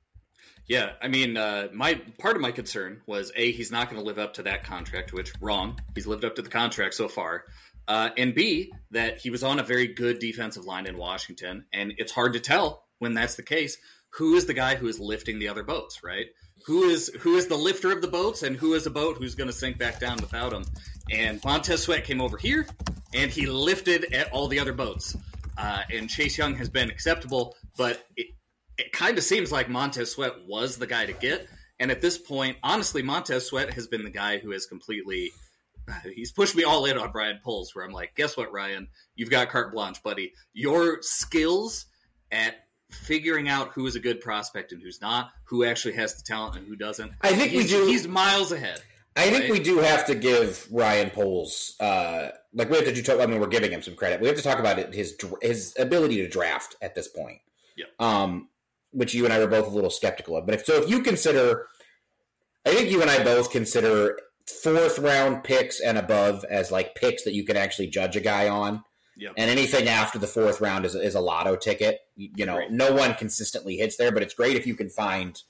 Yeah, 0.67 0.93
I 1.03 1.09
mean, 1.09 1.37
uh, 1.37 1.69
my 1.73 2.01
part 2.19 2.37
of 2.37 2.43
my 2.43 2.53
concern 2.53 3.03
was 3.07 3.33
a 3.35 3.53
he's 3.53 3.73
not 3.73 3.91
going 3.91 4.01
to 4.01 4.07
live 4.07 4.19
up 4.19 4.35
to 4.35 4.45
that 4.45 4.65
contract, 4.65 5.13
which 5.13 5.33
wrong. 5.41 5.79
He's 5.95 6.07
lived 6.07 6.25
up 6.25 6.37
to 6.37 6.43
the 6.43 6.49
contract 6.49 6.95
so 6.95 7.09
far. 7.09 7.45
Uh, 7.89 8.11
and 8.17 8.35
B, 8.35 8.73
that 8.93 9.19
he 9.19 9.31
was 9.31 9.43
on 9.43 9.59
a 9.59 9.65
very 9.65 9.89
good 9.89 10.21
defensive 10.21 10.65
line 10.65 10.87
in 10.87 10.97
Washington. 10.97 11.65
And 11.73 11.95
it's 11.99 12.13
hard 12.13 12.35
to 12.35 12.41
tell 12.41 12.85
when 13.01 13.15
that's 13.15 13.35
the 13.35 13.43
case 13.43 13.77
who 14.11 14.35
is 14.35 14.47
the 14.47 14.55
guy 14.55 14.77
who 14.77 14.87
is 14.87 15.01
lifting 15.01 15.39
the 15.39 15.49
other 15.49 15.63
boats, 15.63 16.05
right? 16.05 16.27
Who 16.67 16.85
is 16.85 17.09
who 17.21 17.37
is 17.37 17.49
the 17.49 17.57
lifter 17.57 17.91
of 17.91 18.01
the 18.01 18.09
boats 18.09 18.45
and 18.45 18.55
who 18.57 18.75
is 18.75 18.87
a 18.87 18.91
boat 18.91 19.17
who's 19.19 19.35
going 19.35 19.49
to 19.49 19.57
sink 19.57 19.79
back 19.79 19.99
down 19.99 20.19
without 20.19 20.53
him? 20.53 20.65
And 21.11 21.43
Montez 21.45 21.83
Sweat 21.83 22.05
came 22.05 22.21
over 22.21 22.37
here 22.37 22.67
and 23.13 23.31
he 23.31 23.47
lifted 23.47 24.15
at 24.15 24.31
all 24.31 24.47
the 24.47 24.61
other 24.61 24.73
boats. 24.73 25.17
Uh, 25.57 25.83
and 25.91 26.09
Chase 26.09 26.39
Young 26.39 26.55
has 26.57 26.69
been 26.69 26.91
acceptable, 26.91 27.55
but 27.77 28.05
it, 28.17 28.29
it 28.79 28.93
kind 28.93 29.19
of 29.19 29.25
seems 29.25 29.53
like 29.53 29.69
Montez 29.69 30.13
Sweat 30.13 30.33
was 30.47 30.77
the 30.77 30.87
guy 30.87 31.07
to 31.07 31.13
get. 31.13 31.47
And 31.79 31.91
at 31.91 32.01
this 32.01 32.19
point, 32.19 32.57
honestly, 32.63 33.03
Montez 33.03 33.47
Sweat 33.47 33.75
has 33.75 33.87
been 33.87 34.05
the 34.05 34.11
guy 34.11 34.39
who 34.39 34.53
has 34.53 34.67
completely 34.67 35.31
he's 36.15 36.33
pushed 36.33 36.57
me 36.57 36.65
all 36.65 36.85
in 36.87 36.99
on 36.99 37.11
Ryan 37.13 37.41
Poles, 37.43 37.75
where 37.75 37.85
I'm 37.85 37.93
like, 37.93 38.15
guess 38.15 38.37
what, 38.37 38.53
Ryan? 38.53 38.89
You've 39.15 39.31
got 39.31 39.51
carte 39.51 39.73
blanche, 39.73 40.03
buddy. 40.03 40.33
Your 40.53 40.99
skills 41.03 41.87
at 42.31 42.57
figuring 42.91 43.49
out 43.49 43.73
who 43.73 43.87
is 43.87 43.97
a 43.97 44.01
good 44.01 44.21
prospect 44.21 44.73
and 44.73 44.83
who's 44.83 45.01
not, 45.01 45.31
who 45.45 45.65
actually 45.65 45.95
has 45.95 46.15
the 46.15 46.23
talent 46.23 46.57
and 46.57 46.67
who 46.67 46.77
doesn't. 46.77 47.13
I 47.21 47.33
think 47.33 47.53
we 47.53 47.67
do. 47.67 47.87
He's 47.87 48.07
miles 48.07 48.53
ahead. 48.53 48.81
I 49.15 49.29
think 49.31 49.53
we 49.53 49.61
do 49.61 49.79
have 49.79 50.07
to 50.07 50.15
give 50.15 50.67
Ryan 50.71 51.11
Poles, 51.11 51.77
uh, 51.81 52.29
like 52.55 52.71
we 52.71 52.77
have 52.77 52.87
to 52.87 52.93
do. 52.93 53.03
Talk, 53.03 53.21
I 53.21 53.27
mean, 53.27 53.41
we're 53.41 53.47
giving 53.47 53.73
him 53.73 53.83
some 53.83 53.95
credit. 53.95 54.21
We 54.21 54.29
have 54.29 54.37
to 54.37 54.43
talk 54.43 54.59
about 54.59 54.79
it, 54.79 54.95
his 54.95 55.17
his 55.41 55.75
ability 55.79 56.17
to 56.17 56.29
draft 56.29 56.77
at 56.83 56.95
this 56.95 57.09
point. 57.09 57.39
Yeah. 57.77 57.87
Um, 57.99 58.49
which 58.93 59.15
you 59.15 59.25
and 59.25 59.33
I 59.33 59.39
were 59.39 59.47
both 59.47 59.67
a 59.67 59.71
little 59.71 59.91
skeptical 59.91 60.37
of. 60.37 60.47
But 60.47 60.55
if 60.55 60.65
so, 60.67 60.83
if 60.83 60.89
you 60.89 61.03
consider, 61.03 61.67
I 62.67 62.75
think 62.75 62.91
you 62.91 63.01
and 63.01 63.11
I 63.11 63.25
both 63.25 63.51
consider 63.51 64.19
fourth 64.47 64.99
round 64.99 65.45
picks 65.45 65.81
and 65.81 65.97
above 65.97 66.45
as 66.45 66.71
like 66.71 66.95
picks 66.95 67.25
that 67.25 67.33
you 67.33 67.45
can 67.45 67.57
actually 67.57 67.89
judge 67.89 68.17
a 68.17 68.21
guy 68.21 68.49
on. 68.49 68.85
Yep. 69.17 69.35
And 69.37 69.51
anything 69.51 69.89
after 69.89 70.19
the 70.19 70.27
fourth 70.27 70.61
round 70.61 70.85
is, 70.85 70.95
is 70.95 71.15
a 71.15 71.21
lotto 71.21 71.57
ticket. 71.57 72.01
You, 72.17 72.31
you 72.37 72.47
know, 72.47 72.59
right. 72.59 72.71
no 72.71 72.93
one 72.93 73.15
consistently 73.15 73.77
hits 73.77 73.97
there, 73.97 74.11
but 74.11 74.23
it's 74.23 74.35
great 74.35 74.57
if 74.57 74.67
you 74.67 74.75
can 74.75 74.89
find 74.89 75.41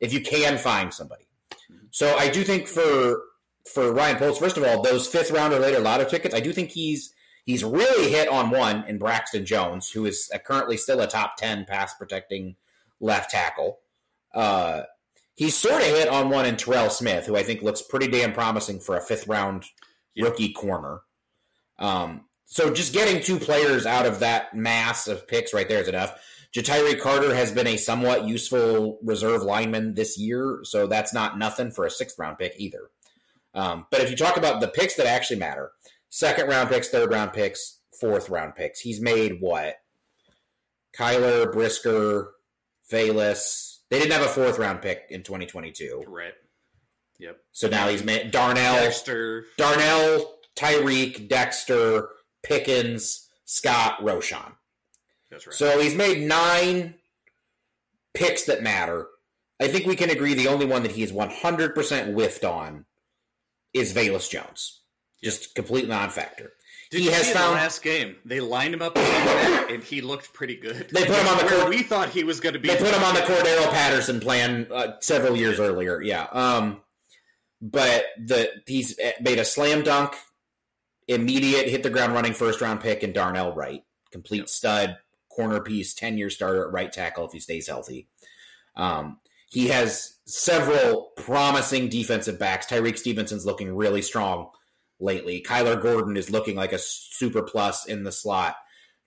if 0.00 0.12
you 0.12 0.20
can 0.20 0.58
find 0.58 0.92
somebody. 0.92 1.24
Mm-hmm. 1.70 1.86
So 1.90 2.16
I 2.16 2.28
do 2.28 2.42
think 2.44 2.68
for 2.68 3.22
for 3.72 3.92
Ryan 3.92 4.16
Poles, 4.16 4.38
first 4.38 4.56
of 4.56 4.64
all, 4.64 4.82
those 4.82 5.06
fifth 5.06 5.30
round 5.30 5.52
or 5.52 5.58
later 5.58 5.78
lotto 5.80 6.04
tickets, 6.04 6.34
I 6.34 6.40
do 6.40 6.52
think 6.52 6.70
he's 6.70 7.12
he's 7.44 7.64
really 7.64 8.10
hit 8.10 8.28
on 8.28 8.50
one 8.50 8.84
in 8.86 8.98
Braxton 8.98 9.44
Jones, 9.44 9.90
who 9.90 10.06
is 10.06 10.30
currently 10.44 10.76
still 10.76 11.00
a 11.00 11.06
top 11.06 11.36
ten 11.36 11.64
pass 11.64 11.94
protecting 11.94 12.56
left 13.00 13.30
tackle. 13.30 13.78
Uh, 14.34 14.82
He's 15.34 15.56
sort 15.56 15.80
of 15.80 15.88
hit 15.88 16.08
on 16.08 16.28
one 16.28 16.44
in 16.44 16.56
Terrell 16.56 16.90
Smith, 16.90 17.26
who 17.26 17.36
I 17.36 17.42
think 17.42 17.62
looks 17.62 17.82
pretty 17.82 18.08
damn 18.08 18.32
promising 18.32 18.80
for 18.80 18.96
a 18.96 19.00
fifth 19.00 19.26
round 19.26 19.64
rookie 20.16 20.52
corner. 20.52 21.00
Um, 21.78 22.26
so 22.44 22.72
just 22.72 22.92
getting 22.92 23.22
two 23.22 23.38
players 23.38 23.86
out 23.86 24.04
of 24.04 24.20
that 24.20 24.54
mass 24.54 25.08
of 25.08 25.26
picks 25.26 25.54
right 25.54 25.68
there 25.68 25.80
is 25.80 25.88
enough. 25.88 26.20
Ja'Tyre 26.54 27.00
Carter 27.00 27.34
has 27.34 27.50
been 27.50 27.66
a 27.66 27.78
somewhat 27.78 28.26
useful 28.26 28.98
reserve 29.02 29.42
lineman 29.42 29.94
this 29.94 30.18
year, 30.18 30.60
so 30.64 30.86
that's 30.86 31.14
not 31.14 31.38
nothing 31.38 31.70
for 31.70 31.86
a 31.86 31.90
sixth 31.90 32.18
round 32.18 32.36
pick 32.36 32.54
either. 32.58 32.90
Um, 33.54 33.86
but 33.90 34.00
if 34.00 34.10
you 34.10 34.16
talk 34.16 34.36
about 34.36 34.60
the 34.60 34.68
picks 34.68 34.94
that 34.96 35.06
actually 35.06 35.38
matter, 35.38 35.72
second 36.08 36.48
round 36.48 36.68
picks, 36.70 36.88
third 36.88 37.10
round 37.10 37.32
picks, 37.32 37.80
fourth 38.00 38.28
round 38.28 38.54
picks, 38.54 38.80
he's 38.80 39.00
made 39.00 39.40
what? 39.40 39.76
Kyler, 40.96 41.50
Brisker, 41.52 42.32
Velus, 42.90 43.72
they 43.90 43.98
didn't 43.98 44.12
have 44.12 44.22
a 44.22 44.28
fourth 44.28 44.58
round 44.58 44.80
pick 44.80 45.06
in 45.10 45.22
2022. 45.22 46.04
Right. 46.06 46.32
Yep. 47.18 47.38
So 47.52 47.68
now 47.68 47.88
he's 47.88 48.02
made 48.02 48.30
Darnell, 48.30 48.76
Dexter, 48.76 49.44
Darnell, 49.58 50.34
Tyrique, 50.56 51.28
Dexter, 51.28 52.08
Pickens, 52.42 53.28
Scott, 53.44 53.98
Roschon. 54.00 54.52
That's 55.30 55.46
right. 55.46 55.54
So 55.54 55.78
he's 55.78 55.94
made 55.94 56.26
nine 56.26 56.94
picks 58.14 58.44
that 58.44 58.62
matter. 58.62 59.08
I 59.60 59.68
think 59.68 59.86
we 59.86 59.94
can 59.94 60.10
agree 60.10 60.34
the 60.34 60.48
only 60.48 60.66
one 60.66 60.82
that 60.82 60.92
he's 60.92 61.12
100% 61.12 62.14
whiffed 62.14 62.44
on 62.44 62.86
is 63.74 63.92
Velus 63.92 64.28
Jones. 64.30 64.80
Just 65.22 65.54
complete 65.54 65.88
non-factor. 65.88 66.52
Did 66.90 67.00
he 67.00 67.06
has 67.06 67.30
found 67.30 67.54
last 67.54 67.82
game. 67.82 68.16
They 68.24 68.40
lined 68.40 68.74
him 68.74 68.82
up 68.82 68.98
and 68.98 69.82
he 69.82 70.02
looked 70.02 70.34
pretty 70.34 70.56
good. 70.56 70.90
They 70.90 71.06
put 71.06 71.16
him 71.16 71.26
on 71.26 71.38
the 71.38 71.44
court. 71.44 71.68
We 71.70 71.82
thought 71.82 72.10
he 72.10 72.22
was 72.22 72.38
going 72.40 72.52
to 72.52 72.58
be. 72.58 72.68
They 72.68 72.76
put 72.76 72.94
him 72.94 73.02
on 73.02 73.14
the 73.14 73.22
Cordarrelle 73.22 73.70
Patterson 73.70 74.20
plan 74.20 74.66
uh, 74.70 74.92
several 75.00 75.34
years 75.34 75.58
earlier. 75.58 76.02
Yeah. 76.02 76.26
Um, 76.30 76.82
but 77.62 78.04
the 78.18 78.50
he's 78.66 78.98
made 79.22 79.38
a 79.38 79.44
slam 79.44 79.84
dunk, 79.84 80.14
immediate 81.08 81.68
hit 81.68 81.82
the 81.82 81.88
ground 81.88 82.12
running 82.12 82.34
first 82.34 82.60
round 82.60 82.80
pick 82.80 83.02
and 83.02 83.14
Darnell 83.14 83.54
Wright, 83.54 83.84
complete 84.10 84.38
yep. 84.38 84.48
stud 84.48 84.96
corner 85.30 85.60
piece, 85.60 85.94
ten 85.94 86.18
year 86.18 86.28
starter 86.28 86.66
at 86.66 86.72
right 86.72 86.92
tackle 86.92 87.24
if 87.24 87.32
he 87.32 87.40
stays 87.40 87.68
healthy. 87.68 88.08
Um, 88.76 89.18
he 89.48 89.68
has 89.68 90.11
several 90.26 91.10
promising 91.16 91.88
defensive 91.88 92.38
backs. 92.38 92.66
Tyrique 92.66 92.98
Stevenson's 92.98 93.46
looking 93.46 93.74
really 93.74 94.02
strong 94.02 94.50
lately. 95.00 95.42
Kyler 95.42 95.80
Gordon 95.80 96.16
is 96.16 96.30
looking 96.30 96.56
like 96.56 96.72
a 96.72 96.78
super 96.78 97.42
plus 97.42 97.86
in 97.86 98.04
the 98.04 98.12
slot. 98.12 98.56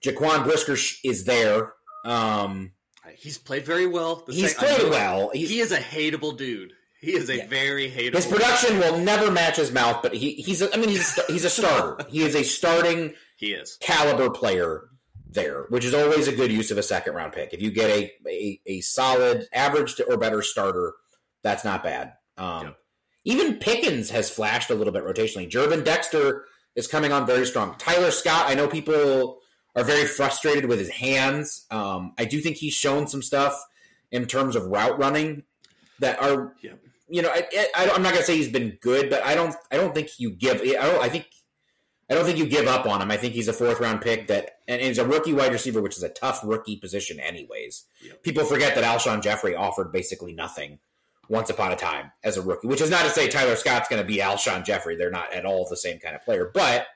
Jaquan 0.04 0.44
Brisker 0.44 0.76
is 1.04 1.24
there. 1.24 1.72
Um, 2.04 2.72
he's 3.16 3.38
played 3.38 3.64
very 3.64 3.86
well. 3.86 4.24
The 4.26 4.32
he's 4.32 4.54
played 4.54 4.90
well. 4.90 5.30
He's, 5.32 5.50
he 5.50 5.60
is 5.60 5.72
a 5.72 5.78
hateable 5.78 6.36
dude. 6.36 6.72
He 7.00 7.12
is 7.14 7.28
a 7.28 7.36
yeah. 7.36 7.46
very 7.46 7.90
hateable. 7.90 8.16
His 8.16 8.26
production 8.26 8.78
will 8.78 8.98
never 8.98 9.30
match 9.30 9.56
his 9.56 9.72
mouth, 9.72 10.02
but 10.02 10.14
he, 10.14 10.32
he's. 10.34 10.62
A, 10.62 10.72
I 10.72 10.78
mean, 10.78 10.88
he's 10.88 11.22
he's 11.26 11.44
a 11.44 11.50
starter. 11.50 12.04
he 12.08 12.22
is 12.22 12.34
a 12.34 12.42
starting. 12.42 13.14
He 13.36 13.52
is 13.52 13.76
caliber 13.80 14.30
player 14.30 14.88
there, 15.30 15.66
which 15.68 15.84
is 15.84 15.94
always 15.94 16.28
a 16.28 16.32
good 16.34 16.50
use 16.50 16.70
of 16.70 16.78
a 16.78 16.82
second 16.82 17.14
round 17.14 17.32
pick. 17.32 17.52
If 17.52 17.60
you 17.60 17.70
get 17.70 17.90
a 17.90 18.12
a, 18.26 18.60
a 18.66 18.80
solid, 18.80 19.46
average 19.52 20.00
or 20.08 20.16
better 20.16 20.42
starter, 20.42 20.94
that's 21.46 21.64
not 21.64 21.84
bad. 21.84 22.14
Um, 22.36 22.64
yep. 22.66 22.76
Even 23.24 23.54
Pickens 23.54 24.10
has 24.10 24.28
flashed 24.28 24.68
a 24.70 24.74
little 24.74 24.92
bit 24.92 25.04
rotationally. 25.04 25.48
Gervon 25.48 25.84
Dexter 25.84 26.44
is 26.74 26.86
coming 26.88 27.12
on 27.12 27.24
very 27.24 27.46
strong. 27.46 27.76
Tyler 27.78 28.10
Scott, 28.10 28.50
I 28.50 28.54
know 28.54 28.66
people 28.66 29.38
are 29.76 29.84
very 29.84 30.06
frustrated 30.06 30.66
with 30.66 30.78
his 30.80 30.90
hands. 30.90 31.66
Um, 31.70 32.14
I 32.18 32.24
do 32.24 32.40
think 32.40 32.56
he's 32.56 32.74
shown 32.74 33.06
some 33.06 33.22
stuff 33.22 33.54
in 34.10 34.26
terms 34.26 34.56
of 34.56 34.64
route 34.66 34.98
running 34.98 35.44
that 36.00 36.20
are, 36.20 36.54
Yep. 36.62 36.80
you 37.08 37.22
know, 37.22 37.30
I, 37.30 37.46
I, 37.76 37.90
I'm 37.94 38.02
not 38.02 38.12
gonna 38.12 38.24
say 38.24 38.36
he's 38.36 38.50
been 38.50 38.78
good, 38.80 39.08
but 39.08 39.24
I 39.24 39.34
don't, 39.34 39.54
I 39.70 39.76
don't 39.76 39.94
think 39.94 40.18
you 40.18 40.30
give. 40.30 40.60
I 40.62 40.64
don't. 40.74 41.02
I 41.02 41.08
think. 41.08 41.26
I 42.08 42.14
don't 42.14 42.24
think 42.24 42.38
you 42.38 42.46
give 42.46 42.68
up 42.68 42.86
on 42.86 43.02
him. 43.02 43.10
I 43.10 43.16
think 43.16 43.34
he's 43.34 43.48
a 43.48 43.52
fourth 43.52 43.80
round 43.80 44.00
pick 44.00 44.28
that, 44.28 44.58
and 44.68 44.80
he's 44.80 44.98
a 44.98 45.04
rookie 45.04 45.32
wide 45.32 45.50
receiver, 45.50 45.82
which 45.82 45.96
is 45.96 46.04
a 46.04 46.08
tough 46.08 46.40
rookie 46.44 46.76
position, 46.76 47.18
anyways. 47.18 47.84
Yep. 48.04 48.22
People 48.22 48.44
forget 48.44 48.76
that 48.76 48.84
Alshon 48.84 49.22
Jeffery 49.22 49.56
offered 49.56 49.90
basically 49.92 50.32
nothing 50.32 50.78
once 51.28 51.50
upon 51.50 51.72
a 51.72 51.76
time 51.76 52.12
as 52.24 52.36
a 52.36 52.42
rookie, 52.42 52.66
which 52.68 52.80
is 52.80 52.90
not 52.90 53.02
to 53.02 53.10
say 53.10 53.28
Tyler 53.28 53.56
Scott's 53.56 53.88
going 53.88 54.00
to 54.02 54.06
be 54.06 54.18
Alshon 54.18 54.64
Jeffery. 54.64 54.96
They're 54.96 55.10
not 55.10 55.32
at 55.32 55.44
all 55.44 55.66
the 55.68 55.76
same 55.76 55.98
kind 55.98 56.14
of 56.14 56.22
player, 56.22 56.50
but 56.52 56.86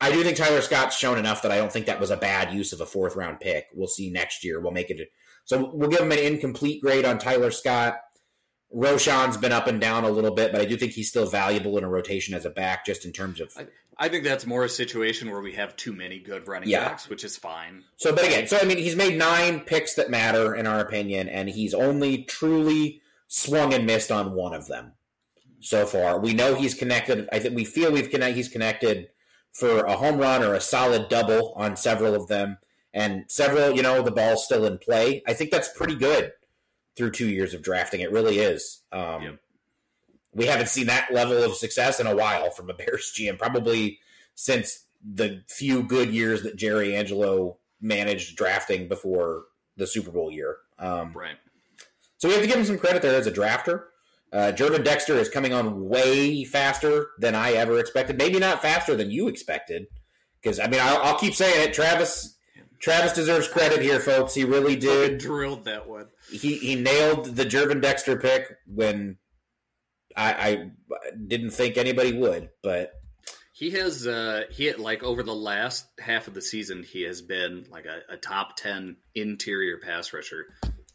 I 0.00 0.10
do 0.10 0.22
think 0.24 0.36
Tyler 0.36 0.60
Scott's 0.62 0.96
shown 0.96 1.18
enough 1.18 1.42
that 1.42 1.52
I 1.52 1.58
don't 1.58 1.70
think 1.72 1.86
that 1.86 2.00
was 2.00 2.10
a 2.10 2.16
bad 2.16 2.52
use 2.52 2.72
of 2.72 2.80
a 2.80 2.86
fourth 2.86 3.14
round 3.14 3.40
pick. 3.40 3.66
We'll 3.74 3.86
see 3.86 4.10
next 4.10 4.44
year. 4.44 4.60
We'll 4.60 4.72
make 4.72 4.90
it. 4.90 5.08
So 5.44 5.70
we'll 5.72 5.90
give 5.90 6.00
him 6.00 6.12
an 6.12 6.18
incomplete 6.18 6.82
grade 6.82 7.04
on 7.04 7.18
Tyler 7.18 7.50
Scott. 7.50 7.98
Roschon's 8.74 9.36
been 9.36 9.52
up 9.52 9.66
and 9.66 9.80
down 9.80 10.04
a 10.04 10.10
little 10.10 10.30
bit, 10.34 10.50
but 10.50 10.60
I 10.60 10.64
do 10.64 10.76
think 10.76 10.92
he's 10.92 11.08
still 11.08 11.26
valuable 11.28 11.76
in 11.76 11.84
a 11.84 11.88
rotation 11.88 12.34
as 12.34 12.46
a 12.46 12.50
back, 12.50 12.86
just 12.86 13.04
in 13.04 13.12
terms 13.12 13.38
of. 13.40 13.52
I 13.98 14.08
think 14.08 14.24
that's 14.24 14.46
more 14.46 14.64
a 14.64 14.68
situation 14.68 15.30
where 15.30 15.42
we 15.42 15.52
have 15.52 15.76
too 15.76 15.92
many 15.92 16.18
good 16.18 16.48
running 16.48 16.70
Yeah. 16.70 16.88
backs, 16.88 17.08
which 17.08 17.22
is 17.22 17.36
fine. 17.36 17.84
So, 17.96 18.14
but 18.14 18.24
again, 18.24 18.46
so 18.48 18.58
I 18.58 18.64
mean, 18.64 18.78
he's 18.78 18.96
made 18.96 19.18
nine 19.18 19.60
picks 19.60 19.94
that 19.94 20.08
matter 20.10 20.54
in 20.54 20.66
our 20.66 20.80
opinion, 20.80 21.28
and 21.28 21.50
he's 21.50 21.74
only 21.74 22.24
truly 22.24 23.01
swung 23.34 23.72
and 23.72 23.86
missed 23.86 24.12
on 24.12 24.34
one 24.34 24.52
of 24.52 24.66
them 24.66 24.92
so 25.58 25.86
far. 25.86 26.20
We 26.20 26.34
know 26.34 26.54
he's 26.54 26.74
connected. 26.74 27.30
I 27.32 27.38
think 27.38 27.56
we 27.56 27.64
feel 27.64 27.90
we've 27.90 28.10
connect. 28.10 28.36
He's 28.36 28.50
connected 28.50 29.08
for 29.52 29.84
a 29.84 29.96
home 29.96 30.18
run 30.18 30.42
or 30.42 30.52
a 30.52 30.60
solid 30.60 31.08
double 31.08 31.54
on 31.56 31.76
several 31.76 32.14
of 32.14 32.28
them, 32.28 32.58
and 32.92 33.24
several. 33.28 33.74
You 33.74 33.82
know, 33.82 34.02
the 34.02 34.10
ball's 34.10 34.44
still 34.44 34.66
in 34.66 34.76
play. 34.76 35.22
I 35.26 35.32
think 35.32 35.50
that's 35.50 35.70
pretty 35.74 35.94
good 35.94 36.32
through 36.94 37.12
two 37.12 37.26
years 37.28 37.54
of 37.54 37.62
drafting. 37.62 38.02
It 38.02 38.12
really 38.12 38.38
is. 38.38 38.82
Um, 38.92 39.22
Yep. 39.22 39.38
We 40.34 40.46
haven't 40.46 40.68
seen 40.68 40.86
that 40.86 41.12
level 41.12 41.42
of 41.42 41.54
success 41.54 42.00
in 42.00 42.06
a 42.06 42.14
while 42.14 42.50
from 42.50 42.68
a 42.68 42.74
Bears 42.80 43.12
GM, 43.16 43.38
probably 43.38 43.98
since 44.34 44.84
the 45.02 45.42
few 45.48 45.82
good 45.82 46.10
years 46.10 46.42
that 46.42 46.56
Jerry 46.56 46.94
Angelo 46.94 47.56
managed 47.80 48.36
drafting 48.36 48.88
before 48.88 49.44
the 49.78 49.86
Super 49.86 50.10
Bowl 50.10 50.30
year. 50.30 50.58
Um, 50.78 51.12
Right. 51.14 51.36
So 52.22 52.28
we 52.28 52.34
have 52.34 52.42
to 52.42 52.48
give 52.48 52.58
him 52.58 52.64
some 52.64 52.78
credit 52.78 53.02
there 53.02 53.16
as 53.16 53.26
a 53.26 53.32
drafter. 53.32 53.86
Uh, 54.32 54.52
Gervon 54.52 54.84
Dexter 54.84 55.14
is 55.14 55.28
coming 55.28 55.52
on 55.52 55.88
way 55.88 56.44
faster 56.44 57.08
than 57.18 57.34
I 57.34 57.54
ever 57.54 57.80
expected. 57.80 58.16
Maybe 58.16 58.38
not 58.38 58.62
faster 58.62 58.94
than 58.94 59.10
you 59.10 59.26
expected, 59.26 59.86
because 60.40 60.60
I 60.60 60.68
mean 60.68 60.78
I'll, 60.80 61.02
I'll 61.02 61.18
keep 61.18 61.34
saying 61.34 61.68
it. 61.68 61.74
Travis, 61.74 62.38
Travis 62.78 63.12
deserves 63.12 63.48
credit 63.48 63.82
here, 63.82 63.98
folks. 63.98 64.34
He 64.34 64.44
really 64.44 64.76
did. 64.76 65.18
Drilled 65.18 65.64
that 65.64 65.88
one. 65.88 66.10
He 66.30 66.58
he 66.58 66.76
nailed 66.76 67.24
the 67.24 67.44
Gervon 67.44 67.82
Dexter 67.82 68.16
pick 68.16 68.56
when 68.68 69.16
I, 70.16 70.32
I 70.32 70.70
didn't 71.26 71.50
think 71.50 71.76
anybody 71.76 72.12
would, 72.12 72.50
but 72.62 72.92
He 73.52 73.70
has 73.72 74.06
uh 74.06 74.42
he 74.48 74.66
had, 74.66 74.78
like 74.78 75.02
over 75.02 75.24
the 75.24 75.34
last 75.34 75.86
half 75.98 76.28
of 76.28 76.34
the 76.34 76.42
season 76.42 76.84
he 76.84 77.02
has 77.02 77.20
been 77.20 77.66
like 77.68 77.86
a, 77.86 78.12
a 78.12 78.16
top 78.16 78.56
10 78.58 78.96
interior 79.16 79.78
pass 79.78 80.12
rusher 80.12 80.46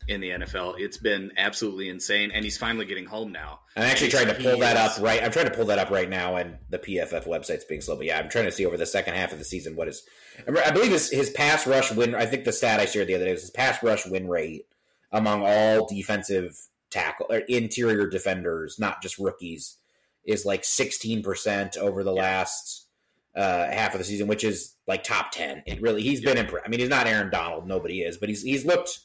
in 0.08 0.22
the 0.22 0.30
NFL. 0.30 0.76
It's 0.80 0.98
been 0.98 1.32
absolutely 1.38 1.90
insane 1.90 2.32
and 2.32 2.44
he's 2.44 2.58
finally 2.58 2.86
getting 2.86 3.06
home 3.06 3.32
now. 3.32 3.60
I'm 3.76 3.84
actually 3.84 4.10
trying 4.10 4.28
to 4.28 4.34
pull 4.34 4.56
he 4.56 4.60
that 4.62 4.76
is- 4.76 4.98
up 4.98 5.04
right. 5.04 5.24
I'm 5.24 5.32
trying 5.32 5.46
to 5.46 5.52
pull 5.56 5.66
that 5.66 5.80
up 5.80 5.90
right 5.90 6.10
now, 6.10 6.36
and 6.38 6.58
the 6.70 6.80
PFF 6.80 7.26
website's 7.26 7.66
being 7.66 7.82
slow. 7.82 7.96
But 7.98 8.06
yeah, 8.08 8.18
I'm 8.20 8.30
trying 8.30 8.46
to 8.46 8.52
see 8.52 8.66
over 8.66 8.78
the 8.78 8.86
second 8.86 9.14
half 9.16 9.32
of 9.32 9.40
the 9.40 9.46
season 9.46 9.76
what 9.76 9.88
is. 9.88 10.04
I 10.48 10.72
believe 10.72 10.92
his 10.92 11.10
his 11.12 11.30
pass 11.30 11.68
rush 11.68 11.92
win. 11.92 12.16
I 12.16 12.26
think 12.26 12.44
the 12.46 12.52
stat 12.52 12.80
I 12.80 12.86
shared 12.86 13.08
the 13.08 13.16
other 13.16 13.26
day 13.26 13.32
was 13.32 13.42
his 13.42 13.52
pass 13.52 13.82
rush 13.84 14.06
win 14.08 14.28
rate 14.28 14.66
among 15.12 15.44
all 15.46 15.88
defensive 15.88 16.58
tackle 16.90 17.28
or 17.30 17.38
interior 17.40 18.08
defenders, 18.08 18.78
not 18.80 19.02
just 19.02 19.20
rookies, 19.20 19.78
is 20.26 20.46
like 20.46 20.64
16 20.64 21.22
percent 21.24 21.78
over 21.78 22.04
the 22.04 22.12
last 22.14 22.88
uh, 23.36 23.68
half 23.70 23.94
of 23.94 24.00
the 24.00 24.06
season, 24.06 24.28
which 24.28 24.44
is 24.44 24.76
like 24.88 25.04
top 25.04 25.32
10. 25.32 25.64
It 25.68 25.82
really 25.82 26.02
he's 26.02 26.22
been 26.22 26.38
impressed. 26.38 26.66
I 26.66 26.70
mean, 26.70 26.80
he's 26.80 26.90
not 26.90 27.06
Aaron 27.08 27.30
Donald, 27.30 27.68
nobody 27.68 28.02
is, 28.02 28.18
but 28.18 28.30
he's 28.30 28.42
he's 28.42 28.66
looked. 28.66 29.00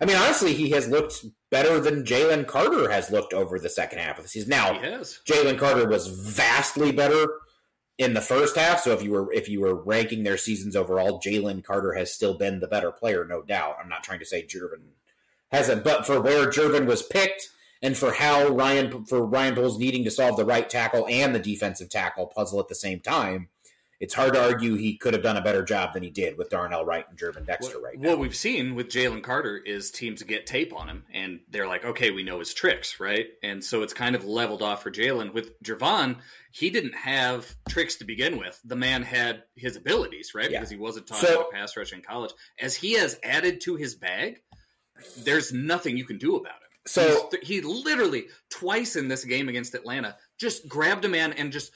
I 0.00 0.04
mean, 0.04 0.16
honestly, 0.16 0.54
he 0.54 0.70
has 0.70 0.88
looked 0.88 1.24
better 1.50 1.78
than 1.78 2.04
Jalen 2.04 2.46
Carter 2.46 2.90
has 2.90 3.10
looked 3.10 3.34
over 3.34 3.58
the 3.58 3.68
second 3.68 3.98
half 3.98 4.18
of 4.18 4.24
the 4.24 4.28
season. 4.28 4.50
Now, 4.50 4.74
Jalen 4.78 5.58
Carter 5.58 5.86
was 5.86 6.06
vastly 6.08 6.92
better 6.92 7.26
in 7.98 8.14
the 8.14 8.20
first 8.20 8.56
half. 8.56 8.80
So 8.80 8.92
if 8.92 9.02
you 9.02 9.10
were 9.10 9.32
if 9.32 9.48
you 9.48 9.60
were 9.60 9.74
ranking 9.74 10.22
their 10.22 10.38
seasons 10.38 10.76
overall, 10.76 11.20
Jalen 11.20 11.62
Carter 11.64 11.92
has 11.94 12.12
still 12.12 12.34
been 12.34 12.60
the 12.60 12.66
better 12.66 12.90
player, 12.90 13.24
no 13.24 13.42
doubt. 13.42 13.76
I'm 13.80 13.88
not 13.88 14.02
trying 14.02 14.18
to 14.20 14.24
say 14.24 14.46
Gervon 14.46 14.82
hasn't, 15.50 15.84
but 15.84 16.06
for 16.06 16.20
where 16.20 16.48
Gervon 16.50 16.86
was 16.86 17.02
picked 17.02 17.50
and 17.82 17.96
for 17.96 18.12
how 18.12 18.48
Ryan 18.48 19.04
for 19.04 19.24
Ryan 19.26 19.54
Poles 19.54 19.78
needing 19.78 20.04
to 20.04 20.10
solve 20.10 20.36
the 20.36 20.44
right 20.44 20.68
tackle 20.68 21.06
and 21.08 21.34
the 21.34 21.38
defensive 21.38 21.90
tackle 21.90 22.26
puzzle 22.26 22.60
at 22.60 22.68
the 22.68 22.74
same 22.74 23.00
time, 23.00 23.48
it's 24.02 24.12
hard 24.14 24.34
to 24.34 24.42
argue 24.42 24.74
he 24.74 24.96
could 24.98 25.14
have 25.14 25.22
done 25.22 25.36
a 25.36 25.40
better 25.42 25.62
job 25.62 25.94
than 25.94 26.02
he 26.02 26.10
did 26.10 26.36
with 26.36 26.50
Darnell 26.50 26.84
Wright 26.84 27.06
and 27.08 27.16
Gervon 27.16 27.46
Dexter 27.46 27.76
What, 27.80 27.84
right 27.84 27.98
now. 27.98 28.08
what 28.10 28.18
we've 28.18 28.34
seen 28.34 28.74
with 28.74 28.88
Jalen 28.88 29.22
Carter 29.22 29.56
is 29.56 29.90
teams 29.92 30.22
get 30.24 30.44
tape 30.44 30.74
on 30.74 30.88
him, 30.88 31.04
and 31.14 31.38
they're 31.48 31.68
like, 31.68 31.84
"Okay, 31.84 32.10
we 32.10 32.22
know 32.24 32.40
his 32.40 32.52
tricks, 32.52 32.98
right?" 33.00 33.28
And 33.42 33.62
so 33.64 33.82
it's 33.82 33.94
kind 33.94 34.14
of 34.16 34.24
leveled 34.24 34.60
off 34.60 34.82
for 34.82 34.90
Jalen. 34.90 35.32
With 35.32 35.62
Javon, 35.62 36.18
he 36.50 36.68
didn't 36.70 36.94
have 36.96 37.54
tricks 37.68 37.96
to 37.96 38.04
begin 38.04 38.38
with. 38.38 38.60
The 38.64 38.76
man 38.76 39.02
had 39.04 39.44
his 39.54 39.76
abilities, 39.76 40.32
right? 40.34 40.50
Yeah. 40.50 40.58
Because 40.58 40.70
he 40.70 40.76
wasn't 40.76 41.06
taught 41.06 41.20
So- 41.20 41.34
about 41.40 41.52
pass 41.52 41.76
rush 41.76 41.92
in 41.92 42.02
college. 42.02 42.32
As 42.60 42.74
he 42.74 42.94
has 42.94 43.18
added 43.22 43.60
to 43.62 43.76
his 43.76 43.94
bag, 43.94 44.42
there's 45.18 45.52
nothing 45.52 45.96
you 45.96 46.04
can 46.04 46.18
do 46.18 46.36
about 46.36 46.52
him. 46.54 46.58
So 46.84 47.28
He's- 47.30 47.46
he 47.46 47.60
literally 47.60 48.26
twice 48.50 48.96
in 48.96 49.06
this 49.06 49.24
game 49.24 49.48
against 49.48 49.74
Atlanta 49.76 50.16
just 50.40 50.66
grabbed 50.66 51.04
a 51.04 51.08
man 51.08 51.32
and 51.32 51.52
just 51.52 51.70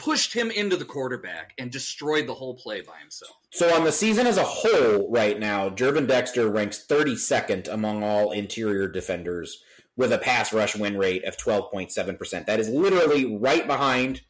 pushed 0.00 0.32
him 0.32 0.50
into 0.50 0.76
the 0.76 0.84
quarterback 0.84 1.52
and 1.58 1.70
destroyed 1.70 2.26
the 2.26 2.34
whole 2.34 2.54
play 2.54 2.80
by 2.80 2.98
himself. 3.00 3.36
So 3.52 3.72
on 3.74 3.84
the 3.84 3.92
season 3.92 4.26
as 4.26 4.38
a 4.38 4.44
whole, 4.44 5.10
right 5.10 5.38
now, 5.38 5.68
Gervon 5.68 6.08
Dexter 6.08 6.48
ranks 6.48 6.84
32nd 6.88 7.68
among 7.68 8.02
all 8.02 8.32
interior 8.32 8.88
defenders 8.88 9.62
with 9.96 10.12
a 10.12 10.18
pass 10.18 10.52
rush 10.52 10.74
win 10.74 10.96
rate 10.96 11.24
of 11.24 11.36
12.7%. 11.36 12.46
That 12.46 12.58
is 12.58 12.70
literally 12.70 13.36
right 13.36 13.66
behind 13.66 14.22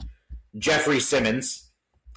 Jeffery 0.58 0.98
Simmons 0.98 1.70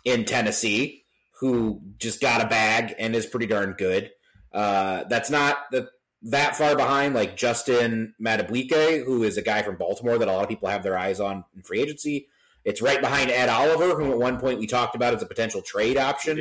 in 0.04 0.26
Tennessee, 0.26 1.04
who 1.40 1.82
just 2.00 2.20
got 2.20 2.42
a 2.44 2.48
bag 2.48 2.96
and 2.98 3.16
is 3.16 3.28
pretty 3.28 3.46
darn 3.46 3.76
good. 3.78 4.10
Uh, 4.52 5.04
that's 5.04 5.30
not 5.30 5.58
the, 5.72 5.90
that 6.24 6.56
far 6.56 6.76
behind, 6.76 7.14
like 7.14 7.38
Justin 7.38 8.16
Madubuike, 8.20 9.06
who 9.06 9.22
is 9.22 9.38
a 9.38 9.44
guy 9.44 9.62
from 9.62 9.76
Baltimore 9.76 10.18
that 10.18 10.28
a 10.28 10.32
lot 10.32 10.44
of 10.44 10.50
people 10.50 10.70
have 10.70 10.82
their 10.82 10.98
eyes 10.98 11.20
on 11.20 11.44
in 11.56 11.62
free 11.62 11.82
agency. 11.82 12.30
It's 12.66 12.82
right 12.82 13.02
behind 13.02 13.30
Ed 13.30 13.50
Oliver, 13.50 13.96
who 13.96 14.12
at 14.12 14.18
one 14.18 14.40
point 14.40 14.60
we 14.60 14.68
talked 14.68 14.96
about 14.96 15.14
as 15.14 15.22
a 15.22 15.26
potential 15.26 15.62
trade 15.62 15.98
option 15.98 16.38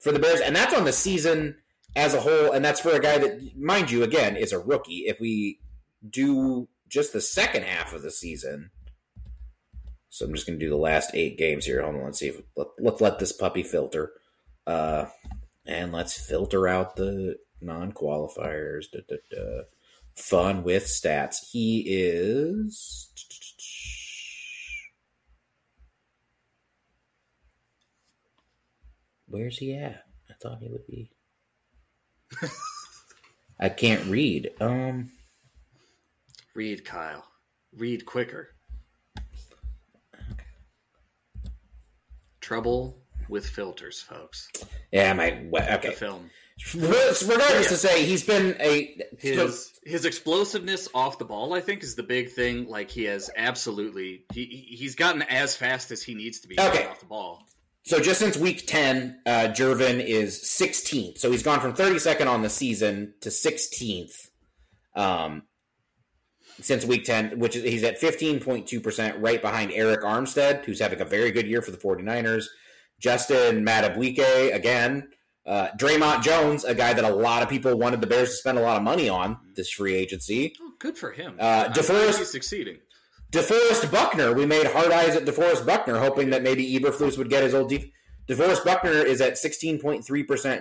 for 0.00 0.12
the 0.12 0.18
Bears, 0.18 0.40
and 0.40 0.54
that's 0.54 0.74
on 0.74 0.84
the 0.84 0.92
season 0.92 1.56
as 1.94 2.14
a 2.14 2.20
whole, 2.20 2.52
and 2.52 2.64
that's 2.64 2.80
for 2.80 2.90
a 2.90 3.00
guy 3.00 3.18
that, 3.18 3.56
mind 3.56 3.90
you, 3.90 4.02
again 4.02 4.36
is 4.36 4.52
a 4.52 4.58
rookie. 4.58 5.04
If 5.06 5.20
we 5.20 5.60
do 6.08 6.68
just 6.88 7.12
the 7.12 7.20
second 7.20 7.64
half 7.64 7.92
of 7.92 8.02
the 8.02 8.10
season, 8.10 8.70
so 10.10 10.26
I'm 10.26 10.34
just 10.34 10.46
going 10.46 10.58
to 10.58 10.64
do 10.64 10.70
the 10.70 10.76
last 10.76 11.10
eight 11.14 11.38
games 11.38 11.64
here. 11.64 11.82
Hold 11.82 11.96
on, 11.96 12.04
let's 12.04 12.18
see 12.18 12.28
if 12.28 12.40
let, 12.56 12.68
let's 12.78 13.00
let 13.00 13.18
this 13.18 13.32
puppy 13.32 13.62
filter, 13.62 14.12
uh, 14.66 15.06
and 15.64 15.92
let's 15.92 16.18
filter 16.18 16.66
out 16.68 16.96
the 16.96 17.36
da, 19.08 19.16
da. 19.30 19.62
Fun 20.14 20.64
with 20.64 20.84
stats. 20.84 21.50
He 21.50 21.84
is. 21.86 23.10
Where's 29.28 29.58
he 29.58 29.74
at? 29.74 30.04
I 30.30 30.34
thought 30.40 30.58
he 30.60 30.68
would 30.68 30.86
be. 30.86 31.10
I 33.60 33.68
can't 33.68 34.04
read. 34.06 34.50
Um, 34.60 35.10
Read, 36.54 36.84
Kyle. 36.84 37.24
Read 37.76 38.06
quicker. 38.06 38.50
Trouble 42.40 42.98
with 43.28 43.46
filters, 43.48 44.00
folks. 44.00 44.48
yeah, 44.92 45.12
my 45.12 45.30
The 45.30 45.92
film. 45.96 46.30
Regardless 46.74 47.68
to 47.68 47.76
say, 47.76 48.04
he's 48.06 48.24
been 48.24 48.56
a 48.60 48.98
His 49.18 49.72
his 49.84 50.04
explosiveness 50.04 50.88
off 50.94 51.18
the 51.18 51.24
ball, 51.24 51.52
I 51.52 51.60
think, 51.60 51.82
is 51.82 51.96
the 51.96 52.02
big 52.02 52.30
thing. 52.32 52.66
Like 52.68 52.90
he 52.90 53.04
has 53.04 53.30
absolutely 53.36 54.24
he 54.32 54.44
he- 54.46 54.76
he's 54.76 54.94
gotten 54.94 55.22
as 55.22 55.56
fast 55.56 55.90
as 55.90 56.02
he 56.02 56.14
needs 56.14 56.40
to 56.40 56.48
be 56.48 56.58
Okay. 56.58 56.86
off 56.86 57.00
the 57.00 57.06
ball. 57.06 57.42
So 57.86 58.00
just 58.00 58.18
since 58.18 58.36
week 58.36 58.66
10, 58.66 59.20
uh, 59.26 59.30
Gervon 59.54 60.04
is 60.04 60.42
16th. 60.42 61.18
So 61.18 61.30
he's 61.30 61.44
gone 61.44 61.60
from 61.60 61.72
32nd 61.72 62.26
on 62.26 62.42
the 62.42 62.50
season 62.50 63.14
to 63.20 63.28
16th. 63.28 64.28
Um, 64.96 65.42
since 66.60 66.84
week 66.84 67.04
10, 67.04 67.38
which 67.38 67.54
is 67.54 67.62
he's 67.62 67.84
at 67.84 68.00
15.2%, 68.00 69.16
right 69.20 69.40
behind 69.40 69.70
Arik 69.70 70.02
Armstead, 70.02 70.64
who's 70.64 70.80
having 70.80 71.00
a 71.00 71.04
very 71.04 71.30
good 71.30 71.46
year 71.46 71.62
for 71.62 71.70
the 71.70 71.76
49ers. 71.76 72.46
Justin 72.98 73.64
Madubuike, 73.64 74.52
again. 74.52 75.08
Uh, 75.46 75.68
Dre'Mont 75.78 76.24
Jones, 76.24 76.64
a 76.64 76.74
guy 76.74 76.92
that 76.92 77.04
a 77.04 77.14
lot 77.14 77.44
of 77.44 77.48
people 77.48 77.78
wanted 77.78 78.00
the 78.00 78.08
Bears 78.08 78.30
to 78.30 78.34
spend 78.36 78.58
a 78.58 78.62
lot 78.62 78.76
of 78.76 78.82
money 78.82 79.08
on 79.08 79.36
this 79.54 79.70
free 79.70 79.94
agency. 79.94 80.56
Oh, 80.60 80.72
good 80.80 80.98
for 80.98 81.12
him. 81.12 81.36
Uh, 81.38 81.68
DeForest, 81.68 82.24
succeeding. 82.24 82.78
DeForest 83.32 83.90
Buckner, 83.90 84.32
we 84.32 84.46
made 84.46 84.66
hard 84.66 84.92
eyes 84.92 85.16
at 85.16 85.24
DeForest 85.24 85.66
Buckner, 85.66 85.98
hoping 85.98 86.30
that 86.30 86.42
maybe 86.42 86.78
Eberflus 86.78 87.18
would 87.18 87.28
get 87.28 87.42
his 87.42 87.54
old 87.54 87.68
deep. 87.68 87.92
DeForest 88.28 88.64
Buckner 88.64 88.90
is 88.90 89.20
at 89.20 89.34
16.3%. 89.34 90.04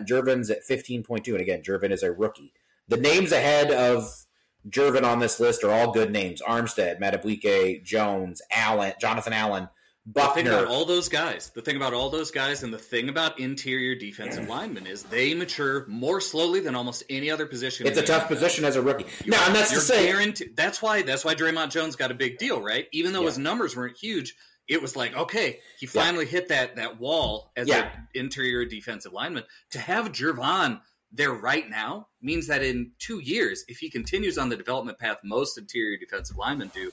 Gervon's 0.07 0.49
at 0.49 0.66
15.2. 0.68 1.28
And 1.28 1.41
again, 1.41 1.61
Gervon 1.61 1.91
is 1.91 2.03
a 2.03 2.11
rookie. 2.11 2.53
The 2.88 2.97
names 2.97 3.32
ahead 3.32 3.72
of 3.72 4.26
Gervon 4.70 5.03
on 5.03 5.20
this 5.20 5.39
list 5.39 5.63
are 5.63 5.72
all 5.72 5.91
good 5.91 6.11
names. 6.11 6.41
Armstead, 6.41 6.99
Madubuike, 6.99 7.84
Jones, 7.84 8.41
Allen, 8.51 8.93
Jonathan 8.99 9.34
Allen, 9.34 9.70
Buckner. 10.08 10.43
The 10.43 10.49
thing 10.49 10.53
about 10.53 10.68
all 10.68 10.86
those 10.86 11.10
guys, 11.10 11.49
the 11.49 11.62
thing 11.62 11.76
about 11.78 11.93
all 11.93 12.10
those 12.12 12.30
guys, 12.30 12.62
and 12.62 12.72
the 12.72 12.78
thing 12.78 13.10
about 13.10 13.39
interior 13.39 13.95
defensive 13.95 14.47
linemen 14.47 14.86
is 14.86 15.01
they 15.03 15.34
mature 15.34 15.86
more 15.88 16.22
slowly 16.22 16.60
than 16.60 16.76
almost 16.76 17.03
any 17.10 17.32
other 17.32 17.47
position. 17.47 17.88
It's 17.88 17.97
a 17.97 18.03
tough 18.03 18.28
position 18.28 18.66
as 18.66 18.76
a 18.76 18.84
rookie. 18.84 19.06
Now, 19.26 19.43
and 19.47 19.56
that's 19.56 19.72
to 19.72 19.80
say, 19.80 20.32
that's 20.56 20.82
why 20.82 21.01
that's 21.01 21.26
why 21.26 21.34
Dre'Mont 21.34 21.72
Jones 21.72 21.95
got 21.95 22.12
a 22.12 22.14
big 22.14 22.38
deal, 22.38 22.62
right? 22.62 22.88
Even 22.91 23.14
though 23.14 23.22
yeah. 23.22 23.30
his 23.30 23.39
numbers 23.39 23.76
weren't 23.76 23.97
huge, 23.97 24.36
it 24.68 24.80
was 24.82 24.95
like, 24.95 25.16
okay, 25.16 25.60
he 25.80 25.88
finally 25.88 26.26
yeah. 26.26 26.32
hit 26.32 26.49
that 26.49 26.76
that 26.76 26.99
wall 26.99 27.51
as 27.56 27.68
yeah. 27.68 27.91
an 27.91 28.08
interior 28.14 28.66
defensive 28.66 29.12
lineman. 29.12 29.43
To 29.72 29.80
have 29.80 30.12
Gervon 30.12 30.82
there 31.12 31.32
right 31.32 31.68
now 31.68 32.10
means 32.22 32.47
that 32.47 32.62
in 32.62 32.91
two 32.99 33.20
years, 33.20 33.66
if 33.68 33.78
he 33.80 33.89
continues 33.89 34.38
on 34.38 34.49
the 34.49 34.56
development 34.56 34.99
path 34.99 35.18
most 35.24 35.58
interior 35.58 35.97
defensive 35.97 36.38
linemen 36.38 36.72
do, 36.74 36.91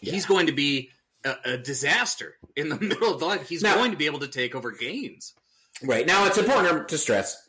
he's 0.00 0.24
going 0.24 0.46
to 0.46 0.52
be 0.52 0.90
a, 1.24 1.36
a 1.44 1.58
disaster 1.58 2.36
in 2.56 2.68
the 2.68 2.76
middle 2.80 3.12
of 3.12 3.20
the 3.20 3.26
line. 3.26 3.40
He's 3.48 3.62
now, 3.62 3.76
going 3.76 3.90
to 3.90 3.96
be 3.96 4.06
able 4.06 4.20
to 4.20 4.28
take 4.28 4.54
over 4.54 4.70
games. 4.70 5.34
Right 5.82 6.06
now, 6.06 6.26
it's 6.26 6.38
important 6.38 6.88
to 6.88 6.98
stress 6.98 7.44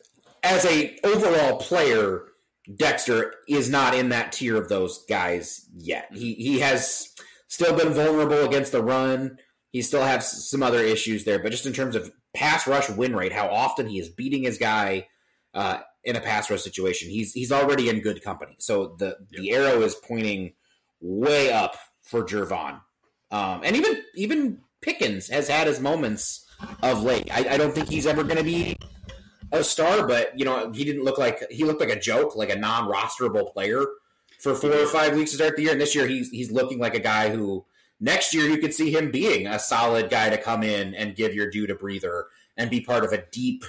as 0.46 0.64
a 0.66 0.98
overall 1.04 1.58
player, 1.58 2.26
Dexter 2.74 3.34
is 3.50 3.70
not 3.70 3.96
in 3.96 4.10
that 4.10 4.32
tier 4.32 4.56
of 4.56 4.70
those 4.70 5.04
guys 5.06 5.66
yet. 5.76 6.08
He 6.14 6.36
he 6.36 6.60
has 6.60 7.14
still 7.48 7.76
been 7.76 7.94
vulnerable 7.94 8.46
against 8.46 8.72
the 8.72 8.84
run. 8.84 9.40
He 9.72 9.82
still 9.82 10.04
has 10.04 10.50
some 10.50 10.64
other 10.64 10.80
issues 10.80 11.26
there, 11.26 11.40
but 11.40 11.52
just 11.52 11.66
in 11.66 11.74
terms 11.74 11.96
of 11.96 12.12
pass 12.34 12.66
rush 12.68 12.90
win 12.90 13.16
rate, 13.16 13.34
how 13.34 13.48
often 13.48 13.88
he 13.88 14.00
is 14.00 14.10
beating 14.10 14.44
his 14.44 14.58
guy 14.58 15.08
uh, 15.54 15.80
in 16.04 16.16
a 16.16 16.22
pass 16.22 16.50
rush 16.50 16.62
situation, 16.62 17.10
he's 17.10 17.34
he's 17.34 17.52
already 17.52 17.90
in 17.90 18.00
good 18.00 18.24
company. 18.24 18.56
So 18.60 18.96
the 18.98 19.18
yep. 19.32 19.42
the 19.42 19.52
arrow 19.52 19.82
is 19.82 19.96
pointing 19.96 20.54
way 21.02 21.52
up 21.52 21.76
for 22.04 22.24
Gervon. 22.24 22.82
Um, 23.36 23.62
and 23.66 23.76
even 23.76 24.02
even 24.16 24.60
Pickens 24.80 25.28
has 25.28 25.50
had 25.50 25.68
his 25.68 25.82
moments 25.82 26.46
of 26.82 27.04
late. 27.04 27.28
I, 27.34 27.56
I 27.56 27.58
don't 27.58 27.76
think 27.76 27.90
he's 27.90 28.06
ever 28.06 28.24
going 28.24 28.38
to 28.38 28.44
be 28.44 28.78
a 29.52 29.62
star, 29.62 30.08
but 30.08 30.40
you 30.40 30.46
know 30.46 30.72
he 30.72 30.86
didn't 30.86 31.04
look 31.04 31.18
like 31.18 31.44
he 31.52 31.66
looked 31.66 31.82
like 31.82 31.90
a 31.90 32.00
joke, 32.00 32.38
like 32.38 32.50
a 32.50 32.56
non-rosterable 32.56 33.52
player 33.52 33.86
for 34.40 34.56
four 34.56 34.72
or 34.72 34.88
five 34.88 35.16
weeks 35.16 35.32
to 35.32 35.38
start 35.38 35.58
the 35.58 35.64
year. 35.64 35.74
And 35.74 35.82
this 35.82 35.94
year 35.94 36.08
he's 36.08 36.30
he's 36.30 36.50
looking 36.50 36.80
like 36.80 36.96
a 36.96 37.00
guy 37.00 37.30
who 37.30 37.66
next 38.00 38.34
year 38.34 38.46
you 38.46 38.58
could 38.58 38.74
see 38.74 38.90
him 38.90 39.12
being 39.12 39.48
a 39.48 39.60
solid 39.60 40.10
guy 40.10 40.30
to 40.30 40.38
come 40.38 40.64
in 40.64 40.96
and 40.96 41.16
give 41.16 41.36
your 41.36 41.50
dude 41.50 41.72
a 41.72 41.76
breather 41.76 42.28
and 42.56 42.70
be 42.70 42.80
part 42.80 43.04
of 43.04 43.12
a 43.12 43.26
deep, 43.32 43.66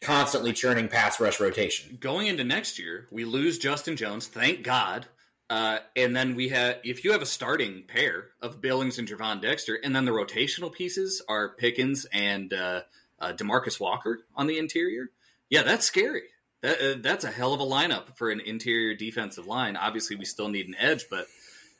constantly 0.00 0.52
churning 0.52 0.86
pass 0.86 1.18
rush 1.18 1.40
rotation. 1.40 1.98
Going 2.00 2.28
into 2.28 2.44
next 2.44 2.78
year, 2.78 3.08
we 3.10 3.24
lose 3.24 3.58
Justin 3.58 3.96
Jones. 3.96 4.28
Thank 4.28 4.62
God. 4.62 5.08
Uh, 5.52 5.80
and 5.96 6.16
then 6.16 6.34
we 6.34 6.48
have, 6.48 6.78
if 6.82 7.04
you 7.04 7.12
have 7.12 7.20
a 7.20 7.26
starting 7.26 7.82
pair 7.86 8.30
of 8.40 8.62
Billings 8.62 8.98
and 8.98 9.06
Gervon 9.06 9.42
Dexter, 9.42 9.74
and 9.74 9.94
then 9.94 10.06
the 10.06 10.10
rotational 10.10 10.72
pieces 10.72 11.20
are 11.28 11.50
Pickens 11.50 12.06
and 12.10 12.54
uh, 12.54 12.80
uh, 13.20 13.34
Demarcus 13.34 13.78
Walker 13.78 14.20
on 14.34 14.46
the 14.46 14.56
interior, 14.56 15.10
yeah, 15.50 15.62
that's 15.62 15.84
scary. 15.84 16.22
That, 16.62 16.80
uh, 16.80 16.98
that's 17.02 17.24
a 17.24 17.30
hell 17.30 17.52
of 17.52 17.60
a 17.60 17.66
lineup 17.66 18.16
for 18.16 18.30
an 18.30 18.40
interior 18.40 18.94
defensive 18.94 19.46
line. 19.46 19.76
Obviously, 19.76 20.16
we 20.16 20.24
still 20.24 20.48
need 20.48 20.68
an 20.68 20.76
edge, 20.78 21.04
but 21.10 21.26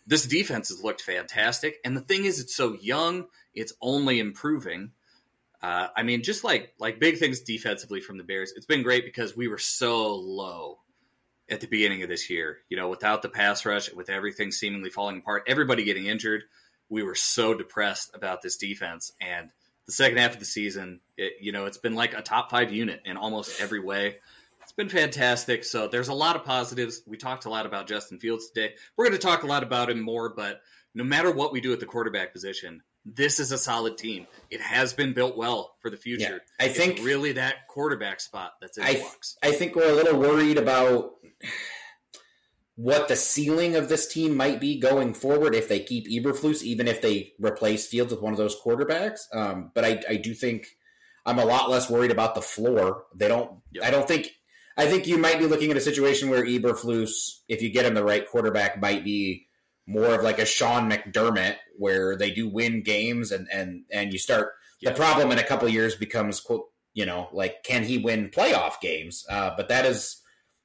this 0.06 0.26
defense 0.26 0.68
has 0.68 0.84
looked 0.84 1.00
fantastic. 1.00 1.78
And 1.82 1.96
the 1.96 2.02
thing 2.02 2.26
is, 2.26 2.40
it's 2.40 2.54
so 2.54 2.74
young; 2.74 3.24
it's 3.54 3.72
only 3.80 4.20
improving. 4.20 4.90
Uh, 5.62 5.86
I 5.96 6.02
mean, 6.02 6.22
just 6.22 6.44
like 6.44 6.74
like 6.78 7.00
big 7.00 7.16
things 7.16 7.40
defensively 7.40 8.02
from 8.02 8.18
the 8.18 8.24
Bears, 8.24 8.52
it's 8.54 8.66
been 8.66 8.82
great 8.82 9.06
because 9.06 9.34
we 9.34 9.48
were 9.48 9.56
so 9.56 10.14
low 10.14 10.81
at 11.50 11.60
the 11.60 11.66
beginning 11.66 12.02
of 12.02 12.08
this 12.08 12.30
year. 12.30 12.58
You 12.68 12.76
know, 12.76 12.88
without 12.88 13.22
the 13.22 13.28
pass 13.28 13.64
rush, 13.64 13.92
with 13.92 14.10
everything 14.10 14.52
seemingly 14.52 14.90
falling 14.90 15.18
apart, 15.18 15.44
everybody 15.46 15.84
getting 15.84 16.06
injured, 16.06 16.44
we 16.88 17.02
were 17.02 17.14
so 17.14 17.54
depressed 17.54 18.10
about 18.14 18.42
this 18.42 18.56
defense. 18.56 19.12
And 19.20 19.50
the 19.86 19.92
second 19.92 20.18
half 20.18 20.34
of 20.34 20.38
the 20.38 20.44
season, 20.44 21.00
it, 21.16 21.34
you 21.40 21.52
know, 21.52 21.66
it's 21.66 21.78
been 21.78 21.94
like 21.94 22.14
a 22.14 22.22
top 22.22 22.50
five 22.50 22.72
unit 22.72 23.02
in 23.04 23.16
almost 23.16 23.60
every 23.60 23.80
way. 23.80 24.16
It's 24.62 24.72
been 24.72 24.88
fantastic. 24.88 25.64
So 25.64 25.88
there's 25.88 26.08
a 26.08 26.14
lot 26.14 26.36
of 26.36 26.44
positives. 26.44 27.02
We 27.06 27.16
talked 27.16 27.46
a 27.46 27.50
lot 27.50 27.66
about 27.66 27.88
Justin 27.88 28.18
Fields 28.18 28.48
today. 28.50 28.74
We're 28.96 29.06
going 29.06 29.18
to 29.18 29.26
talk 29.26 29.42
a 29.42 29.48
lot 29.48 29.62
about 29.62 29.90
him 29.90 30.00
more, 30.00 30.32
but 30.34 30.60
no 30.94 31.02
matter 31.04 31.30
what 31.30 31.52
we 31.52 31.60
do 31.60 31.72
at 31.72 31.80
the 31.80 31.86
quarterback 31.86 32.32
position, 32.32 32.82
this 33.04 33.40
is 33.40 33.52
a 33.52 33.58
solid 33.58 33.98
team. 33.98 34.26
It 34.50 34.60
has 34.60 34.92
been 34.92 35.12
built 35.12 35.36
well 35.36 35.74
for 35.80 35.90
the 35.90 35.96
future. 35.96 36.42
Yeah, 36.58 36.66
I 36.66 36.68
it's 36.68 36.78
think 36.78 37.00
really 37.02 37.32
that 37.32 37.66
quarterback 37.68 38.20
spot 38.20 38.52
that's 38.60 38.78
in 38.78 38.84
I, 38.84 38.94
flux. 38.94 39.36
I 39.42 39.52
think 39.52 39.74
we're 39.74 39.90
a 39.90 39.94
little 39.94 40.18
worried 40.18 40.58
about 40.58 41.14
what 42.76 43.08
the 43.08 43.16
ceiling 43.16 43.76
of 43.76 43.88
this 43.88 44.06
team 44.12 44.36
might 44.36 44.60
be 44.60 44.78
going 44.78 45.14
forward 45.14 45.54
if 45.54 45.68
they 45.68 45.80
keep 45.80 46.06
Eberflus, 46.06 46.62
even 46.62 46.88
if 46.88 47.02
they 47.02 47.32
replace 47.38 47.86
Fields 47.86 48.12
with 48.12 48.22
one 48.22 48.32
of 48.32 48.38
those 48.38 48.58
quarterbacks. 48.60 49.20
Um, 49.34 49.70
but 49.74 49.84
I, 49.84 50.02
I, 50.08 50.16
do 50.16 50.32
think 50.32 50.68
I'm 51.26 51.38
a 51.38 51.44
lot 51.44 51.70
less 51.70 51.90
worried 51.90 52.10
about 52.10 52.34
the 52.34 52.42
floor. 52.42 53.04
They 53.14 53.28
don't. 53.28 53.58
Yep. 53.72 53.84
I 53.84 53.90
don't 53.90 54.08
think. 54.08 54.30
I 54.76 54.86
think 54.86 55.06
you 55.06 55.18
might 55.18 55.38
be 55.38 55.46
looking 55.46 55.70
at 55.70 55.76
a 55.76 55.82
situation 55.82 56.30
where 56.30 56.46
Eberflus, 56.46 57.40
if 57.46 57.60
you 57.60 57.70
get 57.70 57.84
him 57.84 57.92
the 57.92 58.04
right 58.04 58.26
quarterback, 58.26 58.80
might 58.80 59.04
be 59.04 59.48
more 59.86 60.14
of 60.14 60.22
like 60.22 60.38
a 60.38 60.46
Sean 60.46 60.90
McDermott, 60.90 61.56
where 61.76 62.16
they 62.16 62.30
do 62.30 62.48
win 62.48 62.82
games 62.82 63.32
and 63.32 63.48
and 63.52 63.84
and 63.92 64.12
you 64.12 64.18
start. 64.18 64.52
The 64.82 64.92
problem 64.92 65.30
in 65.30 65.38
a 65.38 65.44
couple 65.44 65.68
years 65.68 65.94
becomes 65.94 66.40
quote, 66.40 66.66
you 66.92 67.06
know, 67.06 67.28
like 67.32 67.62
can 67.62 67.84
he 67.84 67.98
win 67.98 68.30
playoff 68.30 68.80
games? 68.80 69.24
Uh, 69.30 69.52
but 69.56 69.68
that 69.68 69.86
is 69.86 70.20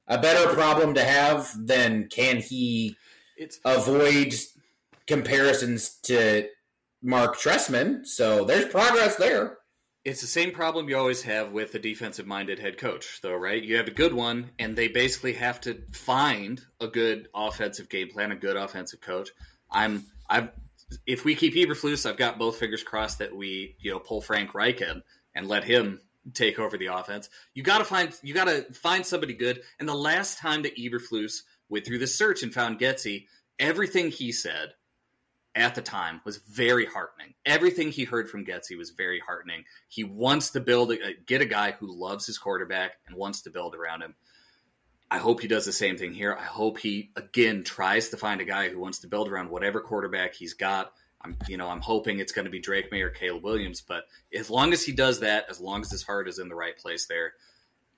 a 0.08 0.18
better 0.18 0.52
problem 0.54 0.94
to 0.94 1.04
have 1.04 1.50
than 1.56 2.08
can 2.08 2.38
he 2.38 2.96
it's, 3.36 3.60
avoid 3.64 4.34
comparisons 5.06 5.98
to 6.02 6.48
Marc 7.02 7.36
Trestman 7.38 8.06
So 8.06 8.44
there's 8.44 8.66
progress 8.66 9.16
there. 9.16 9.57
It's 10.08 10.22
the 10.22 10.26
same 10.26 10.52
problem 10.52 10.88
you 10.88 10.96
always 10.96 11.20
have 11.24 11.52
with 11.52 11.74
a 11.74 11.78
defensive 11.78 12.26
minded 12.26 12.58
head 12.58 12.78
coach, 12.78 13.20
though, 13.20 13.34
right? 13.34 13.62
You 13.62 13.76
have 13.76 13.88
a 13.88 13.90
good 13.90 14.14
one, 14.14 14.50
and 14.58 14.74
they 14.74 14.88
basically 14.88 15.34
have 15.34 15.60
to 15.62 15.82
find 15.92 16.64
a 16.80 16.86
good 16.86 17.28
offensive 17.34 17.90
game 17.90 18.08
plan, 18.08 18.32
a 18.32 18.36
good 18.36 18.56
offensive 18.56 19.02
coach. 19.02 19.28
I'm, 19.70 20.06
I've, 20.26 20.48
if 21.06 21.26
we 21.26 21.34
keep 21.34 21.54
Eberflus, 21.54 22.08
I've 22.08 22.16
got 22.16 22.38
both 22.38 22.56
fingers 22.56 22.82
crossed 22.82 23.18
that 23.18 23.36
we, 23.36 23.76
you 23.80 23.90
know, 23.90 23.98
pull 23.98 24.22
Frank 24.22 24.54
Reich 24.54 24.80
in 24.80 25.02
and 25.34 25.46
let 25.46 25.62
him 25.62 26.00
take 26.32 26.58
over 26.58 26.78
the 26.78 26.86
offense. 26.86 27.28
You 27.52 27.62
got 27.62 27.78
to 27.78 27.84
find 27.84 28.10
you 28.22 28.32
got 28.32 28.46
to 28.46 28.62
find 28.72 29.04
somebody 29.04 29.34
good. 29.34 29.60
And 29.78 29.86
the 29.86 29.94
last 29.94 30.38
time 30.38 30.62
that 30.62 30.78
Eberflus 30.78 31.42
went 31.68 31.84
through 31.84 31.98
the 31.98 32.06
search 32.06 32.42
and 32.42 32.54
found 32.54 32.78
Getsy, 32.78 33.26
everything 33.58 34.10
he 34.10 34.32
said 34.32 34.72
at 35.58 35.74
the 35.74 35.82
time 35.82 36.20
was 36.24 36.38
very 36.38 36.86
heartening. 36.86 37.34
Everything 37.44 37.90
he 37.90 38.04
heard 38.04 38.30
from 38.30 38.44
Getsy 38.44 38.76
was 38.76 38.90
very 38.90 39.20
heartening. 39.20 39.64
He 39.88 40.04
wants 40.04 40.50
to 40.50 40.60
build 40.60 40.92
a, 40.92 41.14
get 41.26 41.40
a 41.40 41.46
guy 41.46 41.72
who 41.72 41.86
loves 41.86 42.26
his 42.26 42.38
quarterback 42.38 42.92
and 43.06 43.16
wants 43.16 43.42
to 43.42 43.50
build 43.50 43.74
around 43.74 44.02
him. 44.02 44.14
I 45.10 45.18
hope 45.18 45.40
he 45.40 45.48
does 45.48 45.64
the 45.64 45.72
same 45.72 45.96
thing 45.96 46.12
here. 46.12 46.36
I 46.38 46.44
hope 46.44 46.78
he 46.78 47.10
again 47.16 47.64
tries 47.64 48.10
to 48.10 48.16
find 48.16 48.40
a 48.40 48.44
guy 48.44 48.68
who 48.68 48.78
wants 48.78 49.00
to 49.00 49.08
build 49.08 49.28
around 49.28 49.50
whatever 49.50 49.80
quarterback 49.80 50.34
he's 50.34 50.54
got 50.54 50.92
I'm 51.20 51.36
you 51.48 51.56
know 51.56 51.68
I'm 51.68 51.80
hoping 51.80 52.18
it's 52.18 52.32
going 52.32 52.44
to 52.44 52.50
be 52.50 52.60
Drake 52.60 52.92
Maye 52.92 53.02
or 53.02 53.10
Caleb 53.10 53.42
Williams, 53.42 53.80
but 53.80 54.04
as 54.34 54.50
long 54.50 54.72
as 54.72 54.84
he 54.84 54.92
does 54.92 55.20
that, 55.20 55.46
as 55.50 55.60
long 55.60 55.80
as 55.80 55.90
his 55.90 56.02
heart 56.02 56.28
is 56.28 56.38
in 56.38 56.48
the 56.48 56.54
right 56.54 56.76
place 56.76 57.06
there, 57.06 57.32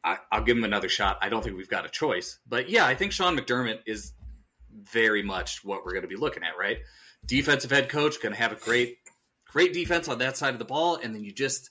I, 0.02 0.18
will 0.32 0.44
give 0.44 0.56
him 0.56 0.64
another 0.64 0.88
shot. 0.88 1.18
I 1.20 1.28
don't 1.28 1.42
think 1.42 1.56
we've 1.56 1.68
got 1.68 1.84
a 1.84 1.90
choice, 1.90 2.38
but 2.48 2.70
yeah, 2.70 2.86
I 2.86 2.94
think 2.94 3.12
Sean 3.12 3.36
McDermott 3.36 3.80
is 3.86 4.12
very 4.72 5.22
much 5.22 5.64
what 5.64 5.84
we're 5.84 5.92
going 5.92 6.02
to 6.02 6.08
be 6.08 6.16
looking 6.16 6.42
at, 6.42 6.56
right? 6.58 6.78
Defensive 7.30 7.70
head 7.70 7.88
coach 7.88 8.20
going 8.20 8.34
to 8.34 8.40
have 8.40 8.50
a 8.50 8.56
great 8.56 8.98
great 9.46 9.72
defense 9.72 10.08
on 10.08 10.18
that 10.18 10.36
side 10.36 10.52
of 10.52 10.58
the 10.58 10.64
ball, 10.64 10.96
and 10.96 11.14
then 11.14 11.22
you 11.22 11.32
just 11.32 11.70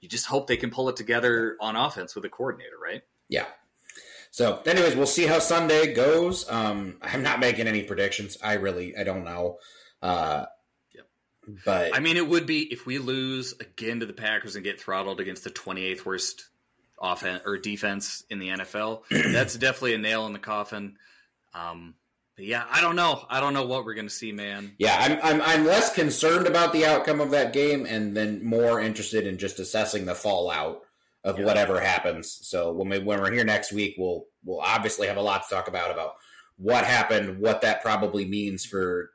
you 0.00 0.10
just 0.10 0.26
hope 0.26 0.46
they 0.46 0.58
can 0.58 0.70
pull 0.70 0.90
it 0.90 0.96
together 0.96 1.56
on 1.58 1.74
offense 1.74 2.14
with 2.14 2.24
a 2.26 2.28
coordinator, 2.28 2.76
right? 2.82 3.00
Yeah. 3.26 3.46
So, 4.30 4.60
anyways, 4.66 4.94
we'll 4.94 5.06
see 5.06 5.26
how 5.26 5.38
Sunday 5.38 5.94
goes. 5.94 6.48
Um, 6.50 6.98
I'm 7.00 7.22
not 7.22 7.40
making 7.40 7.66
any 7.66 7.82
predictions. 7.82 8.36
I 8.44 8.54
really 8.54 8.94
I 8.94 9.04
don't 9.04 9.24
know. 9.24 9.56
Uh, 10.02 10.44
but 11.64 11.96
I 11.96 12.00
mean, 12.00 12.18
it 12.18 12.28
would 12.28 12.44
be 12.44 12.70
if 12.70 12.84
we 12.84 12.98
lose 12.98 13.54
again 13.58 14.00
to 14.00 14.06
the 14.06 14.12
Packers 14.12 14.54
and 14.54 14.62
get 14.62 14.82
throttled 14.82 15.18
against 15.18 15.44
the 15.44 15.50
28th 15.50 16.04
worst 16.04 16.44
offense 17.00 17.40
or 17.46 17.56
defense 17.56 18.22
in 18.28 18.38
the 18.38 18.48
NFL. 18.48 19.04
that's 19.32 19.56
definitely 19.56 19.94
a 19.94 19.98
nail 19.98 20.26
in 20.26 20.34
the 20.34 20.38
coffin. 20.38 20.96
Um, 21.54 21.94
yeah, 22.42 22.64
I 22.70 22.80
don't 22.80 22.96
know. 22.96 23.24
I 23.28 23.40
don't 23.40 23.54
know 23.54 23.66
what 23.66 23.84
we're 23.84 23.94
going 23.94 24.08
to 24.08 24.12
see, 24.14 24.32
man. 24.32 24.72
Yeah, 24.78 24.96
I'm, 24.98 25.18
I'm 25.22 25.42
I'm 25.42 25.66
less 25.66 25.94
concerned 25.94 26.46
about 26.46 26.72
the 26.72 26.86
outcome 26.86 27.20
of 27.20 27.30
that 27.32 27.52
game, 27.52 27.86
and 27.86 28.16
then 28.16 28.44
more 28.44 28.80
interested 28.80 29.26
in 29.26 29.38
just 29.38 29.58
assessing 29.58 30.04
the 30.06 30.14
fallout 30.14 30.82
of 31.24 31.38
Yeah. 31.38 31.44
whatever 31.44 31.80
happens. 31.80 32.38
So 32.42 32.72
when 32.72 32.88
we 32.88 32.98
when 32.98 33.20
we're 33.20 33.32
here 33.32 33.44
next 33.44 33.72
week, 33.72 33.94
we'll 33.98 34.26
we'll 34.44 34.60
obviously 34.60 35.06
have 35.06 35.16
a 35.16 35.22
lot 35.22 35.42
to 35.48 35.54
talk 35.54 35.68
about 35.68 35.90
about 35.90 36.14
what 36.56 36.84
happened, 36.84 37.38
what 37.40 37.62
that 37.62 37.82
probably 37.82 38.24
means 38.26 38.64
for 38.64 39.10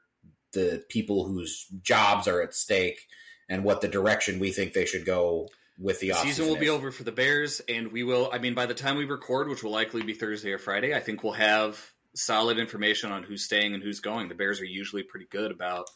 the 0.54 0.84
people 0.90 1.26
whose 1.28 1.68
jobs 1.82 2.28
are 2.28 2.42
at 2.42 2.54
stake, 2.54 3.08
and 3.50 3.64
what 3.64 3.82
the 3.82 3.88
direction 3.88 4.40
we 4.40 4.52
think 4.52 4.74
they 4.74 4.86
should 4.86 5.06
go 5.06 5.50
with 5.78 6.00
the 6.00 6.10
the 6.10 6.16
season 6.16 6.48
will 6.48 6.56
be 6.56 6.70
over 6.70 6.90
for 6.92 7.04
the 7.04 7.12
Bears, 7.12 7.62
and 7.68 7.92
we 7.92 8.04
will. 8.04 8.30
I 8.32 8.38
mean, 8.38 8.54
by 8.54 8.66
the 8.66 8.74
time 8.74 8.96
we 8.98 9.06
record, 9.06 9.50
which 9.50 9.64
will 9.64 9.72
likely 9.72 10.02
be 10.04 10.14
Thursday 10.14 10.54
or 10.54 10.58
Friday, 10.58 10.94
I 10.94 11.00
think 11.02 11.24
we'll 11.24 11.34
have 11.34 11.92
solid 12.16 12.58
information 12.58 13.12
on 13.12 13.24
who's 13.24 13.44
staying 13.44 13.74
and 13.74 13.84
who's 13.84 14.00
going. 14.00 14.30
The 14.30 14.36
Bears 14.36 14.60
are 14.62 14.66
usually 14.66 15.04
pretty 15.04 15.28
good 15.30 15.52
about. 15.52 15.88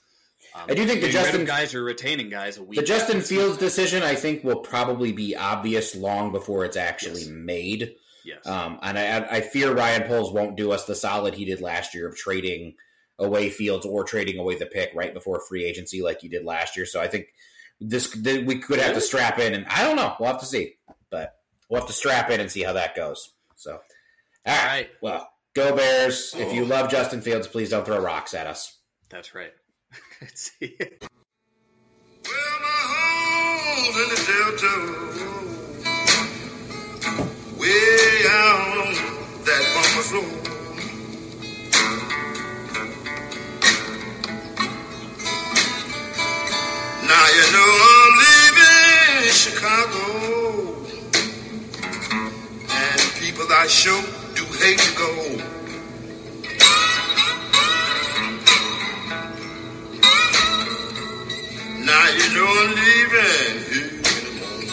Um, 0.55 0.61
I 0.69 0.73
do 0.73 0.85
think 0.85 1.01
the 1.01 1.07
getting 1.07 1.15
rid 1.15 1.15
of 1.15 1.23
Justin- 1.25 1.45
guys 1.45 1.75
are 1.75 1.83
retaining 1.83 2.29
guys 2.29 2.57
a 2.57 2.63
week. 2.63 2.79
The 2.79 2.85
Justin 2.85 3.21
Fields 3.21 3.57
decision, 3.57 4.03
I 4.03 4.15
think, 4.15 4.43
will 4.43 4.59
probably 4.61 5.11
be 5.11 5.35
obvious 5.35 5.95
long 5.95 6.31
before 6.31 6.63
it's 6.65 6.77
actually 6.77 7.21
Yes. 7.21 7.29
made. 7.29 7.95
Yes. 8.23 8.45
Um, 8.45 8.79
and 8.81 8.97
I, 8.99 9.37
I 9.37 9.41
fear 9.41 9.73
Ryan 9.73 10.03
Poles 10.07 10.31
won't 10.31 10.55
do 10.55 10.71
us 10.71 10.85
the 10.85 10.95
solid 10.95 11.33
he 11.33 11.45
did 11.45 11.61
last 11.61 11.93
year 11.93 12.07
of 12.07 12.15
trading 12.15 12.75
away 13.17 13.49
Fields 13.49 13.85
or 13.85 14.03
trading 14.03 14.37
away 14.39 14.55
the 14.55 14.65
pick 14.65 14.91
right 14.93 15.13
before 15.13 15.41
free 15.41 15.65
agency 15.65 16.01
like 16.01 16.21
he 16.21 16.29
did 16.29 16.45
last 16.45 16.77
year. 16.77 16.85
So 16.85 17.01
I 17.01 17.07
think 17.07 17.27
this 17.81 18.09
th- 18.11 18.45
we 18.45 18.59
could 18.59 18.79
have 18.79 18.93
to 18.93 19.01
strap 19.01 19.39
in, 19.39 19.53
and 19.53 19.65
I 19.67 19.83
don't 19.83 19.95
know. 19.95 20.15
We'll 20.19 20.31
have 20.31 20.39
to 20.41 20.45
see, 20.45 20.75
but 21.09 21.35
we'll 21.69 21.81
have 21.81 21.87
to 21.87 21.93
strap 21.93 22.29
in 22.29 22.39
and 22.39 22.49
see 22.51 22.61
how 22.63 22.73
that 22.73 22.95
goes. 22.95 23.31
So, 23.55 23.79
all 24.45 24.65
right. 24.67 24.89
Well, 25.01 25.29
go 25.59 25.73
oh. 25.73 25.75
Bears! 25.75 26.33
If 26.37 26.53
you 26.53 26.63
oh. 26.63 26.67
love 26.67 26.89
Justin 26.89 27.21
Fields, 27.21 27.47
please 27.47 27.69
don't 27.69 27.85
throw 27.85 27.99
rocks 27.99 28.33
at 28.33 28.47
us. 28.47 28.77
That's 29.09 29.35
right. 29.35 29.51
See. 30.33 30.77
Well, 30.79 30.99
my 32.61 32.81
home's 32.93 33.97
in 33.97 34.09
the 34.09 34.19
Delta, 34.29 34.73
way 37.59 38.25
out 38.29 38.77
on 38.77 38.93
that 39.45 39.63
bumper 39.75 40.05
road. 40.15 40.39
Now 47.09 47.25
you 47.35 47.45
know 47.53 47.69
I'm 47.89 48.13
leaving 48.23 49.31
Chicago, 49.33 50.03
and 52.69 53.01
people 53.19 53.47
I 53.51 53.67
sure 53.67 54.28
pay 54.59 54.71
you 54.71 54.91
go 54.97 55.07
home. 55.19 55.41
Now 61.85 62.05
you 62.17 62.27
know 62.35 62.49
I'm 62.61 62.71
leaving 62.79 63.55
here 63.71 63.89
in 63.89 64.23
the 64.25 64.31
morning. 64.39 64.71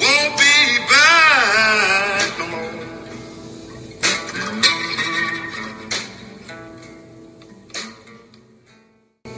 Won't 0.00 0.32
be 0.38 0.54
back 0.90 2.38
no 2.38 2.46
more. 2.48 2.69